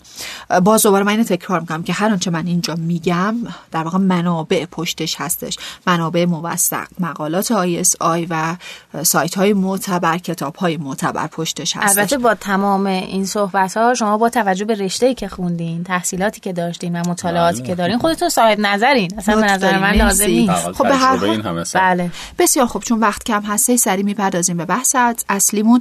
باز 0.64 0.82
دوباره 0.82 1.04
من 1.04 1.12
اینو 1.12 1.24
تکرار 1.24 1.60
می‌کنم 1.60 1.82
که 1.82 1.92
هر 1.92 2.10
آنچه 2.10 2.30
من 2.30 2.46
اینجا 2.46 2.74
میگم 2.74 3.36
در 3.70 3.82
واقع 3.82 3.98
منابع 3.98 4.66
پشتش 4.66 5.16
هستش. 5.18 5.56
منابع 5.86 6.24
موثق 6.24 6.86
مقالات 7.00 7.52
آی 8.00 8.26
و 8.30 8.56
سایت 9.02 9.34
های 9.34 9.52
معتبر 9.52 10.18
کتاب 10.18 10.56
های 10.56 10.76
معتبر 10.76 11.26
پشتش 11.26 11.76
هستش. 11.76 11.98
البته 11.98 12.18
با 12.18 12.34
تمام 12.34 12.86
این 12.86 13.26
صحبت 13.26 13.76
ها 13.76 13.94
شما 13.94 14.18
با 14.18 14.28
توجه 14.28 14.64
به 14.64 14.74
رشته 14.74 15.14
که 15.14 15.28
خوندین 15.28 15.84
تحصیلاتی 15.84 16.40
که 16.40 16.52
داشتین 16.52 16.96
و 16.96 17.08
مطالعاتی 17.08 17.62
که 17.62 17.62
بله. 17.62 17.74
دارین 17.74 17.98
خودتون 17.98 18.28
صاحب 18.28 18.60
نظرین. 18.60 19.18
اصلا 19.18 19.36
به 19.36 19.42
نظر 19.42 19.78
من 19.78 19.92
لازم 19.92 20.24
نیست. 20.24 20.72
خب 20.72 20.88
به 20.88 20.94
هر 20.94 21.40
بله. 21.74 22.10
بسیار 22.38 22.66
خوب. 22.66 22.82
چون 22.82 23.00
وقت 23.00 23.24
کم 23.24 23.42
هست 23.42 23.62
یه 23.62 23.76
سری 23.76 24.02
می‌پردازیم 24.02 24.56
به 24.56 24.64
بحث 24.64 24.96
اصلیمون 25.28 25.80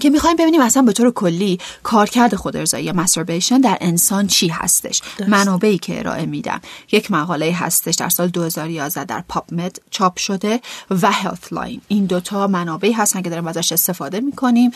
که 0.00 0.10
می‌خوایم 0.10 0.36
ببینیم 0.38 0.60
اصلا 0.60 0.82
به 0.82 0.92
طور 0.92 1.10
کلی 1.10 1.58
کارکرد 1.82 2.34
خود 2.34 2.56
ارضایی 2.56 2.84
یا 2.84 2.92
masturbation 2.92 3.60
در 3.60 3.78
انسان 3.80 4.26
چی 4.26 4.48
هستش؟ 4.48 5.02
منابعی 5.28 5.78
که 5.78 5.98
ارائه 5.98 6.26
میدم. 6.26 6.60
یک 6.92 7.10
مقاله 7.10 7.52
هستش 7.52 7.94
در 7.94 8.08
سال 8.08 8.28
2011 8.28 9.04
در 9.04 9.24
PubMed 9.28 9.78
چاپ 9.90 10.18
شده 10.18 10.60
و 10.90 11.10
Healthline 11.12 11.80
این 11.88 12.06
دوتا 12.06 12.46
منابعی 12.46 12.92
هستن 12.92 13.22
که 13.22 13.30
داریم 13.30 13.46
ازش 13.46 13.72
استفاده 13.72 14.20
می‌کنیم 14.20 14.70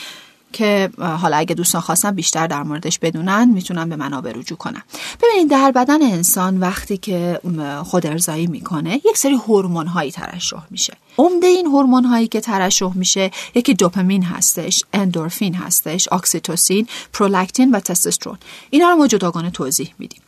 که 0.53 0.91
حالا 0.99 1.37
اگه 1.37 1.55
دوستان 1.55 1.81
خواستن 1.81 2.11
بیشتر 2.11 2.47
در 2.47 2.63
موردش 2.63 2.99
بدونن 2.99 3.49
می‌تونن 3.49 3.89
به 3.89 3.97
منابع 3.97 4.33
رجوع 4.33 4.59
کنن. 4.59 4.83
ببینید 5.23 5.51
در 5.51 5.71
بدن 5.71 6.03
انسان 6.03 6.61
وقتی 6.61 6.97
که 6.97 7.41
خود 7.85 8.07
ارضایی 8.07 8.47
می‌کنه 8.47 8.95
یک 8.95 9.17
سری 9.17 9.35
هورمون 9.35 9.87
هایی 9.87 10.11
ترشح 10.11 10.63
میشه. 10.71 10.97
عمده 11.19 11.47
این 11.47 11.67
هورمون 11.67 12.05
هایی 12.05 12.29
که 12.29 12.41
ترشح 12.41 12.91
میشه 12.95 13.31
یکی 13.55 13.75
دوپامین 13.75 14.23
هستش 14.23 14.85
اندورفین 14.93 15.55
هستش 15.55 16.09
اکسیتوسین 16.13 16.87
پرولاکتین 17.13 17.71
و 17.71 17.81
تستوسترون. 17.81 18.39
اینا 18.71 18.91
رو 18.91 18.97
ما 18.97 19.07
جداگانه 19.07 19.51
توضیح 19.51 19.95
میدیم. 19.99 20.21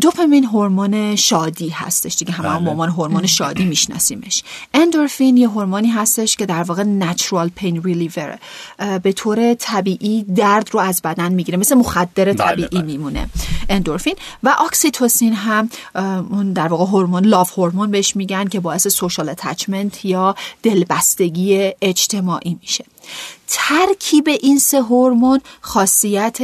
دوپامین 0.00 0.44
هورمون 0.44 1.16
شادی 1.16 1.68
هستش 1.68 2.16
دیگه. 2.16 2.32
همه 2.32 2.48
هم 2.48 2.68
عنوان 2.68 2.88
هورمون 2.88 3.26
شادی 3.26 3.64
میشناسیمش. 3.64 4.42
اندورفین 4.74 5.36
یه 5.36 5.48
هورمونی 5.48 5.88
هستش 5.88 6.36
که 6.36 6.46
در 6.46 6.62
واقع 6.62 6.82
natural 6.82 7.48
pain 7.48 7.82
reliever 7.82 8.38
به 9.02 9.12
طور 9.12 9.54
طبیعی 9.54 10.22
درد 10.22 10.68
رو 10.72 10.80
از 10.80 11.02
بدن 11.04 11.32
می‌گیره. 11.32 11.58
مثل 11.58 11.74
مخدر 11.74 12.24
بله، 12.24 12.34
طبیعی 12.34 12.68
بله. 12.68 12.82
میمونه. 12.82 13.28
اندورفین 13.68 14.14
و 14.42 14.56
اکسیتوسین 14.66 15.32
هم 15.32 15.68
در 16.54 16.68
واقع 16.68 16.84
هورمون 16.84 17.24
love 17.24 17.58
hormone 17.58 17.90
بهش 17.90 18.16
میگن 18.16 18.48
که 18.48 18.60
باعث 18.60 18.88
social 18.88 19.28
attachment 19.28 20.04
یا 20.04 20.31
دلبستگی 20.62 21.72
اجتماعی 21.82 22.58
میشه. 22.60 22.84
ترکیب 23.48 24.28
این 24.28 24.58
سه 24.58 24.82
هورمون 24.82 25.40
خاصیت 25.60 26.38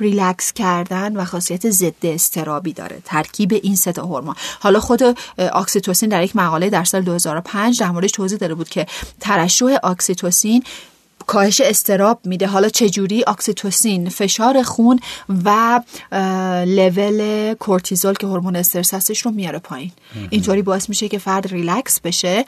ریلکس 0.00 0.52
کردن 0.52 1.16
و 1.16 1.24
خاصیت 1.24 1.70
ضد 1.70 2.06
اضطرابی 2.06 2.72
داره. 2.72 3.02
ترکیب 3.04 3.60
این 3.62 3.76
سه 3.76 3.92
تا 3.92 4.02
هورمون. 4.02 4.34
حالا 4.60 4.80
خود 4.80 5.02
اکسیتوسین 5.38 6.08
در 6.08 6.22
یک 6.22 6.36
مقاله 6.36 6.70
در 6.70 6.84
سال 6.84 7.02
2005 7.02 7.80
در 7.80 7.90
موردش 7.90 8.10
توضیح 8.10 8.38
داده 8.38 8.54
بود 8.54 8.68
که 8.68 8.86
ترشح 9.20 9.76
اکسیتوسین 9.82 10.64
کاهش 11.26 11.60
اضطراب 11.60 12.20
میده. 12.24 12.46
حالا 12.46 12.68
چجوری 12.68 13.24
اکسیتوسین 13.26 14.08
فشار 14.08 14.62
خون 14.62 15.00
و 15.44 15.80
لول 16.66 17.54
کورتیزول 17.54 18.14
که 18.14 18.26
هورمون 18.26 18.56
استرس 18.56 18.94
هستش 18.94 19.20
رو 19.20 19.30
میاره 19.30 19.58
پایین. 19.58 19.92
اینطوری 20.30 20.62
باعث 20.62 20.88
میشه 20.88 21.08
که 21.08 21.18
فرد 21.18 21.48
ریلکس 21.48 22.00
بشه. 22.00 22.44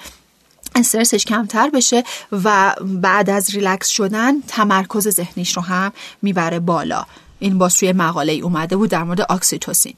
استرسش 0.75 1.25
کمتر 1.25 1.71
بشه 1.71 2.05
و 2.33 2.75
بعد 2.83 3.31
از 3.31 3.55
ریلکس 3.55 3.89
شدن 3.89 4.41
تمرکز 4.41 5.09
ذهنیش 5.09 5.57
رو 5.57 5.63
هم 5.63 5.93
می‌بره 6.23 6.59
بالا. 6.59 7.07
این 7.39 7.59
باز 7.59 7.77
توی 7.77 7.93
مقاله 7.93 8.33
ای 8.33 8.41
اومده 8.41 8.77
بود 8.77 8.91
در 8.91 9.05
مورد 9.05 9.33
اکسیتوسین 9.33 9.95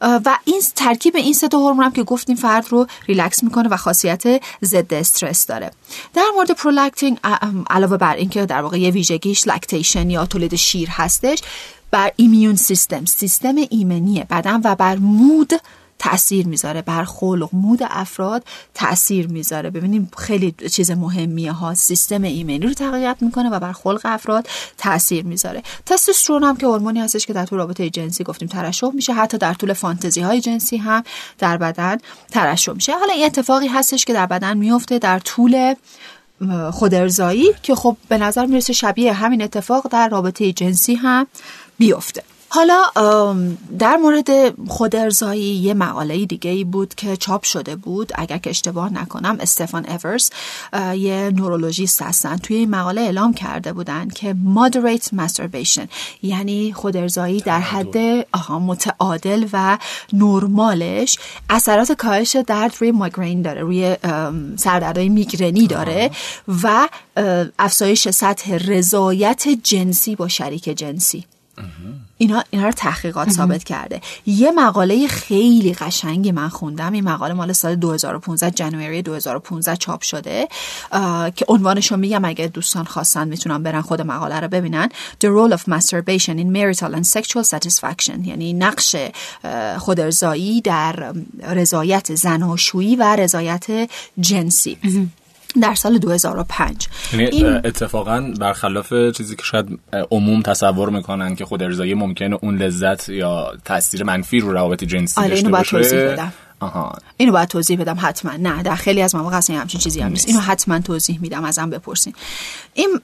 و 0.00 0.38
این 0.44 0.62
ترکیب 0.76 1.16
این 1.16 1.32
سه 1.32 1.48
هورمون 1.52 1.84
هم 1.84 1.92
که 1.92 2.02
گفتیم 2.02 2.36
فرد 2.36 2.66
رو 2.70 2.86
ریلکس 3.08 3.42
می‌کنه 3.42 3.68
و 3.68 3.76
خاصیت 3.76 4.42
ضد 4.64 4.94
استرس 4.94 5.46
داره. 5.46 5.70
در 6.14 6.26
مورد 6.34 6.50
پرولاکتین 6.50 7.18
علاوه 7.70 7.96
بر 7.96 8.16
اینکه 8.16 8.46
در 8.46 8.62
واقع 8.62 8.78
یه 8.78 8.90
ویژگیش 8.90 9.46
lactation 9.48 10.10
یا 10.10 10.26
تولید 10.26 10.54
شیر 10.54 10.88
هستش 10.90 11.38
بر 11.90 12.12
immune 12.16 12.56
system 12.56 13.04
سیستم 13.04 13.54
ایمنی 13.70 14.24
بدن 14.30 14.60
و 14.64 14.74
بر 14.74 14.96
mood 14.96 15.52
تاثیر 15.98 16.46
می‌ذاره. 16.46 16.82
بر 16.82 17.04
خلق 17.04 17.48
مود 17.52 17.78
افراد 17.82 18.44
تاثیر 18.74 19.26
می‌ذاره. 19.26 19.70
ببینیم 19.70 20.10
خیلی 20.16 20.54
چیز 20.72 20.90
مهمیه 20.90 21.52
ها. 21.52 21.74
سیستم 21.74 22.22
ایمنی 22.22 22.58
رو 22.58 22.74
تقویت 22.74 23.16
می‌کنه 23.20 23.50
و 23.50 23.60
بر 23.60 23.72
خلق 23.72 24.00
افراد 24.04 24.48
تاثیر 24.78 25.24
می‌ذاره. 25.24 25.62
تستوسترون 25.86 26.44
هم 26.44 26.56
که 26.56 26.66
هورمونی 26.66 27.00
هستش 27.00 27.26
که 27.26 27.32
در 27.32 27.46
طول 27.46 27.58
رابطه 27.58 27.90
جنسی 27.90 28.24
گفتیم 28.24 28.48
ترشح 28.48 28.90
میشه. 28.94 29.12
حتی 29.12 29.38
در 29.38 29.54
طول 29.54 29.72
فانتزی 29.72 30.20
های 30.20 30.40
جنسی 30.40 30.76
هم 30.76 31.02
در 31.38 31.56
بدن 31.56 31.98
ترشح 32.30 32.72
میشه. 32.72 32.92
حالا 32.98 33.12
این 33.12 33.24
اتفاقی 33.24 33.66
هستش 33.66 34.04
که 34.04 34.12
در 34.12 34.26
بدن 34.26 34.56
میفته 34.56 34.98
در 34.98 35.18
طول 35.18 35.74
خودارضایی 36.72 37.46
که 37.62 37.74
خب 37.74 37.96
به 38.08 38.18
نظر 38.18 38.46
می‌رسه 38.46 38.72
شبیه 38.72 39.12
همین 39.12 39.42
اتفاق 39.42 39.88
در 39.90 40.08
رابطه 40.08 40.52
جنسی 40.52 40.94
هم 40.94 41.26
بیفته 41.78 42.22
حالا 42.54 42.82
در 43.78 43.96
مورد 43.96 44.28
خود 44.68 44.96
ارزایی 44.96 45.42
یه 45.42 45.74
مقاله 45.74 46.26
دیگه 46.26 46.50
ای 46.50 46.64
بود 46.64 46.94
که 46.94 47.16
چاپ 47.16 47.44
شده 47.44 47.76
بود. 47.76 48.12
اگر 48.14 48.38
که 48.38 48.50
اشتباه 48.50 48.92
نکنم 48.92 49.36
استفان 49.40 49.86
اورس 49.86 50.30
یه 50.96 51.30
نورولوژیست 51.30 52.02
هستن. 52.02 52.36
توی 52.36 52.56
این 52.56 52.70
مقاله 52.70 53.00
اعلام 53.00 53.34
کرده 53.34 53.72
بودن 53.72 54.08
که 54.08 54.36
moderate 54.54 55.04
masturbation 55.16 55.88
یعنی 56.22 56.72
خود 56.72 56.96
ارزایی 56.96 57.40
در 57.40 57.60
حد 57.60 58.26
آها 58.32 58.58
متعادل 58.58 59.46
و 59.52 59.78
نرمالش 60.12 61.18
اثرات 61.50 61.92
کاهش 61.92 62.36
درد 62.36 62.76
روی 62.80 62.90
ماگرین 62.90 63.42
داره 63.42 63.60
روی 63.60 63.96
سردردهای 64.56 65.08
میگرنی 65.08 65.66
داره 65.66 66.10
و 66.62 66.88
افزایش 67.58 68.08
سطح 68.08 68.54
رضایت 68.54 69.48
جنسی 69.48 70.16
با 70.16 70.28
شریک 70.28 70.64
جنسی. 70.68 71.24
اینا 72.18 72.44
اینا 72.50 72.64
رو 72.64 72.72
تحقیقات 72.72 73.30
ثابت 73.30 73.64
کرده. 73.64 74.00
یه 74.26 74.50
مقاله 74.50 75.08
خیلی 75.08 75.74
قشنگی 75.74 76.32
من 76.32 76.48
خوندم. 76.48 76.92
این 76.92 77.04
مقاله 77.04 77.34
مال 77.34 77.52
سال 77.52 77.74
2015 77.74 78.50
جنوری 78.50 79.02
2015 79.02 79.76
چاپ 79.76 80.02
شده 80.02 80.48
که 81.36 81.44
عنوانش 81.48 81.90
رو 81.90 81.96
میگم 81.96 82.24
اگه 82.24 82.46
دوستان 82.46 82.84
خواستن 82.84 83.28
می‌تونن 83.28 83.62
برن 83.62 83.80
خود 83.80 84.00
مقاله 84.00 84.40
رو 84.40 84.48
ببینن. 84.48 84.88
The 85.24 85.28
role 85.28 85.56
of 85.56 85.60
masturbation 85.60 86.38
in 86.38 86.50
marital 86.52 86.94
and 86.94 87.06
sexual 87.06 87.44
satisfaction. 87.44 88.26
یعنی 88.26 88.52
نقش 88.52 88.96
خودارضایی 89.78 90.60
در 90.60 91.14
رضایت 91.42 92.14
زناشویی 92.14 92.96
و 92.96 93.16
رضایت 93.16 93.90
جنسی. 94.20 94.78
در 95.62 95.74
سال 95.74 95.98
2005 95.98 96.88
یعنی 97.12 97.24
این 97.24 97.46
اتفاقا 97.46 98.32
برخلاف 98.40 98.94
چیزی 99.16 99.36
که 99.36 99.42
شاید 99.42 99.78
عموم 100.10 100.42
تصور 100.42 100.90
می‌کنن 100.90 101.34
که 101.34 101.44
خود 101.44 101.62
ارزایی 101.62 101.94
ممکنه 101.94 102.38
اون 102.42 102.56
لذت 102.56 103.08
یا 103.08 103.52
تاثیر 103.64 104.04
منفی 104.04 104.40
رو 104.40 104.52
روابط 104.52 104.84
جنسی 104.84 105.20
آره 105.20 105.62
توضیح 105.62 106.00
بدم. 106.00 106.32
آها. 106.64 106.98
اینو 107.16 107.32
باید 107.32 107.48
توضیح 107.48 107.80
بدم 107.80 107.96
حتما. 108.00 108.32
نه 108.32 108.62
در 108.62 108.74
خیلی 108.74 109.02
از 109.02 109.14
مواقع 109.14 109.36
اصلا 109.36 109.56
همچین 109.56 109.80
چیزی 109.80 110.00
هم 110.00 110.10
نیست. 110.10 110.28
اینو 110.28 110.40
حتما 110.40 110.78
توضیح 110.78 111.18
میدم 111.20 111.44
ازم 111.44 111.70
بپرسین. 111.70 112.14
این 112.74 113.00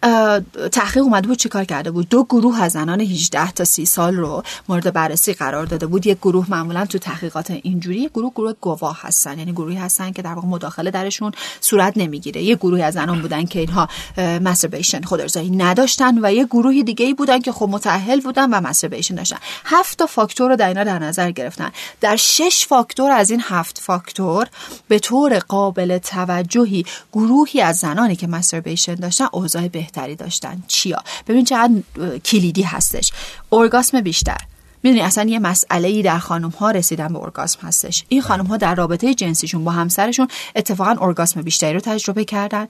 تحقیق 0.73 1.03
اومده 1.03 1.29
بود 1.29 1.39
چیکار 1.39 1.65
کرده 1.65 1.91
بود؟ 1.91 2.09
دو 2.09 2.25
گروه 2.25 2.63
از 2.63 2.73
زنان 2.73 3.01
18 3.01 3.53
تا 3.53 3.65
30 3.65 3.87
سال 3.87 4.17
رو 4.17 4.43
مورد 4.69 4.93
بررسی 4.93 5.33
قرار 5.33 5.67
داده 5.67 5.87
بود. 5.87 6.07
یک 6.07 6.19
گروه 6.19 6.47
معمولا 6.49 6.87
تو 6.87 6.99
تحقیقات 6.99 7.51
اینجوری 7.51 8.01
یک 8.01 8.11
گروه 8.13 8.33
گروه 8.35 8.53
گواه 8.61 8.99
هستن. 9.03 9.39
یعنی 9.39 9.53
گروهی 9.53 9.77
هستن 9.77 10.13
که 10.13 10.23
در 10.23 10.35
واقع 10.35 10.49
مداخله 10.49 10.91
درشون 10.91 11.33
صورت 11.61 11.93
نمی‌گیره. 11.97 12.43
یه 12.43 12.57
گروهی 12.57 12.83
از 12.83 12.95
زنان 12.95 13.23
بودن 13.23 13.45
که 13.45 13.59
اینها 13.59 13.89
مستربیشن 14.19 15.03
خودارضایی 15.03 15.51
نداشتن 15.51 16.19
و 16.25 16.33
یه 16.33 16.45
گروهی 16.45 16.83
دیگه 16.83 17.07
ای 17.07 17.15
بودن 17.15 17.41
که 17.41 17.53
خب 17.53 17.69
متأهل 17.69 18.21
بودن 18.21 18.51
و 18.51 18.61
مستربیشن 18.61 19.15
داشتن. 19.15 19.39
هفت 19.65 19.99
تا 19.99 20.07
فاکتور 20.07 20.51
رو 20.51 20.57
در 20.57 20.69
اینا 20.69 20.85
در 20.85 20.99
نظر 20.99 21.31
گرفتن. 21.31 21.71
در 22.01 22.17
شش 22.17 22.67
فاکتور 22.67 23.11
از 23.11 23.31
این 23.31 23.41
هفت 23.51 23.79
فاکتور 23.79 24.47
به 24.89 24.99
طور 24.99 25.39
قابل 25.39 25.99
توجهی 25.99 26.85
گروهی 27.13 27.61
از 27.61 27.77
زنانی 27.77 28.17
که 28.17 28.27
مستربیشن 28.27 28.95
داشتن 28.95 29.27
اوضاع 29.33 29.69
بهتری 29.69 30.17
داشتن. 30.17 30.63
چیا؟ 30.69 31.03
ببین 31.27 31.45
چقدر 31.45 31.73
کلیدی 32.19 32.63
هستش. 32.63 33.13
ارگاسم 33.53 34.01
بیشتر. 34.01 34.39
می‌دونی 34.83 35.01
اصلا 35.03 35.25
یه 35.31 35.39
مسئله 35.39 35.89
ای 35.89 36.03
در 36.03 36.19
خانم 36.19 36.49
ها 36.49 36.71
رسیدن 36.71 37.09
به 37.09 37.19
ارگاسم 37.19 37.67
هستش. 37.67 38.05
این 38.09 38.23
خانم 38.23 38.47
ها 38.47 38.57
در 38.57 38.75
رابطه 38.75 39.15
جنسیشون 39.15 39.65
با 39.65 39.71
همسرشون 39.71 40.29
اتفاقا 40.57 41.07
ارگاسم 41.07 41.43
بیشتری 41.43 41.75
رو 41.75 41.81
تجربه 41.81 42.25
کردن 42.25 42.67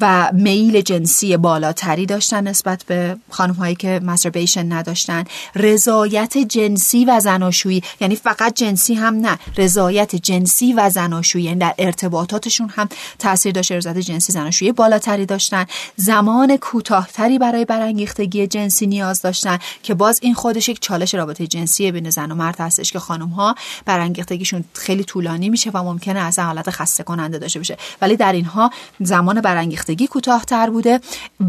و 0.00 0.30
میل 0.34 0.80
جنسی 0.80 1.36
بالاتری 1.36 2.06
داشتن 2.06 2.48
نسبت 2.48 2.84
به 2.86 3.16
خانم 3.30 3.54
هایی 3.54 3.74
که 3.74 4.00
مستربیشن 4.04 4.72
نداشتن. 4.72 5.24
رضایت 5.54 6.38
جنسی 6.38 7.04
و 7.04 7.20
زناشویی 7.20 7.82
یعنی 8.00 8.16
فقط 8.16 8.54
جنسی 8.54 8.94
هم 8.94 9.14
نه 9.14 9.38
رضایت 9.56 10.16
جنسی 10.16 10.72
و 10.72 10.90
زناشویی 10.90 11.44
یعنی 11.44 11.58
در 11.58 11.74
ارتباطاتشون 11.78 12.68
هم 12.68 12.88
تاثیر 13.18 13.52
داشته 13.52 13.76
رضایت 13.76 13.98
جنسی 13.98 14.32
زناشویی 14.32 14.72
بالاتری 14.72 15.26
داشتن. 15.26 15.66
زمان 15.96 16.56
کوتاهتری 16.56 17.38
برای 17.38 17.64
برانگیختگی 17.64 18.46
جنسی 18.46 18.86
نیاز 18.86 19.22
داشتن 19.22 19.58
که 19.82 19.94
باز 19.94 20.18
این 20.22 20.34
خودش 20.34 20.68
یک 20.68 20.80
چالش 20.80 21.14
رابطه 21.14 21.39
جنسی 21.46 21.92
بین 21.92 22.10
زن 22.10 22.32
و 22.32 22.34
مرد 22.34 22.60
هستش 22.60 22.92
که 22.92 22.98
خانم 22.98 23.28
ها 23.28 23.54
برانگیختگیشون 23.84 24.64
خیلی 24.74 25.04
طولانی 25.04 25.48
میشه 25.48 25.70
و 25.74 25.82
ممکنه 25.82 26.20
اصلا 26.20 26.44
حالت 26.44 26.70
خسته 26.70 27.02
کننده 27.02 27.38
داشته 27.38 27.58
باشه. 27.58 27.76
ولی 28.02 28.16
در 28.16 28.32
اینها 28.32 28.70
زمان 29.00 29.40
برانگیختگی 29.40 30.06
کوتاهتر 30.06 30.70
بوده 30.70 31.00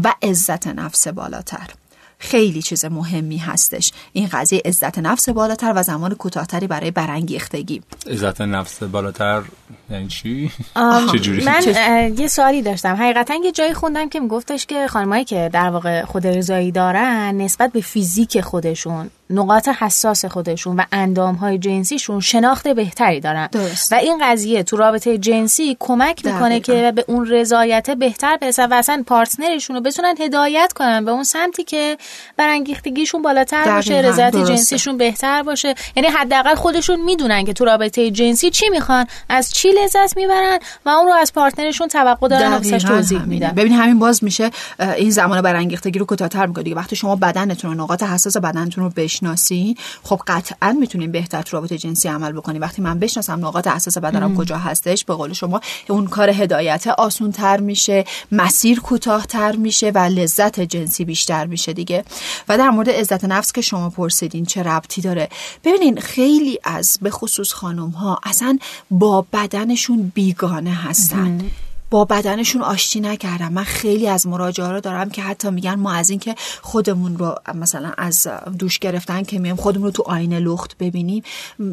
و 0.04 0.14
عزت 0.22 0.66
نفس 0.66 1.08
بالاتر. 1.08 1.70
خیلی 2.22 2.62
چیز 2.62 2.84
مهمی 2.84 3.36
هستش. 3.36 3.92
این 4.12 4.28
قضیه 4.32 4.62
عزت 4.64 4.98
نفس 4.98 5.28
بالاتر 5.28 5.72
و 5.76 5.82
زمان 5.82 6.14
کوتاهتری 6.14 6.66
برای 6.66 6.90
برانگیختگی. 6.90 7.82
عزت 8.10 8.40
نفس 8.40 8.82
بالاتر 8.82 9.42
یعنی 9.90 10.08
چی؟ 10.08 10.50
چجوری؟ 11.12 11.44
من 11.44 12.14
یه 12.18 12.28
سوالی 12.28 12.62
داشتم. 12.62 12.94
حقیقتا 12.94 13.34
یه 13.44 13.52
جایی 13.52 13.74
خوندم 13.74 14.08
که 14.08 14.20
میگفتش 14.20 14.66
که 14.66 14.86
خانمایی 14.86 15.24
که 15.24 15.50
در 15.52 15.70
واقع 15.70 16.04
خود 16.04 16.26
رضایی 16.26 16.72
دارن 16.72 17.34
نسبت 17.36 17.72
به 17.72 17.80
فیزیک 17.80 18.40
خودشون 18.40 19.10
نقاط 19.30 19.68
حساس 19.68 20.24
خودشون 20.24 20.76
و 20.76 20.82
اندامهای 20.92 21.58
جنسیشون 21.58 22.20
شناخت 22.20 22.68
بهتری 22.68 23.20
دارن. 23.20 23.46
درست. 23.52 23.92
و 23.92 23.94
این 23.94 24.18
قضیه 24.22 24.62
تو 24.62 24.76
رابطه 24.76 25.18
جنسی 25.18 25.76
کمک 25.80 26.26
می‌کنه 26.26 26.60
که 26.60 26.92
به 26.96 27.04
اون 27.08 27.26
رضایت 27.26 27.90
بهتر 27.90 28.36
برسن 28.36 28.66
و 28.66 28.74
اصلا 28.74 29.02
پارتنرشون 29.06 29.76
رو 29.76 29.82
بتونن 29.82 30.14
هدایت 30.20 30.72
کنن 30.72 31.04
به 31.04 31.10
اون 31.10 31.24
سمتی 31.24 31.64
که 31.64 31.96
برانگیختگیشون 32.36 33.22
بالاتر 33.22 33.74
باشه 33.74 33.94
رضایت 33.94 34.36
جنسیشون 34.36 34.96
بهتر 34.96 35.42
باشه. 35.42 35.74
یعنی 35.96 36.08
حداقل 36.08 36.54
خودشون 36.54 37.02
می‌دونن 37.02 37.44
که 37.44 37.52
تو 37.52 37.64
رابطه 37.64 38.10
جنسی 38.10 38.50
چی 38.50 38.68
می‌خوان 38.68 39.06
از 39.28 39.52
چی 39.52 39.68
لذت 39.84 40.16
می‌برن 40.16 40.58
و 40.86 40.88
اون 40.88 41.06
رو 41.06 41.12
از 41.12 41.32
پارتنرشون 41.32 41.88
توقع 41.88 42.28
دارن 42.28 42.52
واسش 42.52 42.82
توضیح 42.82 43.22
میدن. 43.22 43.50
ببین 43.50 43.72
همین 43.72 43.98
باز 43.98 44.24
میشه 44.24 44.50
این 44.96 45.10
زمان 45.10 45.42
برانگیختگی 45.42 45.98
رو 45.98 46.06
کوتاه‌تر 46.06 46.46
می‌کنه 46.46 46.64
دیگه 46.64 46.76
وقتی 46.76 46.96
شما 46.96 47.16
بدنتون 47.16 47.70
رو 47.70 47.82
نقاط 47.82 48.02
حساس 48.02 48.36
بدنتون 48.36 48.84
رو 48.84 48.90
بشناسی 48.96 49.76
خب 50.02 50.20
قطعا 50.26 50.72
می‌تونین 50.72 51.12
بهتر 51.12 51.42
تو 51.42 51.56
رابطه 51.56 51.78
جنسی 51.78 52.08
عمل 52.08 52.32
بکنی. 52.32 52.58
وقتی 52.58 52.82
من 52.82 52.98
بشناسم 52.98 53.46
نقاط 53.46 53.66
حساس 53.66 53.98
بدنم 53.98 54.36
کجا 54.36 54.56
هستش 54.56 55.04
به 55.04 55.14
قول 55.14 55.32
شما 55.32 55.60
اون 55.88 56.06
کار 56.06 56.30
هدایت 56.30 56.86
آسون 56.86 57.32
تر 57.32 57.60
میشه 57.60 58.04
مسیر 58.32 58.80
کوتاهتر 58.80 59.56
میشه 59.56 59.90
و 59.94 59.98
لذت 59.98 60.60
جنسی 60.60 61.04
بیشتر 61.04 61.46
میشه 61.46 61.72
دیگه. 61.72 62.01
و 62.48 62.58
در 62.58 62.70
مورد 62.70 62.90
عزت 62.90 63.24
نفس 63.24 63.52
که 63.52 63.60
شما 63.60 63.90
پرسیدین 63.90 64.46
چه 64.46 64.62
ربطی 64.62 65.00
داره. 65.00 65.28
ببینین 65.64 66.00
خیلی 66.00 66.58
از 66.64 66.98
به 67.02 67.10
خصوص 67.10 67.52
خانم 67.52 67.90
ها 67.90 68.18
اصلا 68.24 68.58
با 68.90 69.26
بدنشون 69.32 70.12
بیگانه 70.14 70.74
هستن. 70.74 71.50
با 71.92 72.04
بدنشون 72.04 72.62
آشتی 72.62 73.00
نکردم. 73.00 73.52
من 73.52 73.64
خیلی 73.64 74.08
از 74.08 74.26
مراجعه 74.26 74.68
رو 74.68 74.80
دارم 74.80 75.10
که 75.10 75.22
حتی 75.22 75.50
میگن 75.50 75.74
ما 75.74 75.92
از 75.92 76.10
اینکه 76.10 76.34
خودمون 76.62 77.18
رو 77.18 77.34
مثلا 77.54 77.92
از 77.98 78.28
دوش 78.58 78.78
گرفتن 78.78 79.22
که 79.22 79.38
میام 79.38 79.56
خودمون 79.56 79.84
رو 79.84 79.90
تو 79.90 80.02
آینه 80.02 80.38
لخت 80.38 80.78
ببینیم 80.78 81.22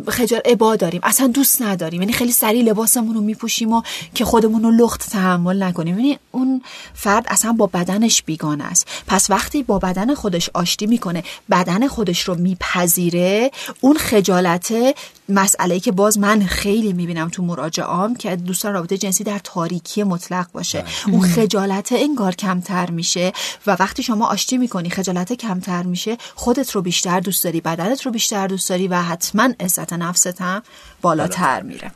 خجال 0.07 0.41
ابا 0.45 0.75
داریم. 0.75 1.01
اصلا 1.03 1.27
دوست 1.27 1.61
نداریم. 1.61 2.01
یعنی 2.01 2.13
خیلی 2.13 2.31
سریع 2.31 2.63
لباسمون 2.63 3.15
رو 3.15 3.21
میپوشیم 3.21 3.73
و 3.73 3.81
که 4.13 4.25
خودمون 4.25 4.63
رو 4.63 4.71
لخت 4.71 5.09
تحمل 5.09 5.63
نکنیم. 5.63 5.99
یعنی 5.99 6.19
اون 6.31 6.61
فرد 6.93 7.25
اصلا 7.27 7.53
با 7.53 7.67
بدنش 7.67 8.23
بیگانه 8.23 8.63
است. 8.63 8.87
پس 9.07 9.29
وقتی 9.29 9.63
با 9.63 9.79
بدن 9.79 10.15
خودش 10.15 10.49
آشتی 10.53 10.87
می‌کنه 10.87 11.23
بدن 11.51 11.87
خودش 11.87 12.21
رو 12.21 12.35
میپذیره 12.35 13.51
اون 13.81 13.97
خجالته 13.97 14.95
مسئله 15.29 15.79
که 15.79 15.91
باز 15.91 16.17
من 16.17 16.45
خیلی 16.45 16.93
می‌بینم 16.93 17.29
تو 17.29 17.43
مراجعام 17.43 18.15
که 18.15 18.35
دوستان 18.35 18.73
رابطه 18.73 18.97
جنسی 18.97 19.23
در 19.23 19.39
تاریکی 19.43 20.03
مطلق 20.03 20.51
باشه. 20.51 20.85
اون 21.07 21.21
خجالت 21.21 21.91
انگار 21.91 22.35
کمتر 22.35 22.91
میشه 22.91 23.33
و 23.67 23.77
وقتی 23.79 24.03
شما 24.03 24.27
آشتی 24.27 24.57
می‌کنی 24.57 24.89
خجالت 24.89 25.33
کمتر 25.33 25.83
میشه 25.83 26.17
خودت 26.35 26.71
رو 26.71 26.81
بیشتر 26.81 27.19
دوست 27.19 27.43
داری 27.43 27.61
بدنت 27.61 28.05
رو 28.05 28.11
بیشتر 28.11 28.47
دوست 28.47 28.69
داری 28.69 28.87
و 28.87 29.01
حتما 29.01 29.49
عزت 29.59 29.93
نفست 29.93 30.41
هم 30.41 30.63
بالاتر. 31.01 31.61
میره. 31.61 31.91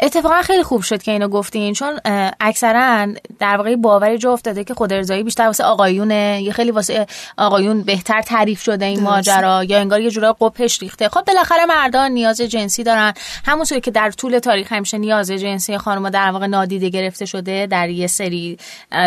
اتفاقا 0.00 0.42
خیلی 0.42 0.62
خوب 0.62 0.82
شد 0.82 1.02
که 1.02 1.12
اینو 1.12 1.28
گفتین 1.28 1.74
چون 1.74 2.00
اکثرا 2.40 3.06
در 3.38 3.56
واقع 3.56 3.76
باوری 3.76 4.18
جا 4.18 4.32
افتاده 4.32 4.64
که 4.64 4.74
خود 4.74 4.92
ارزایی 4.92 5.22
بیشتر 5.22 5.46
واسه 5.46 5.64
آقایونه 5.64 6.40
یه 6.42 6.52
خیلی 6.52 6.70
واسه 6.70 7.06
آقایون 7.38 7.82
بهتر 7.82 8.22
تعریف 8.22 8.62
شده 8.62 8.84
این 8.84 9.00
ماجرا 9.00 9.64
یا 9.64 9.78
انگار 9.78 10.00
یه 10.00 10.10
جورا 10.10 10.32
قپش 10.32 10.82
ریخته. 10.82 11.08
خب 11.08 11.24
بالاخره 11.24 11.66
مردان 11.66 12.10
نیاز 12.10 12.40
جنسی 12.40 12.82
دارن. 12.82 13.12
همونطور 13.44 13.78
که 13.78 13.90
در 13.90 14.10
طول 14.10 14.38
تاریخ 14.38 14.72
همیشه 14.72 14.98
نیاز 14.98 15.30
جنسی 15.30 15.78
خانم 15.78 16.10
در 16.10 16.30
واقع 16.30 16.46
نادیده 16.46 16.88
گرفته 16.88 17.26
شده 17.26 17.66
در 17.66 17.88
یه 17.88 18.06
سری 18.06 18.58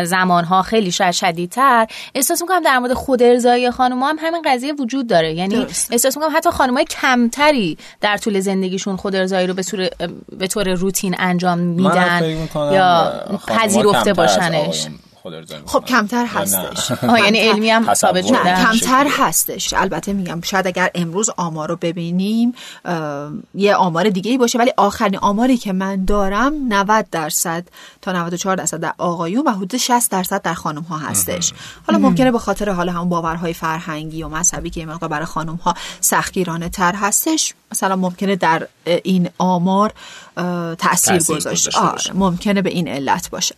زمانها 0.03 0.61
خیلی 0.61 0.91
شاید 0.91 1.11
شدیدتر. 1.11 1.87
احساس 2.15 2.41
می‌کنم 2.41 2.61
در 2.63 2.79
مورد 2.79 2.93
خود 2.93 3.23
ارزایی 3.23 3.71
خانم 3.71 4.03
هم 4.03 4.17
همین 4.19 4.41
قضیه 4.45 4.73
وجود 4.73 5.07
داره. 5.07 5.33
یعنی 5.33 5.55
درست. 5.55 5.91
احساس 5.91 6.17
می‌کنم 6.17 6.37
حتی 6.37 6.49
خانمای 6.49 6.85
کمتری 6.85 7.77
در 8.01 8.17
طول 8.17 8.39
زندگیشون 8.39 8.95
خود 8.95 9.15
ارزایی 9.15 9.47
رو 9.47 9.53
به 9.53 9.63
طور 9.63 9.89
به 10.37 10.47
طور 10.47 10.80
روتین 10.81 11.15
انجام 11.19 11.59
میدن 11.59 12.47
یا 12.55 13.13
پذیرفته 13.47 14.13
باشنش؟ 14.13 14.87
خب 15.65 15.85
کمتر 15.85 16.25
هستش. 16.25 16.91
یعنی 17.23 17.39
علمی 17.39 17.69
هم 17.69 17.93
ثابت 17.93 18.25
شده. 18.25 18.37
کمتر 18.37 19.07
هستش. 19.09 19.73
البته 19.73 20.13
میگم 20.13 20.41
شاید 20.41 20.67
اگر 20.67 20.89
امروز 20.95 21.29
آمار 21.37 21.69
رو 21.69 21.75
ببینیم 21.75 22.53
یه 23.55 23.75
آمار 23.75 24.09
دیگه 24.09 24.31
ای 24.31 24.37
باشه 24.37 24.59
ولی 24.59 24.71
آخرین 24.77 25.17
آماری 25.17 25.57
که 25.57 25.73
من 25.73 26.05
دارم 26.05 26.53
90 26.67 27.05
درصد 27.11 27.63
تا 28.01 28.11
94 28.11 28.55
درصد 28.55 28.79
در 28.79 28.93
آقایون 28.97 29.47
و 29.47 29.51
حدود 29.51 29.77
60 29.77 30.11
درصد 30.11 30.41
در 30.41 30.53
خانم 30.53 30.81
ها 30.81 30.97
هستش 30.97 31.53
حالا 31.87 31.99
ممکنه 31.99 32.31
به 32.31 32.39
خاطر 32.39 32.69
حالا 32.69 32.91
هم 32.91 33.09
باورهای 33.09 33.53
فرهنگی 33.53 34.23
و 34.23 34.29
مذهبی 34.29 34.69
که 34.69 34.85
مقدار 34.85 35.09
برای 35.09 35.25
خانم 35.25 35.55
ها 35.55 35.73
سختگیرانه 36.01 36.69
تر 36.69 36.95
هستش 36.95 37.53
مثلا 37.71 37.95
ممکنه 37.95 38.35
در 38.35 38.67
این 38.85 39.29
آمار 39.37 39.93
تاثیر 40.77 41.23
گذاشته 41.23 41.79
آره 41.79 42.13
ممکنه 42.13 42.61
به 42.61 42.69
این 42.69 42.87
علت 42.87 43.29
باشه. 43.29 43.55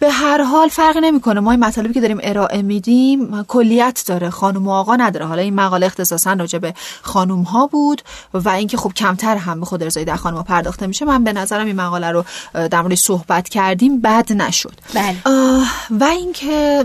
به 0.00 0.10
هر 0.10 0.42
حال 0.42 0.68
فرق 0.68 0.96
نمی‌کنه. 0.96 1.40
ما 1.40 1.50
این 1.50 1.64
مطالبی 1.64 1.94
که 1.94 2.00
داریم 2.00 2.18
ارائه 2.22 2.62
میدیم 2.62 3.42
کلیت 3.42 4.04
داره. 4.06 4.30
خانم 4.30 4.68
و 4.68 4.70
آقا 4.70 4.96
نداره. 4.96 5.26
حالا 5.26 5.42
این 5.42 5.54
مقاله 5.54 5.86
اختصاصا 5.86 6.32
راجع 6.32 6.58
به 6.58 6.74
خانم 7.02 7.42
ها 7.42 7.66
بود 7.66 8.02
و 8.34 8.48
اینکه 8.48 8.76
خب 8.76 8.92
کمتر 8.92 9.36
هم 9.36 9.60
به 9.60 9.66
خود 9.66 9.84
رضایی 9.84 10.06
در 10.06 10.16
خانم 10.16 10.36
ها 10.36 10.42
پرداخته 10.42 10.86
میشه. 10.86 11.04
من 11.04 11.24
به 11.24 11.32
نظرم 11.32 11.66
این 11.66 11.76
مقاله 11.76 12.10
رو 12.10 12.24
در 12.52 12.82
مورد 12.82 12.94
صحبت 12.94 13.48
کردیم 13.48 14.00
بد 14.00 14.32
نشد. 14.32 14.74
بله. 14.94 15.16
و 15.90 16.04
اینکه 16.04 16.84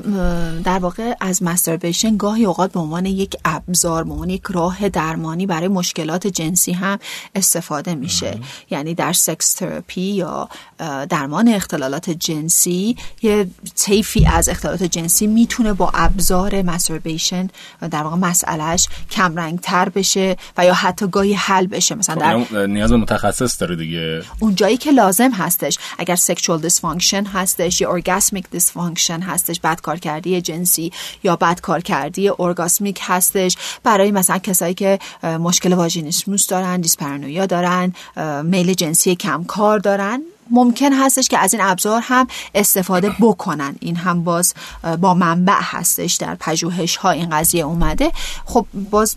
در 0.64 0.80
واقع 0.80 1.14
از 1.22 1.44
مستربیشن 1.44 2.18
گاهی 2.18 2.46
اوقات 2.46 2.72
به 2.72 2.80
عنوان 2.80 3.06
یک 3.06 3.36
ابزار 3.46 4.04
به 4.04 4.12
عنوان 4.12 4.30
یک 4.30 4.44
راه 4.50 4.90
درمانی 4.90 5.46
برای 5.46 5.68
مشکلات 5.68 6.28
جنسی 6.28 6.72
هم 6.72 7.00
استفاده 7.36 7.96
میشه. 7.96 8.40
یعنی 8.70 8.94
در 8.94 9.14
sex 9.14 9.54
therapy 9.54 10.02
یا 10.02 10.50
درمان 11.10 11.48
اختلالات 11.48 12.10
جنسی 12.10 12.98
یه 13.22 13.48
طیفی 13.76 14.26
از 14.26 14.50
اختلالات 14.50 14.84
جنسی 14.84 15.28
می‌تونه 15.28 15.74
با 15.74 15.92
ابزار 15.94 16.62
masturbation 16.62 17.48
در 17.92 18.04
واقع 18.04 18.16
مسئلهش 18.16 18.88
کمرنگ 19.12 19.60
تر 19.60 19.90
بشه 19.90 20.38
و 20.58 20.66
یا 20.66 20.74
حتی 20.74 21.08
گاهی 21.08 21.34
حل 21.34 21.68
بشه. 21.68 21.96
مثلا 21.96 22.46
در 22.52 22.66
نیاز 22.66 22.92
به 22.92 22.98
متخصص 22.98 23.62
داره 23.62 23.76
دیگه. 23.76 24.24
اون 24.40 24.56
جایی 24.56 24.78
که 24.78 24.92
لازم 24.92 25.32
هستش. 25.32 25.78
اگر 25.98 26.16
sexual 26.16 26.62
dysfunction 26.62 27.26
هستش 27.26 27.82
یا 27.82 27.90
orgasmic 27.90 28.46
dysfunction 28.52 29.20
هستش 29.22 29.60
بد 29.60 29.82
کارکردی 29.82 30.42
جنسی 30.42 30.92
یا 31.24 31.36
بد 31.36 31.60
کارکردی 31.60 32.28
orgasmic 32.28 33.00
هستش. 33.02 33.58
برای 33.84 34.12
مثلا 34.12 34.38
کسایی 34.38 34.74
که 34.74 35.00
مشکل 35.24 35.74
واژینیسموس 35.74 36.48
دارن 36.48 36.82
دیسپرانویا 36.82 37.46
دارن 37.46 37.94
میل 38.44 38.74
جنسی 38.74 39.16
کم 39.16 39.44
کار 39.44 39.80
دارن. 39.80 40.22
ممکن 40.52 40.94
هستش 40.94 41.28
که 41.28 41.38
از 41.38 41.54
این 41.54 41.64
ابزار 41.64 42.02
هم 42.04 42.28
استفاده 42.56 43.12
بکنن. 43.22 43.76
این 43.80 43.96
هم 43.96 44.24
باز 44.24 44.54
با 45.02 45.14
منبع 45.14 45.58
هستش 45.62 46.16
در 46.16 46.36
پژوهش 46.36 46.96
ها 46.96 47.12
این 47.12 47.30
قضیه 47.30 47.64
اومده. 47.64 48.12
خب 48.46 48.66
باز 48.92 49.16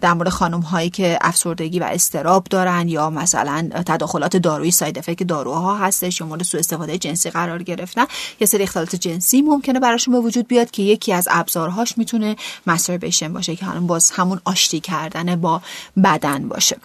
در 0.00 0.12
مورد 0.12 0.28
خانم 0.28 0.60
هایی 0.60 0.90
که 0.90 1.18
افسردگی 1.20 1.78
و 1.78 1.84
استراب 1.84 2.46
دارن 2.50 2.88
یا 2.88 3.10
مثلا 3.10 3.68
تداخلات 3.86 4.36
دارویی 4.36 4.70
ساید 4.70 4.98
افکت 4.98 5.22
داروها 5.22 5.78
هستش 5.78 6.20
یا 6.20 6.26
مورد 6.26 6.42
سوء 6.42 6.60
استفاده 6.60 6.98
جنسی 6.98 7.30
قرار 7.30 7.62
گرفتن 7.62 8.04
یه 8.40 8.46
سری 8.46 8.62
اختلالات 8.62 8.96
جنسی 8.96 9.42
ممکنه 9.42 9.80
براشون 9.80 10.14
به 10.14 10.20
وجود 10.20 10.48
بیاد 10.48 10.70
که 10.70 10.82
یکی 10.82 11.12
از 11.12 11.28
ابزارهاش 11.30 11.98
می‌تونه 11.98 12.36
مستربیشن 12.66 13.32
باشه 13.32 13.56
که 13.56 13.66
باز 13.66 14.10
همون 14.10 14.40
آشتی 14.44 14.80
کردن 14.80 15.36
با 15.36 15.62
بدن 16.04 16.48
باشه. 16.48 16.76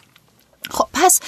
خب 0.70 0.88
پس 0.94 1.20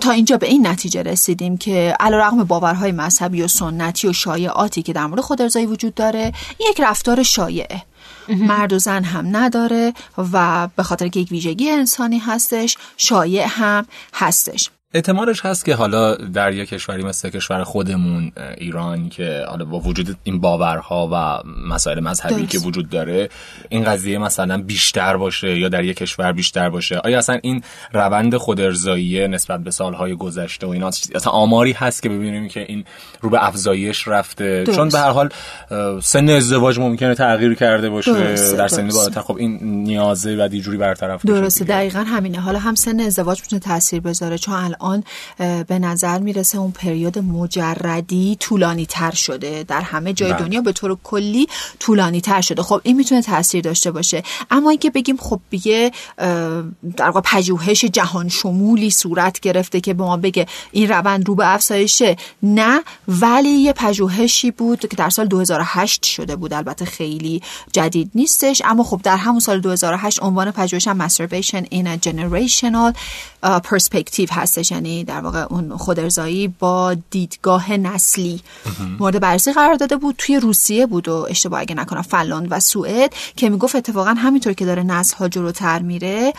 تا 0.00 0.10
اینجا 0.10 0.36
به 0.36 0.46
این 0.46 0.66
نتیجه 0.66 1.02
رسیدیم 1.02 1.56
که 1.56 1.96
رقم 2.00 2.44
باورهای 2.44 2.92
مذهبی 2.92 3.42
و 3.42 3.48
سنتی 3.48 4.08
و 4.08 4.12
شایعاتی 4.12 4.82
که 4.82 4.92
در 4.92 5.06
مورد 5.06 5.20
خودارضایی 5.20 5.66
وجود 5.66 5.94
داره 5.94 6.32
یک 6.70 6.80
رفتار 6.80 7.22
شایعه. 7.22 7.82
مرد 8.28 8.72
و 8.72 8.78
زن 8.78 9.04
هم 9.04 9.36
نداره 9.36 9.94
و 10.32 10.68
به 10.76 10.82
خاطر 10.82 11.08
که 11.08 11.20
یک 11.20 11.30
ویژگی 11.30 11.70
انسانی 11.70 12.18
هستش 12.18 12.76
شایع 12.96 13.46
هم 13.48 13.86
هستش. 14.14 14.70
احتمالش 14.94 15.40
هست 15.46 15.64
که 15.64 15.74
حالا 15.74 16.14
در 16.14 16.52
یک 16.52 16.68
کشوری 16.68 17.02
مثل 17.02 17.30
کشور 17.30 17.64
خودمون 17.64 18.32
ایران 18.58 19.08
که 19.08 19.44
حالا 19.48 19.64
با 19.64 19.78
وجود 19.78 20.16
این 20.22 20.40
باورها 20.40 21.08
و 21.12 21.48
مسائل 21.68 22.00
مذهبی 22.00 22.46
که 22.46 22.58
وجود 22.58 22.88
داره 22.88 23.28
این 23.68 23.84
قضیه 23.84 24.18
مثلا 24.18 24.62
بیشتر 24.62 25.16
باشه 25.16 25.58
یا 25.58 25.68
در 25.68 25.84
یک 25.84 25.96
کشور 25.96 26.32
بیشتر 26.32 26.70
باشه؟ 26.70 26.98
آیا 26.98 27.18
اصلا 27.18 27.38
این 27.42 27.62
روند 27.92 28.36
خودارضایی 28.36 29.28
نسبت 29.28 29.60
به 29.60 29.70
سالهای 29.70 30.14
گذشته 30.16 30.66
و 30.66 30.70
اینا 30.70 30.86
اصلا 30.86 31.32
آماری 31.32 31.72
هست 31.72 32.02
که 32.02 32.08
ببینیم 32.08 32.48
که 32.48 32.60
این 32.60 32.84
رو 33.20 33.30
به 33.30 33.46
افزایش 33.46 34.08
رفته؟ 34.08 34.64
چون 34.66 34.88
به 34.88 34.98
هر 34.98 35.10
حال 35.10 35.30
سن 36.00 36.28
ازدواج 36.28 36.78
ممکنه 36.78 37.14
تغییر 37.14 37.54
کرده 37.54 37.90
باشه 37.90 38.34
در 38.56 38.68
سن 38.68 38.88
بالاتر. 38.88 39.20
خب 39.20 39.36
این 39.36 39.58
نیازه 39.62 40.36
و 40.44 40.48
دیجوری 40.48 40.76
برطرف 40.76 41.26
درسته 41.26 41.64
دقیقا 41.64 41.98
همینه. 41.98 42.40
حالا 42.40 42.58
هم 42.58 42.74
سن 42.74 43.00
ازدواج 43.00 43.40
می‌تونه 43.40 43.60
تاثیر 43.60 44.00
بذاره 44.00 44.38
چون 44.38 44.54
الان 44.82 45.04
به 45.64 45.78
نظر 45.78 46.18
می‌رسه 46.18 46.58
اون 46.58 46.70
پریود 46.70 47.18
مجردی 47.18 48.36
طولانی 48.40 48.86
تر 48.86 49.10
شده. 49.10 49.64
در 49.68 49.80
همه 49.80 50.12
جای 50.12 50.32
بله. 50.32 50.42
دنیا 50.42 50.60
به 50.60 50.72
طور 50.72 50.96
کلی 51.04 51.46
طولانی 51.78 52.20
تر 52.20 52.40
شده. 52.40 52.62
خب 52.62 52.80
این 52.82 52.96
می‌تونه 52.96 53.22
تاثیر 53.22 53.64
داشته 53.64 53.90
باشه. 53.90 54.22
اما 54.50 54.70
اینکه 54.70 54.90
بگیم 54.90 55.16
خب 55.16 55.40
یه 55.52 55.92
در 56.96 57.10
واقع 57.10 57.20
پژوهش 57.24 57.84
جهان 57.84 58.28
شمولی 58.28 58.90
صورت 58.90 59.40
گرفته 59.40 59.80
که 59.80 59.94
به 59.94 60.04
ما 60.04 60.16
بگه 60.16 60.46
این 60.70 60.88
روند 60.88 61.28
رو 61.28 61.34
به 61.34 61.54
افزایشه 61.54 62.16
نه. 62.42 62.82
ولی 63.08 63.48
یه 63.48 63.72
پژوهشی 63.72 64.50
بود 64.50 64.80
که 64.80 64.96
در 64.96 65.10
سال 65.10 65.26
2008 65.26 66.04
شده 66.04 66.36
بود. 66.36 66.52
البته 66.52 66.84
خیلی 66.84 67.42
جدید 67.72 68.10
نیستش. 68.14 68.62
اما 68.64 68.84
خب 68.84 69.00
در 69.04 69.16
همون 69.16 69.40
سال 69.40 69.60
2008 69.60 70.22
عنوان 70.22 70.50
پژوهش 70.50 70.88
هم 70.88 71.08
masturbation 71.08 71.64
in 71.74 71.86
a 71.86 72.08
generational 72.08 72.94
perspective 73.42 74.30
هستش. 74.30 74.69
یعنی 74.70 75.04
در 75.04 75.20
واقع 75.20 75.46
اون 75.50 75.76
خودرزایی 75.76 76.48
با 76.48 76.96
دیدگاه 77.10 77.72
نسلی. 77.72 78.40
مورد 78.98 79.20
بررسی 79.20 79.52
قرار 79.52 79.74
داده 79.74 79.96
بود 79.96 80.14
توی 80.18 80.40
روسیه 80.40 80.86
بود 80.86 81.08
و 81.08 81.26
اشتباه 81.30 81.60
اگه 81.60 81.74
نکنم 81.74 82.02
فنلاند 82.02 82.48
و 82.50 82.60
سوئد 82.60 83.14
که 83.36 83.48
می‌گفت 83.50 83.76
اتفاقا 83.76 84.10
همینطور 84.10 84.52
که 84.52 84.64
داره 84.64 84.82
نسل 84.82 85.16
ها 85.16 85.28
جلوتر 85.28 85.78
میره 85.78 86.32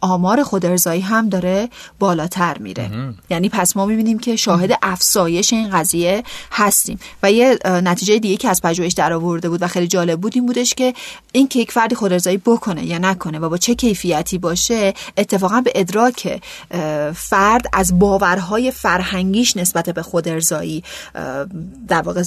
آمار 0.00 0.42
خودرزایی 0.42 1.00
هم 1.00 1.28
داره 1.28 1.68
بالاتر 1.98 2.58
میره. 2.58 3.14
یعنی 3.30 3.48
پس 3.48 3.76
ما 3.76 3.86
می‌بینیم 3.86 4.18
که 4.18 4.36
شاهد 4.36 4.78
افزایش 4.82 5.52
این 5.52 5.70
قضیه 5.70 6.22
هستیم. 6.52 6.98
و 7.22 7.32
یه 7.32 7.58
نتیجه 7.64 8.18
دیگه 8.18 8.36
که 8.36 8.48
از 8.48 8.62
پژوهش 8.62 8.92
در 8.92 9.12
آورده 9.12 9.48
بود 9.48 9.62
و 9.62 9.66
خیلی 9.66 9.88
جالب 9.88 10.20
بود 10.20 10.32
این 10.34 10.46
بودش 10.46 10.74
که 10.74 10.94
این 11.32 11.48
که 11.48 11.58
یک 11.58 11.72
فردی 11.72 11.94
خودرزایی 11.94 12.36
بکنه 12.36 12.86
یا 12.86 12.98
نکنه 12.98 13.38
و 13.38 13.48
با 13.48 13.56
چه 13.56 13.74
کیفیتی 13.74 14.38
باشه 14.38 14.94
اتفاقا 15.16 15.60
به 15.60 15.72
ادراک 15.74 16.42
فرد 17.32 17.66
از 17.72 17.98
باورهای 17.98 18.70
فرهنگیش 18.70 19.56
نسبت 19.56 19.90
به 19.90 20.02
خود 20.02 20.28
ارزایی 20.28 20.84
در 21.88 22.02
واقع 22.02 22.22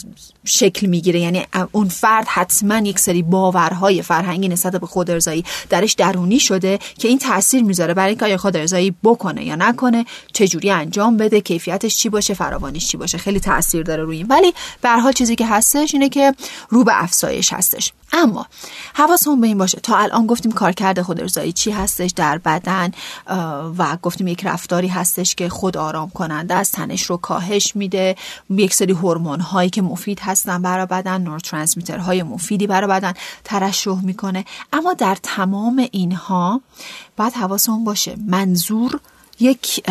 شکل 0.45 0.87
می‌گیره. 0.87 1.19
یعنی 1.19 1.45
اون 1.71 1.89
فرد 1.89 2.27
حتما 2.27 2.77
یک 2.77 2.99
سری 2.99 3.21
باورهای 3.21 4.01
فرهنگی 4.01 4.47
نسبت 4.47 4.75
به 4.75 4.87
خود 4.87 5.11
ارزایی 5.11 5.45
درش 5.69 5.93
درونی 5.93 6.39
شده 6.39 6.79
که 6.99 7.07
این 7.07 7.19
تاثیر 7.19 7.63
می‌ذاره 7.63 7.93
برای 7.93 8.09
اینکه 8.09 8.25
آیا 8.25 8.37
خود 8.37 8.57
ارزایی 8.57 8.95
بکنه 9.03 9.45
یا 9.45 9.55
نکنه 9.55 10.05
چجوری 10.33 10.71
انجام 10.71 11.17
بده 11.17 11.41
کیفیتش 11.41 11.97
چی 11.97 12.09
باشه 12.09 12.33
فراوانیش 12.33 12.87
چی 12.87 12.97
باشه. 12.97 13.17
خیلی 13.17 13.39
تاثیر 13.39 13.83
داره 13.83 14.03
روی 14.03 14.17
این. 14.17 14.27
ولی 14.27 14.53
به 14.81 14.89
حال 14.89 15.11
چیزی 15.11 15.35
که 15.35 15.47
هستش 15.47 15.93
اینه 15.93 16.09
که 16.09 16.33
رو 16.69 16.83
به 16.83 17.03
افزایش 17.03 17.53
هستش. 17.53 17.93
اما 18.13 18.45
حواسمون 18.93 19.41
به 19.41 19.47
این 19.47 19.57
باشه. 19.57 19.79
تا 19.79 19.97
الان 19.97 20.27
گفتیم 20.27 20.51
کارکرد 20.51 21.01
خود 21.01 21.21
ارزایی 21.21 21.51
چی 21.51 21.71
هستش 21.71 22.11
در 22.15 22.37
بدن 22.37 22.91
و 23.77 23.97
گفتیم 24.01 24.27
یک 24.27 24.45
رفتاری 24.45 24.87
هستش 24.95 25.35
که 25.35 25.49
خود 25.49 25.77
آرام 25.77 26.09
کننده 26.09 26.53
از 26.53 26.71
تنش 26.71 27.01
رو 27.03 27.17
کاهش 27.17 27.75
میده. 27.75 28.15
یک 28.49 28.73
سری 28.73 28.93
هورمون 28.93 29.39
هایی 29.39 29.69
که 29.69 29.81
مفید 29.81 30.19
هستن 30.19 30.61
برای 30.61 30.85
بدن 30.85 31.21
نورترانسمیتر 31.21 31.97
های 31.97 32.23
مفیدی 32.23 32.67
برای 32.67 32.89
بدن 32.89 33.13
ترشح 33.43 34.01
می‌کنه. 34.01 34.45
اما 34.73 34.93
در 34.93 35.17
تمام 35.23 35.87
اینها 35.91 36.61
باید 37.17 37.33
حواسمون 37.33 37.83
باشه 37.83 38.15
منظور 38.27 38.99
یک 39.39 39.83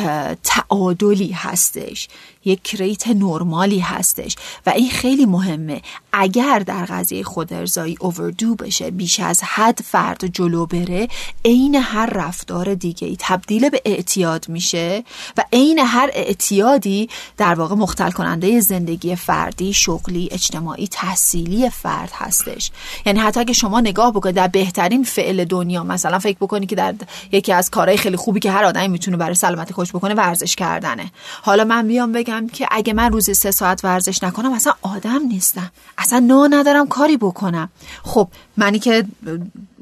تعادلی 0.43 1.33
هستش. 1.33 2.09
یک 2.45 2.75
ریت 2.75 3.09
نرمالی 3.09 3.79
هستش 3.79 4.37
و 4.67 4.71
این 4.71 4.91
خیلی 4.91 5.27
مهمه. 5.27 5.83
اگر 6.13 6.59
در 6.59 6.85
قضیه 6.85 7.23
خود 7.23 7.53
ارزایی 7.53 7.97
اووردو 8.01 8.55
بشه 8.55 8.91
بیش 8.91 9.21
از 9.21 9.41
حد 9.43 9.81
فرد 9.85 10.27
جلو 10.27 10.67
بره 10.67 11.09
عین 11.45 11.75
هر 11.75 12.07
رفتار 12.07 12.75
دیگه 12.75 13.09
ای 13.09 13.17
تبدیل 13.21 13.69
به 13.69 13.83
اعتیاد 13.85 14.49
میشه 14.49 15.05
و 15.37 15.45
عین 15.53 15.79
هر 15.79 16.11
اعتیادی 16.13 17.09
در 17.37 17.55
واقع 17.55 17.75
مختل 17.75 18.11
کننده 18.11 18.61
زندگی 18.61 19.17
فردی 19.17 19.73
شغلی 19.73 20.29
اجتماعی 20.33 20.89
تحصیلی 20.89 21.71
فرد 21.71 22.11
هستش. 22.15 22.71
یعنی 23.07 23.19
حتی 23.19 23.41
اگه 23.41 23.53
شما 23.53 23.81
نگاه 23.81 24.13
بکنید 24.13 24.35
در 24.35 24.49
بهترین 24.49 25.05
فعل 25.05 25.45
دنیا 25.45 25.85
مثلا 25.85 26.19
فکر 26.19 26.37
بکنید 26.41 26.69
که 26.69 26.77
در 26.77 26.95
یکی 27.33 27.53
از 27.53 27.71
کارهای 27.71 27.99
خیلی 27.99 28.17
خوبی 28.17 28.41
که 28.41 28.51
هر 28.51 28.65
آدمی 28.65 28.89
می‌تونه 28.89 29.17
برای 29.17 29.35
سلامتی 29.35 29.75
خوش 29.75 29.91
بکنه 29.91 30.15
ورزش 30.15 30.57
کردنه. 30.57 31.11
حالا 31.43 31.65
من 31.65 31.89
بیام 31.89 32.13
بگم 32.13 32.34
که 32.53 32.66
اگه 32.70 32.93
من 32.93 33.12
روزی 33.12 33.35
سه 33.35 33.51
ساعت 33.51 33.85
ورزش 33.85 34.22
نکنم 34.22 34.53
اصلا 34.53 34.72
آدم 34.82 35.22
نیستم. 35.28 35.70
اصلا 35.99 36.18
نا 36.18 36.47
ندارم 36.47 36.89
کاری 36.89 37.16
بکنم. 37.16 37.68
خب 38.03 38.28
منی 38.57 38.78
که 38.78 39.05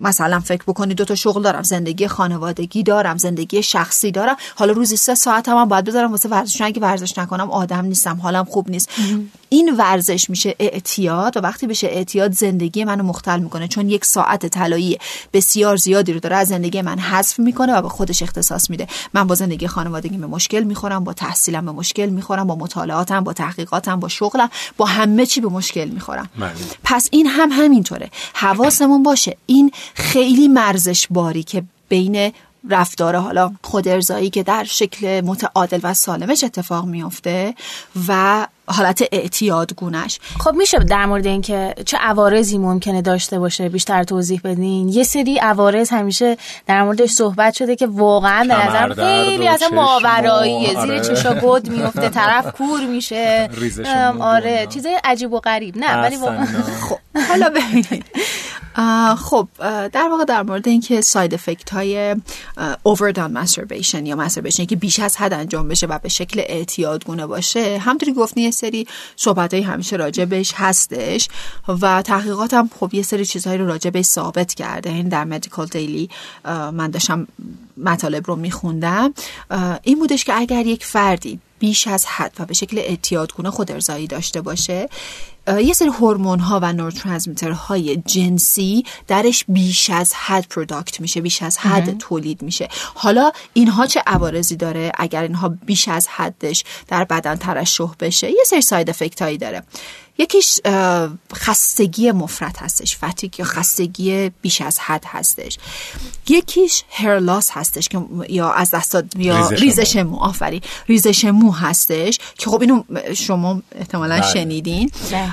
مثلا 0.00 0.40
فکر 0.40 0.62
بکنی 0.66 0.94
دو 0.94 1.05
تا 1.05 1.14
شغل 1.14 1.42
دارم. 1.42 1.62
زندگی 1.62 2.09
خانوادگی 2.09 2.82
دارم 2.82 3.16
زندگی 3.16 3.62
شخصی 3.62 4.11
دارم. 4.11 4.36
حالا 4.55 4.72
روزی 4.72 4.96
سه 4.96 5.14
ساعت 5.14 5.48
هم, 5.48 5.68
باید 5.68 5.84
بذارم 5.84 6.11
واسه 6.11 6.28
ورزش. 6.28 6.61
اگه 6.61 6.80
ورزش 6.80 7.18
نکنم 7.18 7.50
آدم 7.50 7.84
نیستم. 7.84 8.16
حالم 8.16 8.44
خوب 8.44 8.70
نیست. 8.70 8.88
این 9.53 9.76
ورزش 9.76 10.30
میشه 10.30 10.55
اعتیاد 10.59 11.36
و 11.36 11.40
وقتی 11.40 11.66
بشه 11.66 11.86
اعتیاد 11.86 12.32
زندگی 12.32 12.84
منو 12.84 13.03
مختل 13.03 13.40
می‌کنه 13.40 13.68
چون 13.68 13.88
یک 13.88 14.05
ساعت 14.05 14.46
طلایی 14.46 14.98
بسیار 15.32 15.76
زیادی 15.76 16.12
رو 16.12 16.20
داره 16.20 16.36
از 16.36 16.48
زندگی 16.48 16.82
من 16.82 16.98
حذف 16.98 17.38
می‌کنه 17.38 17.72
و 17.72 17.82
به 17.82 17.88
خودش 17.88 18.22
اختصاص 18.22 18.70
میده. 18.70 18.86
من 19.14 19.26
با 19.26 19.34
زندگی 19.34 19.66
خانوادگی 19.66 20.16
به 20.16 20.26
مشکل 20.26 20.62
می‌خورم 20.62 21.05
با 21.05 21.12
تحصیلم 21.12 21.66
به 21.66 21.72
مشکل 21.72 22.07
می‌خورم 22.07 22.46
با 22.46 22.55
مطالعاتم 22.55 23.24
با 23.24 23.32
تحقیقاتم 23.32 24.00
با 24.00 24.09
شغلم 24.09 24.50
با 24.76 24.84
همه 24.84 25.26
چی 25.26 25.40
به 25.40 25.48
مشکل 25.48 25.88
می‌خورم. 25.88 26.30
بله. 26.38 26.53
پس 26.84 27.09
این 27.11 27.26
هم 27.26 27.48
همینطوره. 27.53 28.11
حواسمون 28.34 29.03
باشه. 29.03 29.36
این 29.46 29.70
خیلی 29.94 30.48
مرزش 30.48 31.07
باری 31.11 31.42
که 31.42 31.62
بین 31.88 32.32
رفتار 32.70 33.16
حالا 33.16 33.53
خود 33.62 33.88
ارزایی 33.88 34.30
که 34.30 34.42
در 34.42 34.64
شکل 34.64 35.20
متعادل 35.20 35.80
و 35.82 35.94
سالمش 35.94 36.44
اتفاق 36.44 36.84
میافته 36.84 37.55
و 38.09 38.46
حالت 38.67 39.03
اعتیاد 39.13 39.75
گونش 39.75 40.21
خب 40.41 40.55
میشه 40.55 40.79
در 40.79 41.07
مورد 41.07 41.27
اینکه 41.27 41.75
چه 41.87 41.97
عوارضی 41.97 42.59
ممکنه 42.59 43.03
داشته 43.03 43.39
باشه 43.39 43.69
بیشتر 43.69 44.05
توضیح 44.05 44.41
بدین؟ 44.45 44.89
یه 44.89 45.05
سری 45.05 45.39
عوارض 45.39 45.91
همیشه 45.91 46.37
در 46.67 46.83
موردش 46.83 47.11
صحبت 47.11 47.55
شده 47.55 47.77
که 47.77 47.87
واقعا 47.87 48.45
به 48.45 48.67
نظر 48.67 48.95
خیلی 48.95 49.49
از 49.49 49.63
ماوراییه 49.73 50.69
زیر 50.69 50.79
آره. 50.79 51.01
چشا 51.01 51.35
گد 51.35 51.69
میفته 51.69 52.09
طرف 52.09 52.53
کور 52.59 52.81
میشه. 52.87 53.51
آره 54.21 54.67
چیزای 54.71 54.99
عجیب 55.05 55.33
و 55.33 55.41
غریب. 55.41 55.77
نه 55.77 56.03
ولی 56.03 56.17
خب 56.17 56.99
حالا 57.29 57.49
ببینید. 57.49 58.05
خب 59.17 59.49
در 59.93 60.09
واقع 60.11 60.25
در 60.25 60.43
مورد 60.43 60.69
اینکه 60.69 61.01
ساید 61.01 61.35
افکت 61.35 61.71
های 61.71 62.17
اووردان 62.83 63.33
ماستربیشن 63.33 64.07
یا 64.07 64.17
ماستربیشن 64.17 64.65
که 64.65 64.77
بیش 64.77 65.01
از 65.01 65.17
حد 65.17 65.33
انجام 65.33 65.69
بشه 65.69 65.87
و 65.87 65.99
به 65.99 66.09
شکل 66.09 66.43
اعتیادگونه 66.47 67.27
باشه 67.27 67.79
همطوری 67.79 68.13
گفتین 68.13 68.45
یه 68.45 68.51
سری 68.53 68.86
صحبت 69.16 69.55
همیشه 69.55 69.96
راجبش 69.96 70.53
هستش 70.57 71.28
و 71.68 72.03
تحقیقات 72.03 72.55
هم 72.55 72.70
خب 72.80 72.94
یه 72.94 73.03
سری 73.03 73.24
چیزهایی 73.24 73.59
رو 73.59 73.66
راجبش 73.66 74.05
ثابت 74.05 74.55
کرده. 74.55 74.90
این 74.90 75.09
در 75.09 75.24
مدیکال 75.24 75.66
دیلی 75.66 76.11
من 76.44 76.90
داشتم 76.90 77.26
مطالب 77.76 78.26
رو 78.26 78.36
میخوندم. 78.36 79.14
این 79.82 79.98
بودش 79.98 80.24
که 80.24 80.34
اگر 80.34 80.66
یک 80.66 80.84
فردی 80.84 81.40
بیش 81.59 81.86
از 81.86 82.07
حد 82.07 82.32
و 82.38 82.44
به 82.44 82.55
شکل 82.55 82.78
اعتیادگونه 82.78 83.50
خود 83.50 83.72
ارضایی 83.72 84.07
داشته 84.07 84.40
باشه 84.40 84.88
یه 85.47 85.72
سری 85.72 85.88
هورمون 85.88 86.38
ها 86.38 86.61
و 86.62 86.72
neurotransmitter 86.72 87.51
های 87.51 87.97
جنسی 87.97 88.84
درش 89.09 89.45
بیش 89.49 89.90
از 89.90 90.14
حد 90.14 90.47
product 90.49 91.01
میشه 91.01 91.20
بیش 91.20 91.43
از 91.43 91.59
حد 91.59 91.99
تولید 91.99 92.43
میشه. 92.43 92.68
حالا 92.95 93.32
اینها 93.53 93.86
چه 93.86 94.03
عوارضی 94.07 94.57
داره؟ 94.57 94.93
اگر 94.99 95.22
اینها 95.22 95.49
بیش 95.49 95.88
از 95.88 96.09
حدش 96.09 96.64
در 96.88 97.05
بدن 97.05 97.36
ترشح 97.36 97.90
بشه 98.01 98.30
یه 98.30 98.45
سری 98.47 98.61
side 98.61 98.91
effect 98.91 99.22
هایی 99.22 99.38
داره. 99.38 99.62
یکیش 100.18 100.61
خستگی 101.34 102.12
مفرط 102.12 102.57
هستش 102.57 102.97
fatigue 102.97 103.39
یا 103.38 103.45
خستگی 103.45 104.30
بیش 104.43 104.61
از 104.61 104.78
حد 104.78 105.05
هستش. 105.07 105.59
یکیش 106.28 106.84
هرلاس 106.90 107.51
هستش 107.51 107.88
که 107.88 108.03
یا 108.28 108.53
از 108.53 108.70
دست 108.70 108.97
یا 109.16 109.49
ریزش 109.49 109.97
مو. 109.97 110.16
آفری 110.16 110.62
ریزش 110.88 111.24
مو 111.24 111.53
هستش 111.53 112.18
که 112.38 112.51
خب 112.51 112.61
اینو 112.61 112.82
شما 113.14 113.62
احتمالا 113.78 114.20
بله. 114.20 114.32
شنیدین. 114.32 114.90
بله. 115.11 115.32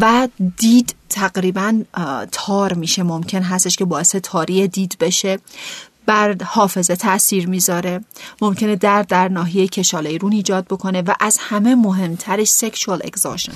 و 0.00 0.28
دید 0.56 0.94
تقریبا 1.08 1.82
تار 2.32 2.72
میشه. 2.72 3.02
ممکن 3.02 3.42
هستش 3.42 3.76
که 3.76 3.84
باعث 3.84 4.16
تاری 4.16 4.68
دید 4.68 4.96
بشه. 5.00 5.38
بر 6.10 6.36
حافظه 6.44 6.96
تاثیر 6.96 7.48
می‌ذاره. 7.48 8.00
ممکنه 8.42 8.76
درد 8.76 9.06
در 9.06 9.28
ناحیه 9.28 9.68
کشاله 9.68 10.18
رون 10.18 10.32
ایجاد 10.32 10.64
بکنه 10.64 11.02
و 11.02 11.14
از 11.20 11.38
همه 11.40 11.74
مهمترش 11.74 12.48
سکشوال 12.48 13.00
اگزاشن 13.04 13.52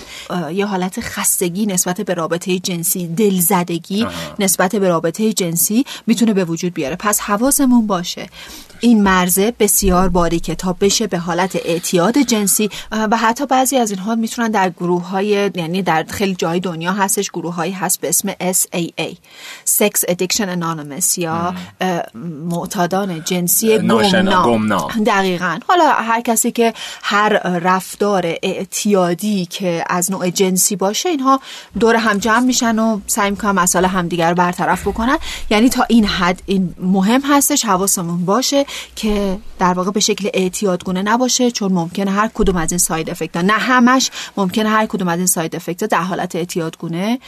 یه 0.52 0.66
حالت 0.66 1.00
خستگی 1.00 1.66
نسبت 1.66 2.00
به 2.00 2.14
رابطه 2.14 2.58
جنسی 2.58 3.06
دلزدگی 3.06 4.06
نسبت 4.38 4.76
به 4.76 4.88
رابطه 4.88 5.32
جنسی 5.32 5.84
می‌تونه 6.06 6.32
به 6.32 6.44
وجود 6.44 6.74
بیاره. 6.74 6.96
پس 6.96 7.20
حواسمون 7.20 7.86
باشه. 7.86 8.28
این 8.80 9.02
مرزه 9.02 9.52
بسیار 9.58 10.08
باریکه 10.08 10.54
تا 10.54 10.72
بشه 10.72 11.06
به 11.06 11.18
حالت 11.18 11.56
اعتیاد 11.56 12.18
جنسی. 12.18 12.70
و 12.90 13.16
حتی 13.16 13.46
بعضی 13.46 13.76
از 13.76 13.90
اینها 13.90 14.14
می‌تونن 14.14 14.50
در 14.50 14.70
گروه 14.70 15.08
های 15.08 15.50
یعنی 15.54 15.82
در 15.82 16.04
خیلی 16.10 16.34
جای 16.34 16.60
دنیا 16.60 16.92
هستش 16.92 17.30
گروه 17.30 17.54
هایی 17.54 17.72
هست 17.72 18.00
به 18.00 18.08
اسم 18.08 18.32
SAA 18.32 19.14
Sex 19.78 20.10
Addiction 20.10 20.46
Anonymous 20.58 21.18
یا 21.18 21.54
معتادان 22.44 23.24
جنسی 23.24 23.78
گمنام. 23.78 25.04
دقیقا. 25.06 25.58
حالا 25.68 25.92
هر 25.92 26.20
کسی 26.20 26.52
که 26.52 26.74
هر 27.02 27.28
رفتار 27.58 28.34
اعتیادی 28.42 29.46
که 29.46 29.84
از 29.86 30.10
نوع 30.10 30.30
جنسی 30.30 30.76
باشه 30.76 31.08
اینها 31.08 31.40
دور 31.80 31.96
هم 31.96 32.18
جمع 32.18 32.40
میشن 32.40 32.78
و 32.78 33.00
سعی 33.06 33.30
می‌کنن 33.30 33.50
مسائل 33.52 33.84
همدیگر 33.84 34.28
رو 34.28 34.34
برطرف 34.34 34.88
بکنن. 34.88 35.18
یعنی 35.50 35.68
تا 35.68 35.84
این 35.88 36.04
حد 36.04 36.42
این 36.46 36.74
مهم 36.80 37.20
هستش 37.20 37.64
حواسمون 37.64 38.24
باشه 38.24 38.66
که 38.96 39.38
در 39.58 39.72
واقع 39.72 39.90
به 39.90 40.00
شکل 40.00 40.28
اعتیادگونه 40.34 41.02
نباشه 41.02 41.50
چون 41.50 41.72
ممکنه 41.72 42.10
هر 42.10 42.30
کدوم 42.34 42.56
از 42.56 42.72
این 42.72 42.78
ساید 42.78 43.10
افکت 43.10 43.36
ها 43.36 43.42
نه 43.42 43.52
همش 43.52 44.10
ممکنه 44.36 44.68
هر 44.68 44.86
کدوم 44.86 45.08
از 45.08 45.18
این 45.18 45.26
ساید 45.26 45.56
افکت 45.56 45.82
ها 45.82 45.86
در 45.86 46.02
حالت 46.02 46.36
اعتیادگونه 46.36 47.18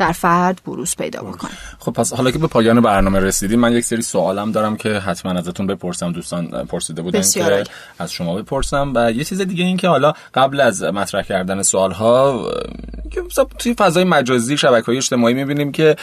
در 0.00 0.12
فرد 0.12 0.60
بروز 0.66 0.96
پیدا 0.96 1.22
بکنه. 1.22 1.50
خب 1.78 1.92
پس 1.92 2.12
حالا 2.12 2.30
که 2.30 2.38
به 2.38 2.46
پایان 2.46 2.80
برنامه 2.80 3.18
رسیدیم 3.20 3.60
من 3.60 3.72
یک 3.72 3.84
سری 3.84 4.02
سوالم 4.02 4.52
دارم 4.52 4.76
که 4.76 4.88
حتما 4.88 5.32
ازتون 5.32 5.66
بپرسم. 5.66 6.12
دوستان 6.12 6.46
پرسیده 6.46 7.02
بودن 7.02 7.22
که 7.22 7.64
از 7.98 8.12
شما 8.12 8.34
بپرسم 8.34 8.92
و 8.94 9.12
یه 9.12 9.24
چیز 9.24 9.40
دیگه 9.40 9.64
این 9.64 9.76
که 9.76 9.88
حالا 9.88 10.12
قبل 10.34 10.60
از 10.60 10.82
مطرح 10.82 11.22
کردن 11.22 11.62
سوال 11.62 11.92
ها 11.92 12.50
که 13.10 13.22
توی 13.58 13.74
فضای 13.74 14.04
مجازی 14.04 14.56
شبکه 14.56 14.86
های 14.86 14.96
اجتماعی 14.96 15.34
می‌بینیم 15.34 15.72
که 15.72 15.96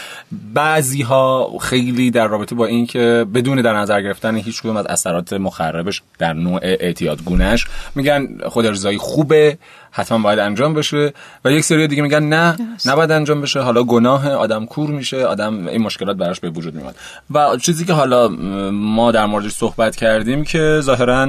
بعضی 0.54 1.02
ها 1.02 1.58
خیلی 1.62 2.12
در 2.12 2.28
رابطه 2.28 2.56
با 2.56 2.66
این 2.66 2.86
که 2.86 3.26
بدون 3.34 3.62
در 3.62 3.78
نظر 3.78 4.02
گرفتن 4.02 4.36
هیچ 4.36 4.62
کدوم 4.62 4.78
از 4.78 4.86
اثرات 4.86 5.34
مخربش 5.34 6.02
در 6.20 6.34
نوع 6.34 6.60
اعتیاد 6.64 7.24
گونش 7.24 7.68
میگن 7.96 8.38
خود 8.48 8.66
ارزایی 8.66 8.98
خوبه 8.98 9.58
حتما 9.92 10.18
باید 10.18 10.40
انجام 10.40 10.74
بشه. 10.74 11.14
و 11.46 11.52
یک 11.52 11.64
سری 11.64 11.88
دیگه 11.88 12.02
میگن 12.02 12.24
نه 12.24 12.58
نباید 12.86 13.12
انجام 13.12 13.42
بشه. 13.42 13.60
حالا 13.60 13.84
گناه 13.84 14.30
آدم 14.30 14.66
کور 14.66 14.90
میشه 14.90 15.26
آدم 15.26 15.68
این 15.68 15.82
مشکلات 15.82 16.18
براش 16.18 16.40
به 16.40 16.50
وجود 16.50 16.76
میاد. 16.76 16.96
و 17.32 17.58
چیزی 17.58 17.86
که 17.86 17.94
حالا 17.94 18.28
ما 18.72 19.12
در 19.12 19.26
موردش 19.26 19.52
صحبت 19.52 19.96
کردیم 19.96 20.44
که 20.44 20.80
ظاهرا 20.82 21.26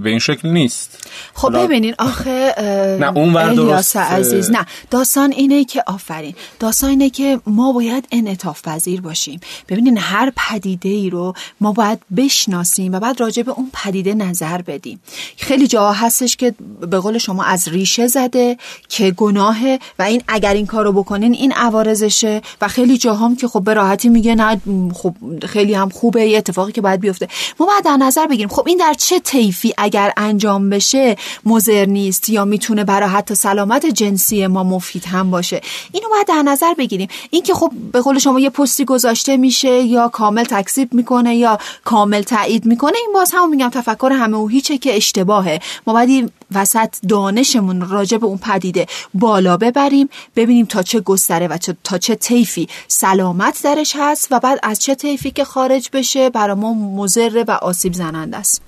به 0.00 0.10
این 0.10 0.18
شکل 0.18 0.48
نیست. 0.48 1.08
خب 1.34 1.64
ببینین 1.64 1.94
آخه 1.98 2.54
نه 3.00 3.12
اون 3.16 3.36
الیاس 3.36 3.96
عزیز 3.96 4.50
نه. 4.50 4.66
داستان 4.90 5.32
اینه 5.32 5.64
که 5.64 5.82
آفرین. 5.86 6.34
داستان 6.60 6.90
اینه 6.90 7.10
که 7.10 7.40
ما 7.46 7.72
باید 7.72 8.08
انعطاف 8.12 8.62
پذیر 8.62 9.00
باشیم. 9.00 9.40
ببینین 9.68 9.98
هر 9.98 10.32
پدیده 10.36 10.88
ای 10.88 11.10
رو 11.10 11.34
ما 11.60 11.72
باید 11.72 11.98
بشناسیم 12.16 12.92
و 12.92 13.00
بعد 13.00 13.20
راجع 13.20 13.42
به 13.42 13.50
اون 13.50 13.70
پدیده 13.72 14.14
نظر 14.14 14.62
بدیم. 14.62 15.00
خیلی 15.36 15.66
جاها 15.66 15.92
هستش 15.92 16.36
که 16.36 16.54
به 16.80 16.98
قول 16.98 17.18
شما 17.18 17.44
از 17.44 17.68
ریشه 17.98 18.06
زده 18.06 18.56
که 18.88 19.10
گناهه 19.10 19.78
و 19.98 20.02
این 20.02 20.22
اگر 20.28 20.54
این 20.54 20.66
کارو 20.66 20.92
بکنین 20.92 21.32
این 21.32 21.52
عوارضشه 21.52 22.42
و 22.60 22.68
خیلی 22.68 22.98
جاهام 22.98 23.36
که 23.36 23.48
خب 23.48 23.64
به 23.64 23.74
راحتی 23.74 24.08
میگه 24.08 24.34
نه 24.34 24.60
خب 24.94 25.14
خیلی 25.46 25.74
هم 25.74 25.88
خوبه 25.88 26.24
یه 26.26 26.38
اتفاقی 26.38 26.72
که 26.72 26.80
باید 26.80 27.00
بیفته. 27.00 27.28
ما 27.60 27.66
باید 27.66 27.84
در 27.84 27.96
نظر 27.96 28.26
بگیریم 28.26 28.48
خب 28.48 28.64
این 28.66 28.78
در 28.78 28.94
چه 28.94 29.18
طیفی 29.18 29.74
اگر 29.78 30.12
انجام 30.16 30.70
بشه 30.70 31.16
مضر 31.44 31.84
نیست 31.84 32.28
یا 32.28 32.44
می‌تونه 32.44 32.84
برای 32.84 33.08
حتی 33.08 33.34
سلامت 33.34 33.86
جنسی 33.86 34.46
ما 34.46 34.64
مفید 34.64 35.04
هم 35.04 35.30
باشه؟ 35.30 35.60
اینو 35.92 36.08
باید 36.08 36.26
در 36.26 36.42
نظر 36.42 36.74
بگیریم. 36.74 37.08
اینکه 37.30 37.54
خب 37.54 37.72
به 37.92 38.00
قول 38.00 38.18
شما 38.18 38.40
یه 38.40 38.50
پستی 38.50 38.84
گذاشته 38.84 39.36
میشه 39.36 39.82
یا 39.82 40.08
کامل 40.08 40.44
تکذیب 40.44 40.94
می‌کنه 40.94 41.36
یا 41.36 41.58
کامل 41.84 42.22
تایید 42.22 42.66
می‌کنه 42.66 42.92
این 42.96 43.10
باز 43.14 43.30
هم 43.34 43.50
میگم 43.50 43.68
تفکر 43.68 44.12
همه 44.12 44.36
او 44.36 44.48
هیچه 44.48 44.78
که 44.78 44.96
اشتباهه. 44.96 45.60
ما 45.86 45.92
باید 45.92 46.32
وسط 46.54 46.94
دانشمون 47.08 47.88
راجع 47.88 48.18
به 48.18 48.26
اون 48.26 48.38
پدیده 48.38 48.86
بالا 49.14 49.56
ببریم 49.56 50.08
ببینیم 50.36 50.66
تا 50.66 50.82
چه 50.82 51.00
گستره 51.00 51.48
و 51.48 51.58
تا 51.84 51.98
چه 51.98 52.14
طیفی 52.14 52.68
سلامت 52.88 53.60
درش 53.64 53.96
هست 53.98 54.28
و 54.30 54.40
بعد 54.40 54.58
از 54.62 54.78
چه 54.78 54.94
طیفی 54.94 55.30
که 55.30 55.44
خارج 55.44 55.88
بشه 55.92 56.30
برای 56.30 56.56
ما 56.56 56.74
مضر 56.74 57.44
و 57.48 57.50
آسیب 57.50 57.92
زننده 57.92 58.36
است. 58.36 58.62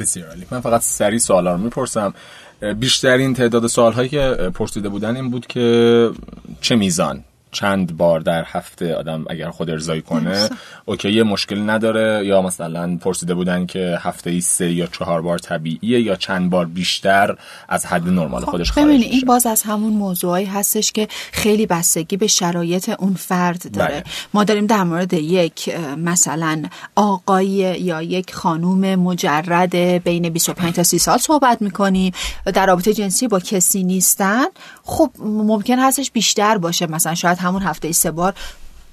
بسیار 0.00 0.28
عالی. 0.28 0.46
من 0.50 0.60
فقط 0.60 0.82
سری 0.82 1.18
سوالا 1.18 1.52
رو 1.52 1.58
می‌پرسم 1.58 2.14
بیشترین 2.78 3.34
تعداد 3.34 3.66
سوال 3.66 3.92
هایی 3.92 4.08
که 4.08 4.50
پرسیده 4.54 4.88
بودن 4.88 5.16
این 5.16 5.30
بود 5.30 5.46
که 5.46 6.10
چه 6.60 6.76
میزان؟ 6.76 7.24
چند 7.54 7.96
بار 7.96 8.20
در 8.20 8.44
هفته 8.46 8.94
آدم 8.94 9.24
اگر 9.30 9.50
خود 9.50 9.70
ارزایی 9.70 10.02
کنه 10.02 10.48
اوکی 10.84 11.12
یه 11.12 11.22
مشکل 11.22 11.70
نداره 11.70 12.26
یا 12.26 12.42
مثلا 12.42 12.96
پرسیده 12.96 13.34
بودن 13.34 13.66
که 13.66 13.98
هفته 14.00 14.30
ای 14.30 14.40
سه 14.40 14.72
یا 14.72 14.86
چهار 14.86 15.22
بار 15.22 15.38
طبیعیه 15.38 16.00
یا 16.00 16.16
چند 16.16 16.50
بار 16.50 16.66
بیشتر 16.66 17.36
از 17.68 17.86
حد 17.86 18.08
نرمال 18.08 18.40
خب 18.40 18.50
خودش 18.50 18.72
خارج 18.72 18.88
این 18.88 19.22
باز 19.26 19.46
از 19.46 19.62
همون 19.62 19.92
موضوعی 19.92 20.44
هستش 20.44 20.92
که 20.92 21.08
خیلی 21.32 21.66
بستگی 21.66 22.16
به 22.16 22.26
شرایط 22.26 22.88
اون 22.98 23.14
فرد 23.14 23.72
داره. 23.72 23.94
بله. 23.94 24.04
ما 24.34 24.44
داریم 24.44 24.66
در 24.66 24.84
مورد 24.84 25.12
یک 25.12 25.76
مثلا 25.96 26.62
آقای 26.96 27.48
یا 27.80 28.02
یک 28.02 28.34
خانوم 28.34 28.94
مجرد 28.94 29.76
بین 29.76 30.28
25 30.28 30.74
تا 30.74 30.82
30 30.82 30.98
سال 30.98 31.18
صحبت 31.18 31.62
می‌کنیم 31.62 32.12
در 32.54 32.66
رابطه 32.66 32.94
جنسی 32.94 33.28
با 33.28 33.40
کسی 33.40 33.84
نیستن. 33.84 34.44
خب 34.82 35.10
ممکن 35.24 35.78
هستش 35.78 36.10
بیشتر 36.10 36.58
باشه. 36.58 36.86
مثلا 36.86 37.14
شاید 37.14 37.38
همون 37.44 37.62
هفته 37.62 37.92
سه 37.92 38.10
بار 38.10 38.34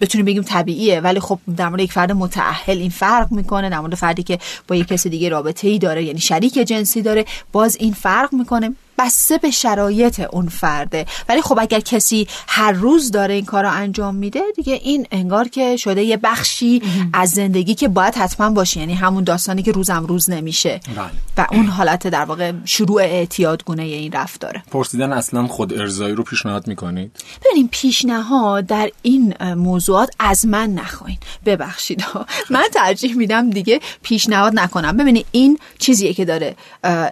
بتونیم 0.02 0.26
بگیم 0.26 0.44
طبیعیه 0.44 1.00
ولی 1.00 1.20
خب 1.20 1.40
در 1.58 1.70
مورد 1.70 1.82
یک 1.82 1.94
فرد 1.94 2.12
متأهل 2.12 2.78
این 2.78 2.90
فرق 2.90 3.32
می‌کنه 3.32 3.70
در 3.70 3.80
مورد 3.80 3.96
فردی 3.96 4.24
که 4.24 4.40
با 4.68 4.76
یک 4.76 4.88
کسی 4.88 5.10
دیگه 5.10 5.30
رابطه 5.30 5.68
ای 5.68 5.80
داره 5.80 6.04
یعنی 6.04 6.20
شریک 6.20 6.54
جنسی 6.54 7.02
داره 7.02 7.26
باز 7.52 7.78
این 7.80 7.94
فرق 7.94 8.34
می‌کنه. 8.34 8.76
بسته 9.06 9.38
به 9.38 9.52
شرایط 9.52 10.20
اون 10.20 10.48
فرده. 10.48 11.06
ولی 11.30 11.42
خب 11.42 11.60
اگر 11.60 11.80
کسی 11.80 12.28
هر 12.48 12.72
روز 12.72 13.12
داره 13.12 13.34
این 13.34 13.46
کار 13.46 13.64
رو 13.64 13.72
انجام 13.72 14.16
میده 14.16 14.42
دیگه 14.56 14.74
این 14.74 15.08
انگار 15.12 15.48
که 15.48 15.78
شده 15.78 16.04
یه 16.04 16.18
بخشی 16.18 16.82
از 17.14 17.30
زندگی 17.30 17.76
که 17.76 17.88
باید 17.88 18.16
حتما 18.16 18.50
باشه. 18.50 18.80
یعنی 18.80 18.94
همون 18.94 19.24
داستانی 19.24 19.64
که 19.64 19.72
روزم 19.72 20.06
روز 20.06 20.30
نمیشه. 20.30 20.80
بله. 20.96 21.10
و 21.38 21.48
اون 21.52 21.66
حالت 21.66 22.08
در 22.08 22.26
واقع 22.26 22.52
شروع 22.66 23.02
اعتیاد 23.02 23.64
گونه 23.64 23.84
این 23.84 24.12
رفتاره. 24.12 24.64
پرسیدن 24.72 25.14
اصلا 25.14 25.48
خود 25.48 25.74
ارزایی 25.74 26.16
رو 26.16 26.24
پیشنهاد 26.24 26.68
می‌کنید؟ 26.68 27.12
ببینیم 27.46 27.70
پیشنهاد 27.72 28.66
در 28.66 28.92
این 29.02 29.34
موضوعات 29.44 30.10
از 30.20 30.46
من 30.46 30.70
نخواین 30.74 31.18
ببخشید. 31.46 32.06
من 32.50 32.64
ترجیح 32.74 33.16
میدم 33.16 33.50
دیگه 33.50 33.80
پیشنهاد 34.04 34.60
نکنم. 34.60 34.98
ببینید 34.98 35.26
این 35.32 35.60
چیزیه 35.80 36.14
که 36.14 36.26
داره 36.26 36.56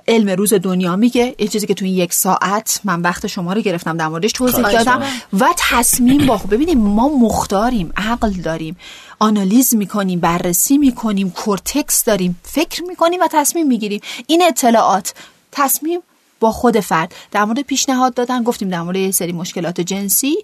علم 0.08 0.30
روز 0.30 0.54
دنیا 0.54 0.96
میگه 0.96 1.36
یه 1.40 1.48
چیزی 1.48 1.68
که 1.68 1.74
تو 1.80 1.86
یک 1.86 2.14
ساعت 2.14 2.82
من 2.84 3.02
وقت 3.02 3.28
شما 3.28 3.54
رو 3.54 3.62
گرفتم 3.62 3.98
در 3.98 4.08
موردش 4.08 4.32
توضیح 4.32 4.72
دادم. 4.72 5.04
و 5.40 5.50
تصمیم 5.58 6.26
با 6.26 6.38
ببینیم 6.38 6.78
ما 6.78 7.10
مختاریم 7.10 7.94
عقل 7.98 8.32
داریم 8.32 8.78
analyze 9.20 9.76
می‌کنیم 9.76 10.20
بررسی 10.20 10.78
می‌کنیم 10.78 11.30
کورتکس 11.32 12.04
داریم 12.04 12.40
فکر 12.44 12.84
می‌کنیم 12.84 13.20
و 13.22 13.28
تصمیم 13.32 13.68
می‌گیریم. 13.68 14.02
این 14.28 14.44
اطلاعات 14.44 15.14
تصمیم 15.52 16.00
با 16.40 16.52
خود 16.52 16.80
فرد. 16.80 17.16
در 17.32 17.46
مورد 17.46 17.60
پیشنهاد 17.62 18.14
دادن 18.14 18.44
گفتیم 18.44 18.70
در 18.70 18.82
مورد 18.82 18.98
یه 18.98 19.12
سری 19.12 19.32
مشکلات 19.32 19.82
جنسی. 19.82 20.36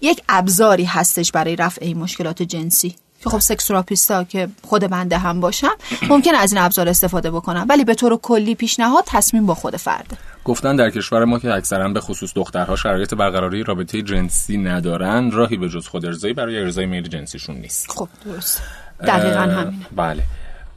یک 0.00 0.22
ابزاری 0.28 0.84
هستش 0.84 1.32
برای 1.32 1.56
رفع 1.56 1.84
این 1.84 1.98
مشکلات 1.98 2.42
جنسی. 2.42 2.94
که 3.24 3.30
خب 3.30 3.38
sex 3.38 3.58
therapist 3.58 4.17
ا 4.17 4.24
که 4.24 4.48
خود 4.62 4.82
بنده 4.82 5.18
هم 5.18 5.40
باشم 5.40 5.76
ممکن 6.08 6.34
از 6.34 6.52
این 6.52 6.62
ابزار 6.62 6.88
استفاده 6.88 7.30
بکنم. 7.30 7.66
ولی 7.68 7.84
به 7.84 7.94
طور 7.94 8.16
کلی 8.16 8.54
پیشنهاد 8.54 9.04
تصمیم 9.06 9.46
با 9.46 9.54
خود 9.54 9.76
فرده. 9.76 10.16
گفتن 10.44 10.76
در 10.76 10.90
کشور 10.90 11.24
ما 11.24 11.38
که 11.38 11.54
اکثرا 11.54 11.88
به 11.88 12.00
خصوص 12.00 12.32
دخترها 12.34 12.76
شرایط 12.76 13.14
برقراری 13.14 13.62
رابطه 13.62 14.02
جنسی 14.02 14.58
ندارن 14.58 15.30
راهی 15.30 15.56
به 15.56 15.68
جز 15.68 15.86
خود 15.86 16.06
ارزایی 16.06 16.34
برای 16.34 16.58
ارزای 16.58 16.86
میل 16.86 17.08
جنسیشون 17.08 17.56
نیست. 17.56 17.90
خب 17.90 18.08
درست 18.24 18.62
دقیقا 19.00 19.40
همینه. 19.40 19.86
بله. 19.96 20.22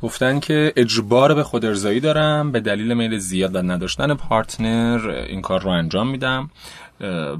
گفتن 0.01 0.39
که 0.39 0.73
اجبار 0.75 1.33
به 1.33 1.43
خود 1.43 1.65
ارزایی 1.65 1.99
دارم 1.99 2.51
به 2.51 2.59
دلیل 2.59 2.93
میل 2.93 3.17
زیاد 3.17 3.55
و 3.55 3.61
نداشتن 3.61 4.13
پارتنر 4.13 5.09
این 5.09 5.41
کار 5.41 5.61
رو 5.61 5.69
انجام 5.69 6.07
میدم. 6.07 6.49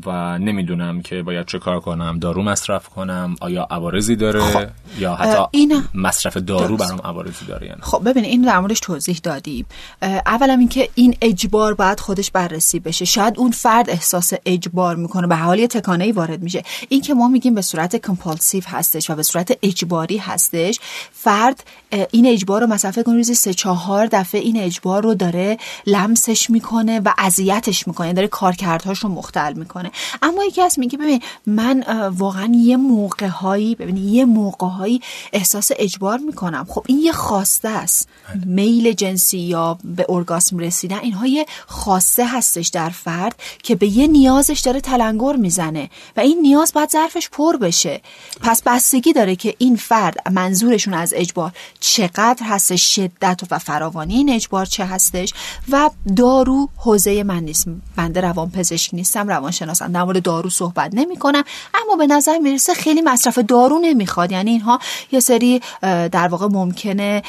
و 0.05 0.39
نمی‌دونم 0.39 1.01
که 1.01 1.23
باید 1.23 1.45
چه 1.45 1.59
کار 1.59 1.79
کنم 1.79 2.19
دارو 2.19 2.43
مصرف 2.43 2.89
کنم 2.89 3.35
آیا 3.41 3.67
عوارضی 3.71 4.15
داره 4.15 4.39
خب. 4.39 4.67
یا 4.99 5.15
حتی 5.15 5.43
این 5.51 5.83
مصرف 5.93 6.37
دارو 6.37 6.77
برام 6.77 6.99
عوارضی 7.03 7.45
داره 7.45 7.67
یعنی 7.67 7.81
خب 7.81 8.09
ببین 8.09 8.25
این 8.25 8.41
در 8.41 8.59
موردش 8.59 8.79
توضیح 8.79 9.19
دادیم. 9.23 9.65
اولا 10.01 10.53
اینکه 10.53 10.89
این 10.95 11.15
اجبار 11.21 11.73
باید 11.73 11.99
خودش 11.99 12.31
بررسی 12.31 12.79
بشه. 12.79 13.05
شاید 13.05 13.33
اون 13.37 13.51
فرد 13.51 13.89
احساس 13.89 14.33
اجبار 14.45 14.95
می‌کنه 14.95 15.27
به 15.27 15.35
حال 15.35 15.65
تکانه 15.65 16.03
ای 16.03 16.11
وارد 16.11 16.41
میشه. 16.41 16.63
این 16.89 17.01
که 17.01 17.13
ما 17.13 17.27
میگیم 17.27 17.55
به 17.55 17.61
صورت 17.61 17.95
کمپالسیو 17.95 18.63
هستش 18.67 19.09
و 19.09 19.15
به 19.15 19.23
صورت 19.23 19.57
اجباری 19.61 20.17
هستش 20.17 20.79
فرد 21.11 21.63
این 22.11 22.25
اجبار 22.25 22.61
رو 22.61 22.67
مثلا 22.67 22.91
فکر 22.91 23.11
روزی 23.11 23.33
سه 23.33 23.53
چهار 23.53 24.05
دفعه 24.11 24.41
این 24.41 24.57
اجبار 24.57 25.03
رو 25.03 25.13
داره 25.13 25.57
لمسش 25.87 26.49
می‌کنه 26.49 26.99
و 26.99 27.13
اذیتش 27.17 27.87
می‌کنه. 27.87 28.13
داره 28.13 28.27
کارکردهاش 28.27 28.99
رو 28.99 29.09
مختل 29.51 29.59
می‌کنه. 29.59 29.91
اما 30.21 30.43
یکی 30.43 30.61
از 30.61 30.79
میگه 30.79 30.97
ببین 30.97 31.21
من 31.45 31.83
واقعا 32.09 32.51
یه 32.55 32.77
موقع 32.77 33.27
هایی 33.27 33.75
ببین 33.75 33.97
یه 33.97 34.25
موقع 34.25 34.67
هایی 34.67 35.01
احساس 35.33 35.71
اجبار 35.75 36.17
می‌کنم. 36.17 36.65
خب 36.69 36.83
این 36.87 36.99
یه 36.99 37.11
خواسته 37.11 37.69
است. 37.69 38.07
میل 38.45 38.91
جنسی 38.91 39.37
یا 39.37 39.77
به 39.83 40.05
ارگاسم 40.09 40.57
رسیدن 40.57 40.97
اینها 40.97 41.27
یه 41.27 41.45
خواسته 41.67 42.27
هستش 42.27 42.67
در 42.67 42.89
فرد 42.89 43.35
که 43.63 43.75
به 43.75 43.87
یه 43.87 44.07
نیازش 44.07 44.59
داره 44.59 44.81
تلنگر 44.81 45.35
می‌زنه 45.35 45.89
و 46.17 46.19
این 46.19 46.41
نیاز 46.41 46.73
باید 46.73 46.89
ظرفش 46.89 47.29
پر 47.29 47.57
بشه. 47.57 48.01
پس 48.41 48.61
بستگی 48.65 49.13
داره 49.13 49.35
که 49.35 49.55
این 49.57 49.75
فرد 49.75 50.31
منظورشون 50.31 50.93
از 50.93 51.13
اجبار 51.15 51.51
چقدر 51.79 52.45
هستش 52.45 52.95
شدت 52.95 53.41
و 53.51 53.59
فراوانی 53.59 54.13
این 54.13 54.29
اجبار 54.29 54.65
چه 54.65 54.85
هستش 54.85 55.33
و 55.69 55.89
دارو 56.15 56.69
حوزه 56.77 57.23
من 57.23 57.43
نیست. 57.43 57.67
بنده 57.95 58.21
روان 58.21 58.49
پزشک 58.51 58.93
نیستم 58.93 59.27
روانشناسم 59.41 59.91
در 59.91 60.03
مورد 60.03 60.23
دارو 60.23 60.49
صحبت 60.49 60.91
نمی 60.93 61.17
کنم 61.17 61.43
اما 61.73 61.95
به 61.95 62.07
نظر 62.07 62.37
می‌رسه 62.37 62.73
خیلی 62.73 63.01
مصرف 63.01 63.39
دارو 63.39 63.79
نمی‌خواد. 63.79 64.31
یعنی 64.31 64.51
اینها 64.51 64.79
یه 65.11 65.19
سری 65.19 65.61
در 65.81 66.27
واقع 66.27 66.47
ممکنه 66.47 67.23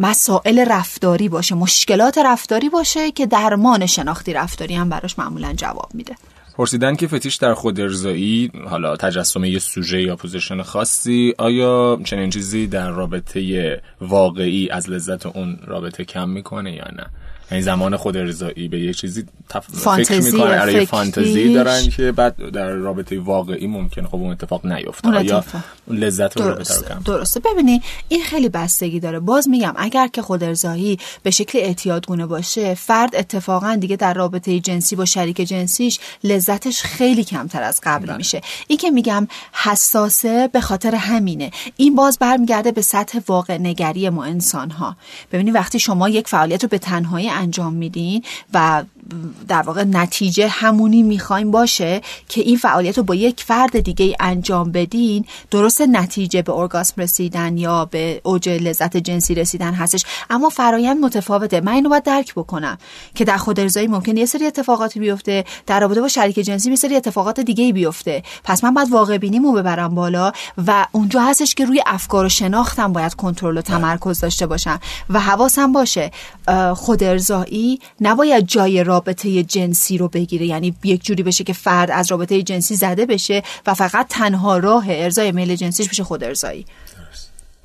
مسائل 0.00 0.64
رفتاری 0.68 1.28
باشه 1.28 1.54
مشکلات 1.54 2.18
رفتاری 2.18 2.68
باشه 2.68 3.10
که 3.10 3.26
درمان 3.26 3.86
شناختی 3.86 4.32
رفتاری 4.32 4.74
هم 4.74 4.88
براش 4.88 5.18
معمولا 5.18 5.52
جواب 5.52 5.88
میده. 5.94 6.14
پرسیدن 6.56 6.96
که 6.96 7.06
فتیش 7.08 7.36
در 7.36 7.54
خود 7.54 7.80
ارضایی 7.80 8.50
حالا 8.70 8.96
تجسم 8.96 9.44
یه 9.44 9.58
سوژه 9.58 10.02
یا 10.02 10.16
position 10.16 10.62
خاصی 10.62 11.34
آیا 11.38 11.98
چنین 12.04 12.30
چیزی 12.30 12.66
در 12.66 12.90
رابطه 12.90 13.82
واقعی 14.00 14.70
از 14.70 14.90
لذت 14.90 15.26
اون 15.26 15.58
رابطه 15.66 16.04
کم 16.04 16.28
می‌کنه 16.28 16.72
یا 16.72 16.84
نه؟ 16.96 17.06
یعنی 17.50 17.62
زمان 17.62 17.96
خود 17.96 18.16
ارضایی 18.16 18.68
به 18.68 18.80
یه 18.80 18.94
چیزی 18.94 19.24
تف... 19.48 19.66
فکر 19.70 20.20
می‌کنه 20.20 20.44
برای 20.44 20.86
فانتزی 20.86 21.54
دارن 21.54 21.88
که 21.88 22.12
بعد 22.12 22.50
در 22.50 22.70
رابطه 22.70 23.20
واقعی 23.20 23.66
ممکن 23.66 24.06
خب 24.06 24.14
اون 24.14 24.30
اتفاق 24.30 24.66
نیفته. 24.66 25.24
یا 25.24 25.44
اون 25.86 25.98
لذت 25.98 26.40
رو 26.40 26.48
رو 26.48 26.64
کم؟ 26.64 27.02
درسته. 27.04 27.40
ببینی 27.40 27.82
این 28.08 28.22
خیلی 28.22 28.48
بستگی 28.48 29.00
داره. 29.00 29.20
باز 29.20 29.48
میگم 29.48 29.74
اگر 29.76 30.08
که 30.08 30.22
خود 30.22 30.44
ارزایی 30.44 30.98
به 31.22 31.30
شکل 31.30 31.58
اعتیادگونه 31.58 32.26
باشه 32.26 32.74
فرد 32.74 33.16
اتفاقا 33.16 33.76
دیگه 33.80 33.96
در 33.96 34.14
رابطه 34.14 34.60
جنسی 34.60 34.96
با 34.96 35.04
شریک 35.04 35.40
جنسیش 35.40 35.98
لذتش 36.24 36.82
خیلی 36.82 37.24
کمتر 37.24 37.62
از 37.62 37.80
قبل 37.82 38.06
بله. 38.06 38.16
میشه. 38.16 38.40
این 38.66 38.78
که 38.78 38.90
میگم 38.90 39.28
حساسه 39.52 40.48
به 40.52 40.60
خاطر 40.60 40.94
همینه. 40.94 41.50
این 41.76 41.94
باز 41.94 42.18
برمیگرده 42.18 42.72
به 42.72 42.82
سطح 42.82 43.18
واقع 43.28 43.58
نگری 43.58 44.08
ما 44.08 44.24
انسان 44.24 44.70
ها 44.70 44.96
ببینید 45.32 45.54
وقتی 45.54 45.78
شما 45.78 46.08
یک 46.08 46.28
فعالیت 46.28 46.62
رو 46.62 46.68
به 46.68 46.78
تنهایی 46.78 47.28
انجام 47.36 47.72
میدین 47.72 48.22
و 48.54 48.84
در 49.48 49.62
واقع 49.62 49.84
نتیجه 49.84 50.48
همونی 50.48 51.02
می‌خوایم 51.02 51.50
باشه 51.50 52.00
که 52.28 52.40
این 52.40 52.56
فعالیت 52.56 52.98
رو 52.98 53.04
با 53.04 53.14
یک 53.14 53.42
فرد 53.42 53.80
دیگه 53.80 54.16
انجام 54.20 54.72
بدین 54.72 55.24
درست 55.50 55.80
نتیجه 55.80 56.42
به 56.42 56.52
ارگاسم 56.52 57.02
رسیدن 57.02 57.56
یا 57.56 57.84
به 57.84 58.20
اوج 58.24 58.48
لذت 58.48 58.96
جنسی 58.96 59.34
رسیدن 59.34 59.74
هستش. 59.74 60.04
اما 60.30 60.48
فرایند 60.48 61.04
متفاوته. 61.04 61.60
من 61.60 61.72
اینو 61.72 61.88
باید 61.88 62.02
درک 62.02 62.34
بکنم 62.34 62.78
که 63.14 63.24
در 63.24 63.36
خود 63.36 63.60
ارزایی 63.60 63.86
ممکن 63.86 64.16
یه 64.16 64.26
سری 64.26 64.46
اتفاقاتی 64.46 65.00
بیفته 65.00 65.44
در 65.66 65.80
رابطه 65.80 66.00
با 66.00 66.08
شریک 66.08 66.38
جنسی 66.38 66.70
یه 66.70 66.76
سری 66.76 66.96
اتفاقات 66.96 67.40
دیگه 67.40 67.72
بیفته. 67.72 68.22
پس 68.44 68.64
من 68.64 68.74
باید 68.74 68.92
واقع 68.92 69.18
بینیمو 69.18 69.52
ببرم 69.52 69.94
بالا 69.94 70.32
و 70.66 70.86
اونجا 70.92 71.20
هستش 71.20 71.54
که 71.54 71.64
روی 71.64 71.82
افکار 71.86 72.24
و 72.24 72.28
شناختم 72.28 72.92
باید 72.92 73.14
کنترل 73.14 73.58
و 73.58 73.62
تمرکز 73.62 74.20
داشته 74.20 74.46
باشم 74.46 74.80
و 75.10 75.20
حواسم 75.20 75.72
باشه 75.72 76.10
خود 76.74 77.04
ارزایی 77.04 77.80
نباید 78.00 78.46
جای 78.46 78.84
رابطه 78.96 79.42
جنسی 79.42 79.98
رو 79.98 80.08
بگیره. 80.08 80.46
یعنی 80.46 80.74
یک 80.84 81.04
جوری 81.04 81.22
بشه 81.22 81.44
که 81.44 81.52
فرد 81.52 81.90
از 81.90 82.10
رابطه 82.10 82.42
جنسی 82.42 82.74
زده 82.76 83.06
بشه 83.06 83.42
و 83.66 83.74
فقط 83.74 84.06
تنها 84.08 84.58
راه 84.58 84.84
ارزای 84.88 85.32
میل 85.32 85.56
جنسیش 85.56 85.88
بشه 85.88 86.04
خود 86.04 86.24
ارزایی. 86.24 86.66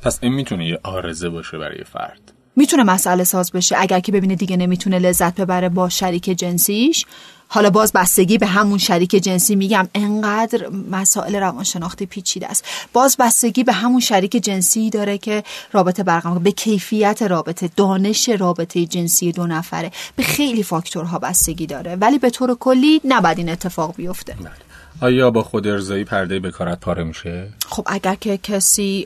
پس 0.02 0.20
این 0.22 0.34
می‌تونه 0.34 0.68
یه 0.68 0.80
آرزه 0.84 1.30
باشه 1.30 1.58
برای 1.58 1.84
فرد. 1.84 2.32
می‌تونه 2.56 2.84
مسئله 2.84 3.24
ساز 3.24 3.52
بشه. 3.52 3.76
اگر 3.80 3.99
که 3.99 4.12
ببینه 4.12 4.36
دیگه 4.36 4.58
نمی‌تونه 4.58 4.99
لذت 4.99 5.41
ببره 5.41 5.70
با 5.70 5.89
شریک 5.89 6.24
جنسیش. 6.24 7.06
حالا 7.47 7.70
باز 7.70 7.91
بستگی 7.93 8.38
به 8.38 8.45
همون 8.47 8.78
شریک 8.78 9.16
جنسی 9.16 9.56
میگم. 9.56 9.88
انقدر 9.95 10.70
مسائل 10.91 11.36
روانشناختی 11.36 12.06
پیچیده 12.06 12.47
است. 12.47 12.66
باز 12.93 13.18
بستگی 13.20 13.64
به 13.64 13.74
همون 13.74 13.99
شریک 13.99 14.32
جنسی 14.32 14.89
داره 14.89 15.18
که 15.18 15.43
رابطه 15.72 16.04
برقرار 16.04 16.39
به 16.39 16.52
کیفیت 16.52 17.22
رابطه 17.22 17.70
دانش 17.76 18.30
رابطه 18.30 18.86
جنسی 18.86 19.32
دو 19.32 19.47
نفره. 19.47 19.91
به 20.16 20.24
خیلی 20.24 20.64
فاکتورها 20.64 21.20
بستگی 21.20 21.66
داره. 21.66 21.95
ولی 21.95 22.20
به 22.20 22.30
طور 22.30 22.56
کلی 22.56 23.02
نباید 23.06 23.38
این 23.38 23.49
اتفاق 23.49 23.95
بیفته. 23.95 24.34
بله. 24.34 24.70
آیا 25.00 25.32
با 25.32 25.44
خود 25.44 25.68
ارزایی 25.68 26.04
پرده 26.04 26.39
بکارت 26.39 26.80
پاره 26.80 27.04
میشه؟ 27.04 27.48
خب 27.68 27.84
اگر 27.86 28.16
که 28.16 28.38
کسی 28.38 29.06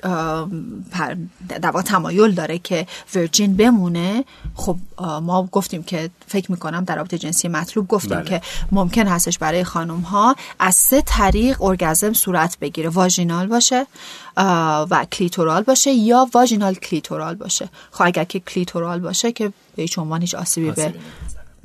در 1.62 1.72
تمایل 1.86 2.32
داره 2.32 2.58
که 2.58 2.88
ورجین 3.16 3.58
بمونه 3.58 4.26
خب 4.56 4.78
ما 5.22 5.50
گفتیم 5.52 5.84
که 5.84 6.10
فکر 6.28 6.52
می‌کنم 6.52 6.84
در 6.84 6.96
رابطه 6.96 7.18
جنسی 7.18 7.48
مطلوب 7.48 7.88
گفتیم 7.88 8.18
بله. 8.18 8.26
که 8.26 8.42
ممکن 8.72 9.08
هستش 9.08 9.38
برای 9.38 9.64
خانم 9.64 10.00
ها 10.00 10.36
از 10.60 10.76
سه 10.76 11.02
طریق 11.02 11.62
ارگزم 11.62 12.14
صورت 12.14 12.58
بگیره 12.60 12.90
واژینال 12.90 13.48
باشه 13.48 13.88
و 14.90 15.06
کلیتورال 15.12 15.64
باشه 15.64 15.92
یا 15.92 16.30
واژینال 16.34 16.74
کلیتورال 16.74 17.36
باشه 17.36 17.70
خب 17.92 18.04
اگر 18.06 18.24
که 18.24 18.40
کلیتورال 18.40 19.00
باشه 19.00 19.32
که 19.32 19.52
به 19.76 19.82
هیچ 19.82 20.00
عنوان 20.00 20.22
هیچ 20.22 20.36
آسیبی 20.36 20.72
به 20.72 20.94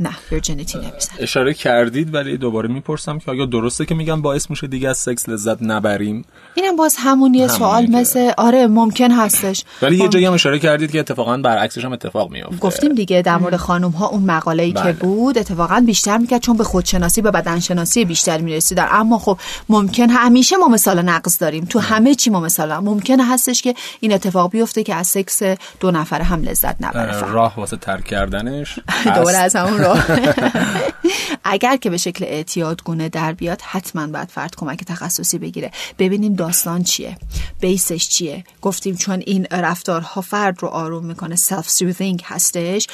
نه 0.01 0.11
ورجینیتی 0.33 0.79
نمیزن 0.79 1.13
اشاره 1.19 1.55
کردید 1.55 2.15
ولی 2.15 2.37
دوباره 2.37 2.69
می‌پرسم 2.69 3.19
که 3.19 3.31
آیا 3.31 3.47
درسته 3.47 3.87
که 3.87 3.95
میگن 3.95 4.23
باعث 4.23 4.51
میشه 4.51 4.67
دیگه 4.67 4.89
از 4.89 4.99
سکس 4.99 5.29
لذت 5.29 5.63
نبریم؟ 5.63 6.25
اینم 6.55 6.77
باز 6.77 6.97
همون 6.99 7.35
یه 7.35 7.49
سوال 7.49 7.87
مثل 7.87 8.31
آره 8.37 8.67
ممکن 8.67 9.11
هستش. 9.11 9.65
ولی 9.83 9.97
یه 9.97 10.09
جایی 10.09 10.27
هم 10.27 10.33
اشاره 10.33 10.59
کردید 10.59 10.91
که 10.91 11.01
اتفاقا 11.01 11.37
برعکسش 11.37 11.85
هم 11.85 11.93
اتفاق 11.93 12.31
میفته 12.31 12.57
گفتیم 12.57 12.95
دیگه 12.95 13.23
در 13.23 13.37
مورد 13.37 13.57
خانم 13.57 13.91
ها 13.91 14.07
اون 14.07 14.23
مقاله 14.23 14.63
ای 14.63 14.73
که 14.73 14.81
بله. 14.81 14.93
بود 14.93 15.39
اتفاقا 15.39 15.83
بیشتر 15.87 16.19
می‌کرد 16.19 16.41
چون 16.41 16.57
به 16.57 16.65
خودشناسی 16.65 17.23
به 17.23 17.31
بدنشناسی 17.31 18.05
بیشتر 18.05 18.41
می‌رسیدن. 18.41 18.87
اما 18.91 19.19
خب 19.19 19.39
ممکن 19.69 20.11
همیشه 20.11 20.57
ما 20.57 20.69
مثال 20.69 21.03
نقص 21.03 21.43
داریم. 21.43 21.65
تو 21.65 21.79
همه 21.79 22.15
چی 22.15 22.31
ما 22.31 22.41
مثال 22.41 22.73
ممکن 22.73 23.21
هستش 23.21 23.63
که 23.63 23.75
این 24.01 24.13
اتفاق 24.13 24.51
بیفته 24.51 24.83
که 24.83 24.95
از 24.95 25.07
سکس 25.07 25.43
دو 25.81 25.91
نفره 25.91 26.25
هم 26.25 26.43
لذت 26.43 26.77
نبره. 26.81 27.33
راه 27.33 27.57
واسه 27.57 27.77
ترک 27.77 28.05
کردنش 28.05 28.79
دوباره 29.17 29.37
از 29.37 29.57
همون 29.57 29.81
اگر 31.45 31.77
که 31.77 31.91
به 31.91 31.97
شکل 31.97 32.25
اعتیادگونه 32.25 33.09
در 33.09 33.33
بیاد 33.33 33.61
حتما 33.63 34.07
باید 34.07 34.29
فرد 34.29 34.57
کمک 34.57 34.85
تخصصی 34.85 35.39
بگیره. 35.39 35.71
ببینیم 35.99 36.35
داستان 36.35 36.83
چیه؟ 36.83 37.17
base 37.61 37.93
ش 37.93 38.09
چیه؟ 38.09 38.45
گفتیم 38.63 38.97
چون 38.97 39.23
این 39.27 39.47
رفتارها 39.51 40.21
فرد 40.21 40.63
رو 40.63 40.69
آروم 40.69 41.07
می‌کنه 41.07 41.37
self 41.37 41.71
soothing 41.71 42.23
هستش. 42.25 42.87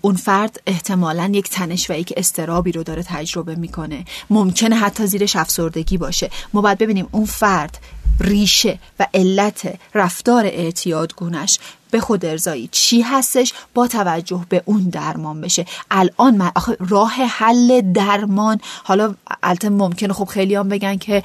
اون 0.00 0.14
فرد 0.14 0.60
احتمالا 0.66 1.30
یک 1.34 1.50
تنش 1.50 1.90
و 1.90 1.94
یک 1.94 2.12
اضطرابی 2.16 2.72
رو 2.72 2.82
داره 2.82 3.02
تجربه 3.02 3.54
می‌کنه. 3.54 4.04
ممکنه 4.30 4.76
حتی 4.76 5.06
زیرش 5.06 5.36
افسردگی 5.36 5.98
باشه. 5.98 6.30
ما 6.52 6.60
باید 6.60 6.78
ببینیم 6.78 7.08
اون 7.12 7.24
فرد 7.24 7.78
ریشه 8.20 8.78
و 9.00 9.06
علت 9.14 9.78
رفتار 9.94 10.44
اعتیاد 10.46 11.14
گونش 11.14 11.58
به 11.90 12.00
خود 12.00 12.24
ارضایی 12.24 12.68
چی 12.72 13.00
هستش؟ 13.00 13.52
با 13.74 13.86
توجه 13.86 14.46
به 14.48 14.62
اون 14.64 14.82
درمان 14.82 15.40
بشه. 15.40 15.66
الان 15.90 16.36
من 16.36 16.50
راه 16.78 17.12
حل 17.12 17.92
درمان 17.92 18.60
حالا 18.84 19.14
البته 19.42 19.68
ممکنه 19.68 20.12
خب 20.12 20.24
خیلی 20.24 20.54
هم 20.54 20.68
بگن 20.68 20.96
که 20.96 21.22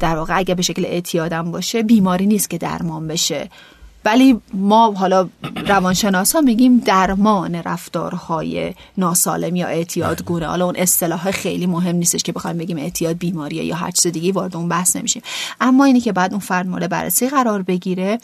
در 0.00 0.16
واقع 0.16 0.38
اگه 0.38 0.54
به 0.54 0.62
شکل 0.62 0.84
اعتیادم 0.84 1.50
باشه 1.50 1.82
بیماری 1.82 2.26
نیست 2.26 2.50
که 2.50 2.58
درمان 2.58 3.08
بشه. 3.08 3.50
ولی 4.06 4.40
ما 4.54 4.92
حالا 4.92 5.28
روانشناسا 5.66 6.40
میگیم 6.40 6.78
درمان 6.78 7.54
رفتارهای 7.54 8.74
ناسالم 8.98 9.56
یا 9.56 9.66
اعتیاد 9.66 10.24
گونه. 10.24 10.46
حالا 10.46 10.64
اون 10.64 10.76
اصطلاح 10.76 11.30
خیلی 11.30 11.66
مهم 11.66 11.96
نیستش 11.96 12.22
که 12.22 12.32
بخوایم 12.32 12.58
بگیم 12.58 12.78
اعتیاد 12.78 13.18
بیماریه 13.18 13.64
یا 13.64 13.76
هر 13.76 13.90
چیز 13.90 14.12
دیگه 14.12 14.32
وارد 14.32 14.56
اون 14.56 14.68
بحث 14.68 14.96
نمیشیم. 14.96 15.22
اما 15.60 15.84
اینی 15.84 16.00
که 16.00 16.12
بعد 16.12 16.30
اون 16.30 16.40
فرد 16.40 16.66
مورد 16.66 16.90
بررسی 16.90 17.28
قرار 17.28 17.62
بگیره 17.62 18.18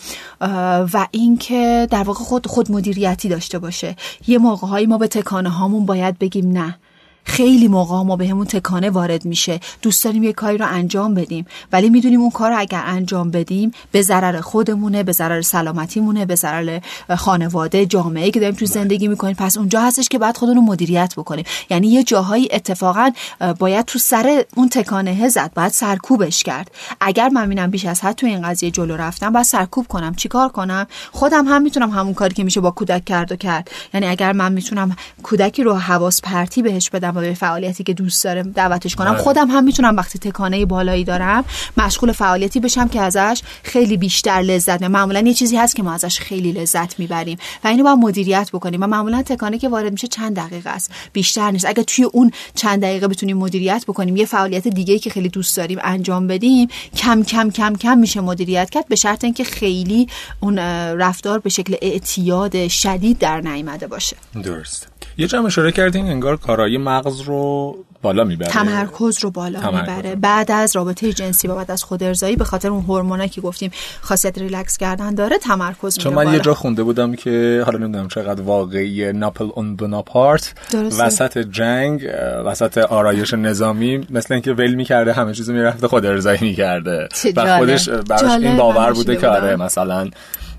و 0.92 1.06
اینکه 1.10 1.88
در 1.90 2.02
واقع 2.02 2.24
خود 2.24 2.46
خود 2.46 2.72
مدیریتی 2.72 3.28
داشته 3.28 3.58
باشه. 3.58 3.96
یه 4.26 4.38
موقع 4.38 4.86
ما 4.86 4.98
به 4.98 5.08
تکانه 5.08 5.50
هامون 5.50 5.86
باید 5.86 6.18
بگیم 6.18 6.52
نه. 6.52 6.78
خیلی 7.24 7.68
موقع 7.68 8.02
ما 8.02 8.16
بهمون 8.16 8.46
تکانه 8.46 8.90
وارد 8.90 9.24
میشه. 9.24 9.60
دوست 9.82 10.04
داریم 10.04 10.22
یه 10.22 10.32
کاری 10.32 10.58
رو 10.58 10.66
انجام 10.68 11.14
بدیم. 11.14 11.46
ولی 11.72 11.90
می‌دونیم 11.90 12.20
اون 12.20 12.30
کار 12.30 12.50
رو 12.50 12.58
اگر 12.58 12.82
انجام 12.86 13.30
بدیم 13.30 13.72
به 13.92 14.02
ضرر 14.02 14.40
خودمونه 14.40 15.02
به 15.02 15.12
ضرر 15.12 15.42
سلامتیمونه 15.42 16.26
به 16.26 16.34
ضرر 16.34 16.80
خانواده 17.16 17.86
جامعه 17.86 18.30
که 18.30 18.40
داریم 18.40 18.54
تو 18.54 18.66
زندگی 18.66 19.08
می‌کنیم. 19.08 19.36
پس 19.38 19.56
اونجا 19.56 19.80
هستش 19.80 20.08
که 20.08 20.18
بعد 20.18 20.36
خودمون 20.36 20.64
مدیریت 20.64 21.14
بکنیم. 21.16 21.44
یعنی 21.70 21.88
یه 21.88 22.04
جاهایی 22.04 22.48
اتفاقا 22.52 23.10
باید 23.58 23.84
تو 23.84 23.98
سر 23.98 24.44
اون 24.56 24.68
تکانه 24.68 25.28
زد. 25.28 25.50
باید 25.54 25.72
سرکوبش 25.72 26.42
کرد. 26.42 26.70
اگر 27.00 27.28
من 27.28 27.46
ببینم 27.46 27.70
بیش 27.70 27.84
از 27.84 28.00
حد 28.00 28.16
تو 28.16 28.26
این 28.26 28.42
قضیه 28.42 28.70
جلو 28.70 28.96
رفتم 28.96 29.32
باید 29.32 29.46
سرکوب 29.46 29.86
کنم. 29.88 30.14
چیکار 30.14 30.48
کنم؟ 30.48 30.86
خودم 31.12 31.48
هم 31.48 31.62
می‌تونم 31.62 31.90
همون 31.90 32.14
کاری 32.14 32.34
که 32.34 32.44
میشه 32.44 32.60
با 32.60 32.70
کودک 32.70 33.04
کرد 33.04 33.32
و 33.32 33.36
کرد. 33.36 33.70
یعنی 33.94 34.06
اگر 34.06 34.32
من 34.32 34.52
می‌تونم 34.52 34.96
کودکی 35.22 35.62
رو 35.62 35.74
حواس 35.74 36.20
پرتی 36.20 36.62
بهش 36.62 36.90
بدم 36.90 37.11
به 37.20 37.34
فعالیتی 37.34 37.84
که 37.84 37.94
دوست 37.94 38.24
دارم 38.24 38.50
دعوتش 38.50 38.96
کنم. 38.96 39.10
آره. 39.10 39.18
خودم 39.18 39.50
هم 39.50 39.64
می‌تونم 39.64 39.96
وقتی 39.96 40.18
تکانه 40.18 40.66
بالایی 40.66 41.04
دارم 41.04 41.44
مشغول 41.76 42.12
فعالیتی 42.12 42.60
بشم 42.60 42.88
که 42.88 43.00
ازش 43.00 43.42
خیلی 43.62 43.96
بیشتر 43.96 44.40
لذت 44.40 44.72
می‌برم. 44.72 44.92
معمولا 44.92 45.20
یه 45.20 45.34
چیزی 45.34 45.56
هست 45.56 45.76
که 45.76 45.82
ما 45.82 45.92
ازش 45.92 46.20
خیلی 46.20 46.52
لذت 46.52 46.98
می‌بریم 46.98 47.38
و 47.64 47.68
اینو 47.68 47.84
باید 47.84 47.98
مدیریت 47.98 48.50
بکنیم 48.52 48.82
و 48.82 48.86
معمولا 48.86 49.22
تکانه 49.22 49.58
که 49.58 49.68
وارد 49.68 49.92
میشه 49.92 50.06
چند 50.06 50.36
دقیقه 50.36 50.70
است. 50.70 50.90
بیشتر 51.12 51.50
نیست. 51.50 51.64
اگه 51.64 51.82
توی 51.82 52.04
اون 52.04 52.30
چند 52.54 52.82
دقیقه 52.82 53.08
بتونیم 53.08 53.36
مدیریت 53.36 53.84
بکنیم 53.88 54.16
یه 54.16 54.24
فعالیت 54.24 54.68
دیگه 54.68 54.98
که 54.98 55.10
خیلی 55.10 55.28
دوست 55.28 55.56
داریم 55.56 55.78
انجام 55.82 56.26
بدیم 56.26 56.68
کم 56.96 57.22
کم 57.22 57.50
کم 57.50 57.74
کم 57.74 57.98
میشه 57.98 58.20
مدیریت 58.20 58.70
کرد 58.70 58.88
به 58.88 58.96
شرط 58.96 59.24
اینکه 59.24 59.44
خیلی 59.44 60.08
اون 60.40 60.58
رفتار 60.58 61.38
به 61.38 61.50
شکل 61.50 61.76
اعتیاد 61.82 62.68
شدید 62.68 63.18
در 63.18 63.40
نیامده 63.40 63.86
باشه. 63.86 64.16
درست 64.42 64.91
یه 65.18 65.26
جمع 65.26 65.46
اشاره 65.46 65.72
کردین 65.72 66.06
انگار 66.06 66.36
کارایی 66.36 66.78
مغز 66.78 67.20
رو 67.20 67.76
بالا 68.02 68.24
می‌بره. 68.24 68.48
تمرکز 68.48 69.18
رو 69.24 69.30
بالا 69.30 69.70
می‌بره. 69.70 70.14
بعد 70.14 70.50
از 70.50 70.76
رابطه 70.76 71.12
جنسی 71.12 71.48
و 71.48 71.54
بعد 71.54 71.70
از 71.70 71.84
خود 71.84 72.02
ارزایی 72.02 72.36
به 72.36 72.44
خاطر 72.44 72.68
اون 72.68 72.82
هورمونایی 72.82 73.28
که 73.28 73.40
گفتیم 73.40 73.70
خاصیت 74.00 74.38
ریلکس 74.38 74.76
کردن 74.76 75.14
داره 75.14 75.38
تمرکز 75.38 75.98
چون 75.98 76.14
من 76.14 76.32
یه 76.32 76.40
جا 76.40 76.54
خونده 76.54 76.82
بودم 76.82 77.14
که 77.14 77.62
حالا 77.66 77.78
نمی‌دونم 77.78 78.08
چقدر 78.08 78.42
واقعی 78.42 79.12
ناپل 79.12 79.48
اون 79.54 79.76
بناپارت 79.76 80.54
وسط 80.98 81.38
جنگ 81.38 82.08
وسط 82.44 82.78
آرایش 82.78 83.34
نظامی 83.34 84.06
مثل 84.10 84.34
اینکه 84.34 84.52
ول 84.52 84.74
می‌کرده 84.74 85.12
همه 85.12 85.34
چیزو 85.34 85.52
می‌رفته 85.52 85.88
خود 85.88 86.06
ارزایی 86.06 86.38
می‌کرده. 86.40 87.08
و 87.36 87.58
خودش 87.58 87.88
براش 87.88 88.30
این 88.30 88.56
باور 88.56 88.92
بوده 88.92 89.16
که 89.16 89.28
آره 89.28 89.56
مثلا 89.56 90.10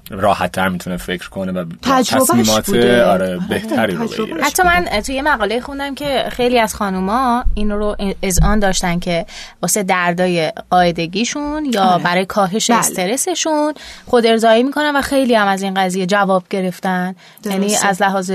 راحت 0.10 0.52
تر 0.52 0.70
می‌تونه 0.70 0.98
فکر 0.98 1.30
کنه 1.30 1.52
و 1.52 1.66
تصمیمات 1.82 2.70
آره, 2.70 3.04
آره، 3.04 3.40
بهتری 3.50 3.96
رو 3.96 4.08
بگیره. 4.08 4.44
حتی 4.44 4.64
من 4.64 4.86
توی 5.06 5.22
مقاله 5.22 5.62
خوندم 5.62 5.96
که 5.96 6.26
خیلی 6.32 6.60
از 6.60 6.76
خانوما 6.76 7.44
این 7.54 7.72
رو 7.72 7.96
آن 8.44 8.60
داشتن 8.60 9.00
که 9.00 9.26
واسه 9.62 9.84
دردای 9.84 10.52
قاعدگیشون 10.70 11.66
یا 11.66 11.84
آره. 11.84 12.04
برای 12.04 12.26
کاهش 12.26 12.72
بله. 12.72 12.80
استرسشون 12.80 13.74
خود 14.06 14.26
ارزایی 14.26 14.64
می‌کنن 14.64 14.96
و 14.96 15.02
خیلی 15.02 15.36
هم 15.36 15.48
از 15.48 15.62
این 15.62 15.74
قضیه 15.74 16.06
جواب 16.06 16.44
گرفتن. 16.50 17.16
یعنی 17.46 17.76
از 17.76 18.02
لحاظ 18.02 18.32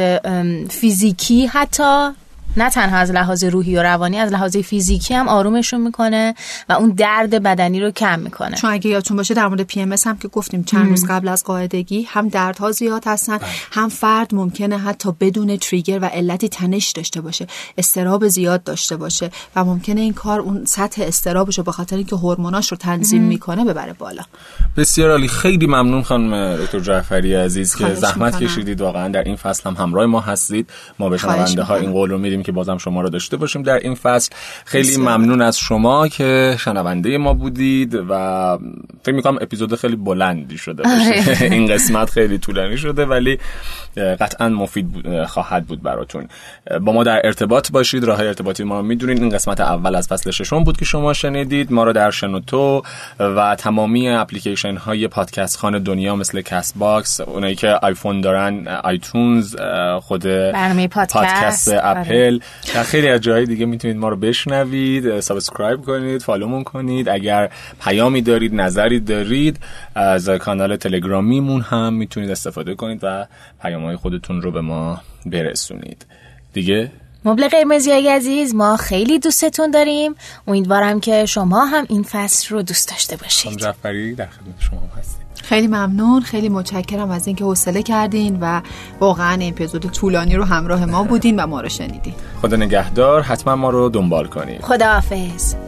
فیزیکی 0.70 1.46
حتی 1.46 2.10
نه 2.58 2.70
تنها 2.70 2.96
از 2.96 3.10
لحاظ 3.10 3.44
روحی 3.44 3.76
و 3.76 3.82
روانی 3.82 4.18
از 4.18 4.32
لحاظ 4.32 4.56
فیزیکی 4.56 5.14
هم 5.14 5.28
آرومشون 5.28 5.80
می‌کنه 5.80 6.34
و 6.68 6.72
اون 6.72 6.90
درد 6.90 7.42
بدنی 7.42 7.80
رو 7.80 7.90
کم 7.90 8.20
می‌کنه. 8.20 8.56
چون 8.56 8.70
اگه 8.70 8.90
یادتون 8.90 9.16
باشه 9.16 9.34
در 9.34 9.48
مورد 9.48 9.62
پی 9.62 9.80
ام 9.80 9.94
هم 10.06 10.18
که 10.18 10.28
گفتیم 10.28 10.64
چند 10.64 10.88
روز 10.88 11.06
قبل 11.08 11.28
از 11.28 11.44
قاعدگی 11.44 12.02
هم 12.02 12.28
دردها 12.28 12.72
زیاد 12.72 13.02
هستن 13.06 13.38
بله. 13.38 13.48
هم 13.72 13.88
فرد 13.88 14.34
ممکنه 14.34 14.78
حتی 14.78 15.12
بدون 15.20 15.56
تریگر 15.56 15.98
و 16.02 16.04
علتی 16.04 16.48
تنش 16.48 16.90
داشته 16.90 17.20
باشه 17.20 17.46
استراب 17.78 18.28
زیاد 18.28 18.62
داشته 18.62 18.96
باشه 18.96 19.30
و 19.56 19.64
ممکنه 19.64 20.00
این 20.00 20.12
کار 20.12 20.40
اون 20.40 20.64
سطح 20.64 21.02
استرابش 21.02 21.58
رو 21.58 21.64
به 21.64 21.72
خاطر 21.72 21.96
اینکه 21.96 22.16
هورموناش 22.16 22.68
رو 22.68 22.76
تنظیم 22.76 23.22
می‌کنه 23.22 23.64
ببره 23.64 23.92
بالا. 23.92 24.22
بسیار 24.76 25.10
عالی. 25.10 25.28
خیلی 25.28 25.66
ممنون 25.66 26.02
خانم 26.02 26.56
دکتر 26.56 26.80
جعفری 26.80 27.34
عزیز 27.34 27.76
که 27.76 27.94
زحمت 27.94 28.42
کشیدید. 28.42 28.80
واقعا 28.80 29.08
در 29.08 29.24
این 29.24 29.36
فصل 29.36 29.70
هم 29.70 29.76
همراه 29.76 30.06
ما 30.06 30.20
هستید. 30.20 30.70
ما 30.98 31.08
به 31.08 31.18
شنونده 31.18 31.62
ها 31.62 31.76
این 31.76 31.92
قول 31.92 32.10
رو 32.10 32.18
میدیم 32.18 32.42
که 32.48 32.52
بازم 32.52 32.78
شما 32.78 33.00
رو 33.00 33.08
داشته 33.08 33.36
باشیم 33.36 33.62
در 33.62 33.78
این 33.78 33.94
فصل. 33.94 34.32
خیلی 34.64 34.96
ممنون 34.96 35.42
از 35.42 35.58
شما 35.58 36.08
که 36.08 36.56
شنونده 36.58 37.18
ما 37.18 37.32
بودید 37.32 37.94
و 38.08 38.58
فکر 39.02 39.14
می‌کنم 39.14 39.38
اپیزود 39.40 39.74
خیلی 39.74 39.96
بلندی 39.96 40.58
شده 40.58 40.82
باشه. 40.82 41.30
آره. 41.30 41.52
این 41.54 41.66
قسمت 41.66 42.10
خیلی 42.10 42.38
طولانی 42.38 42.76
شده 42.76 43.06
ولی 43.06 43.38
قطعا 43.96 44.48
مفید 44.48 44.86
خواهد 45.24 45.66
بود 45.66 45.82
براتون. 45.82 46.28
با 46.80 46.92
ما 46.92 47.04
در 47.04 47.20
ارتباط 47.24 47.72
باشید 47.72 48.04
راه 48.04 48.20
ارتباطی 48.20 48.64
ما 48.64 48.80
رو 48.80 48.86
می‌دونید. 48.86 49.22
این 49.22 49.28
قسمت 49.28 49.60
اول 49.60 49.94
از 49.94 50.08
فصل 50.08 50.30
ششم 50.30 50.64
بود 50.64 50.76
که 50.76 50.84
شما 50.84 51.12
شنیدید. 51.12 51.72
ما 51.72 51.84
رو 51.84 51.92
در 51.92 52.10
شنوتو 52.10 52.82
و 53.20 53.56
تمامی 53.56 54.08
اپلیکیشن 54.08 54.76
های 54.76 55.08
پادکست‌خوان 55.08 55.82
دنیا 55.82 56.16
مثل 56.16 56.40
کست 56.40 56.78
باکس 56.78 57.20
اونایی 57.20 57.54
که 57.54 57.68
آیفون 57.68 58.20
دارن 58.20 58.68
آیتونز 58.68 59.56
خود 60.00 60.22
برنامه 60.22 60.88
پادکست. 60.88 61.70
اپل 61.82 62.37
در 62.74 62.82
خیلی 62.82 63.08
از 63.08 63.20
جاهای 63.20 63.46
دیگه 63.46 63.66
می‌تونید 63.66 63.96
ما 63.96 64.08
رو 64.08 64.16
بشنوید 64.16 65.20
subscribe 65.20 65.80
کنید 65.80 66.22
follow 66.22 66.50
مون 66.50 66.64
کنید. 66.64 67.08
اگر 67.08 67.50
پیامی 67.80 68.22
دارید 68.22 68.54
نظری 68.54 69.00
دارید 69.00 69.58
از 69.94 70.28
کانال 70.28 70.76
تلگرامیمون 70.76 71.60
هم 71.60 71.94
می‌تونید 71.94 72.30
استفاده 72.30 72.74
کنید 72.74 73.00
و 73.02 73.26
پیام 73.62 73.96
خودتون 73.96 74.42
رو 74.42 74.50
به 74.50 74.60
ما 74.60 75.00
برسونید. 75.26 76.06
دیگه؟ 76.52 76.92
مبل 77.24 77.48
قرمزی 77.48 77.90
های 77.90 78.08
عزیز 78.08 78.54
ما 78.54 78.76
خیلی 78.76 79.18
دوستتون 79.18 79.70
داریم. 79.70 80.14
امیدوارم 80.46 81.00
که 81.00 81.26
شما 81.26 81.64
هم 81.64 81.86
این 81.88 82.02
فصل 82.02 82.54
رو 82.54 82.62
دوست 82.62 82.90
داشته 82.90 83.16
باشید. 83.16 83.58
جعفری 83.58 84.14
در 84.14 84.26
خدمت 84.26 84.60
شما 84.60 84.82
هستیم 84.98 85.17
خیلی 85.42 85.66
ممنون. 85.66 86.20
خیلی 86.20 86.48
متشکرم 86.48 87.10
از 87.10 87.26
اینکه 87.26 87.44
حوصله 87.44 87.82
کردین 87.82 88.38
و 88.40 88.60
واقعا 89.00 89.32
این 89.32 89.52
اپیزود 89.52 89.86
طولانی 89.86 90.36
رو 90.36 90.44
همراه 90.44 90.84
ما 90.84 91.04
بودین 91.04 91.40
و 91.40 91.46
ما 91.46 91.60
رو 91.60 91.68
شنیدین. 91.68 92.14
خدا 92.42 92.56
نگهدار. 92.56 93.22
حتما 93.22 93.56
ما 93.56 93.70
رو 93.70 93.88
دنبال 93.88 94.26
کنید 94.26 94.60
خداحافظ. 94.62 95.67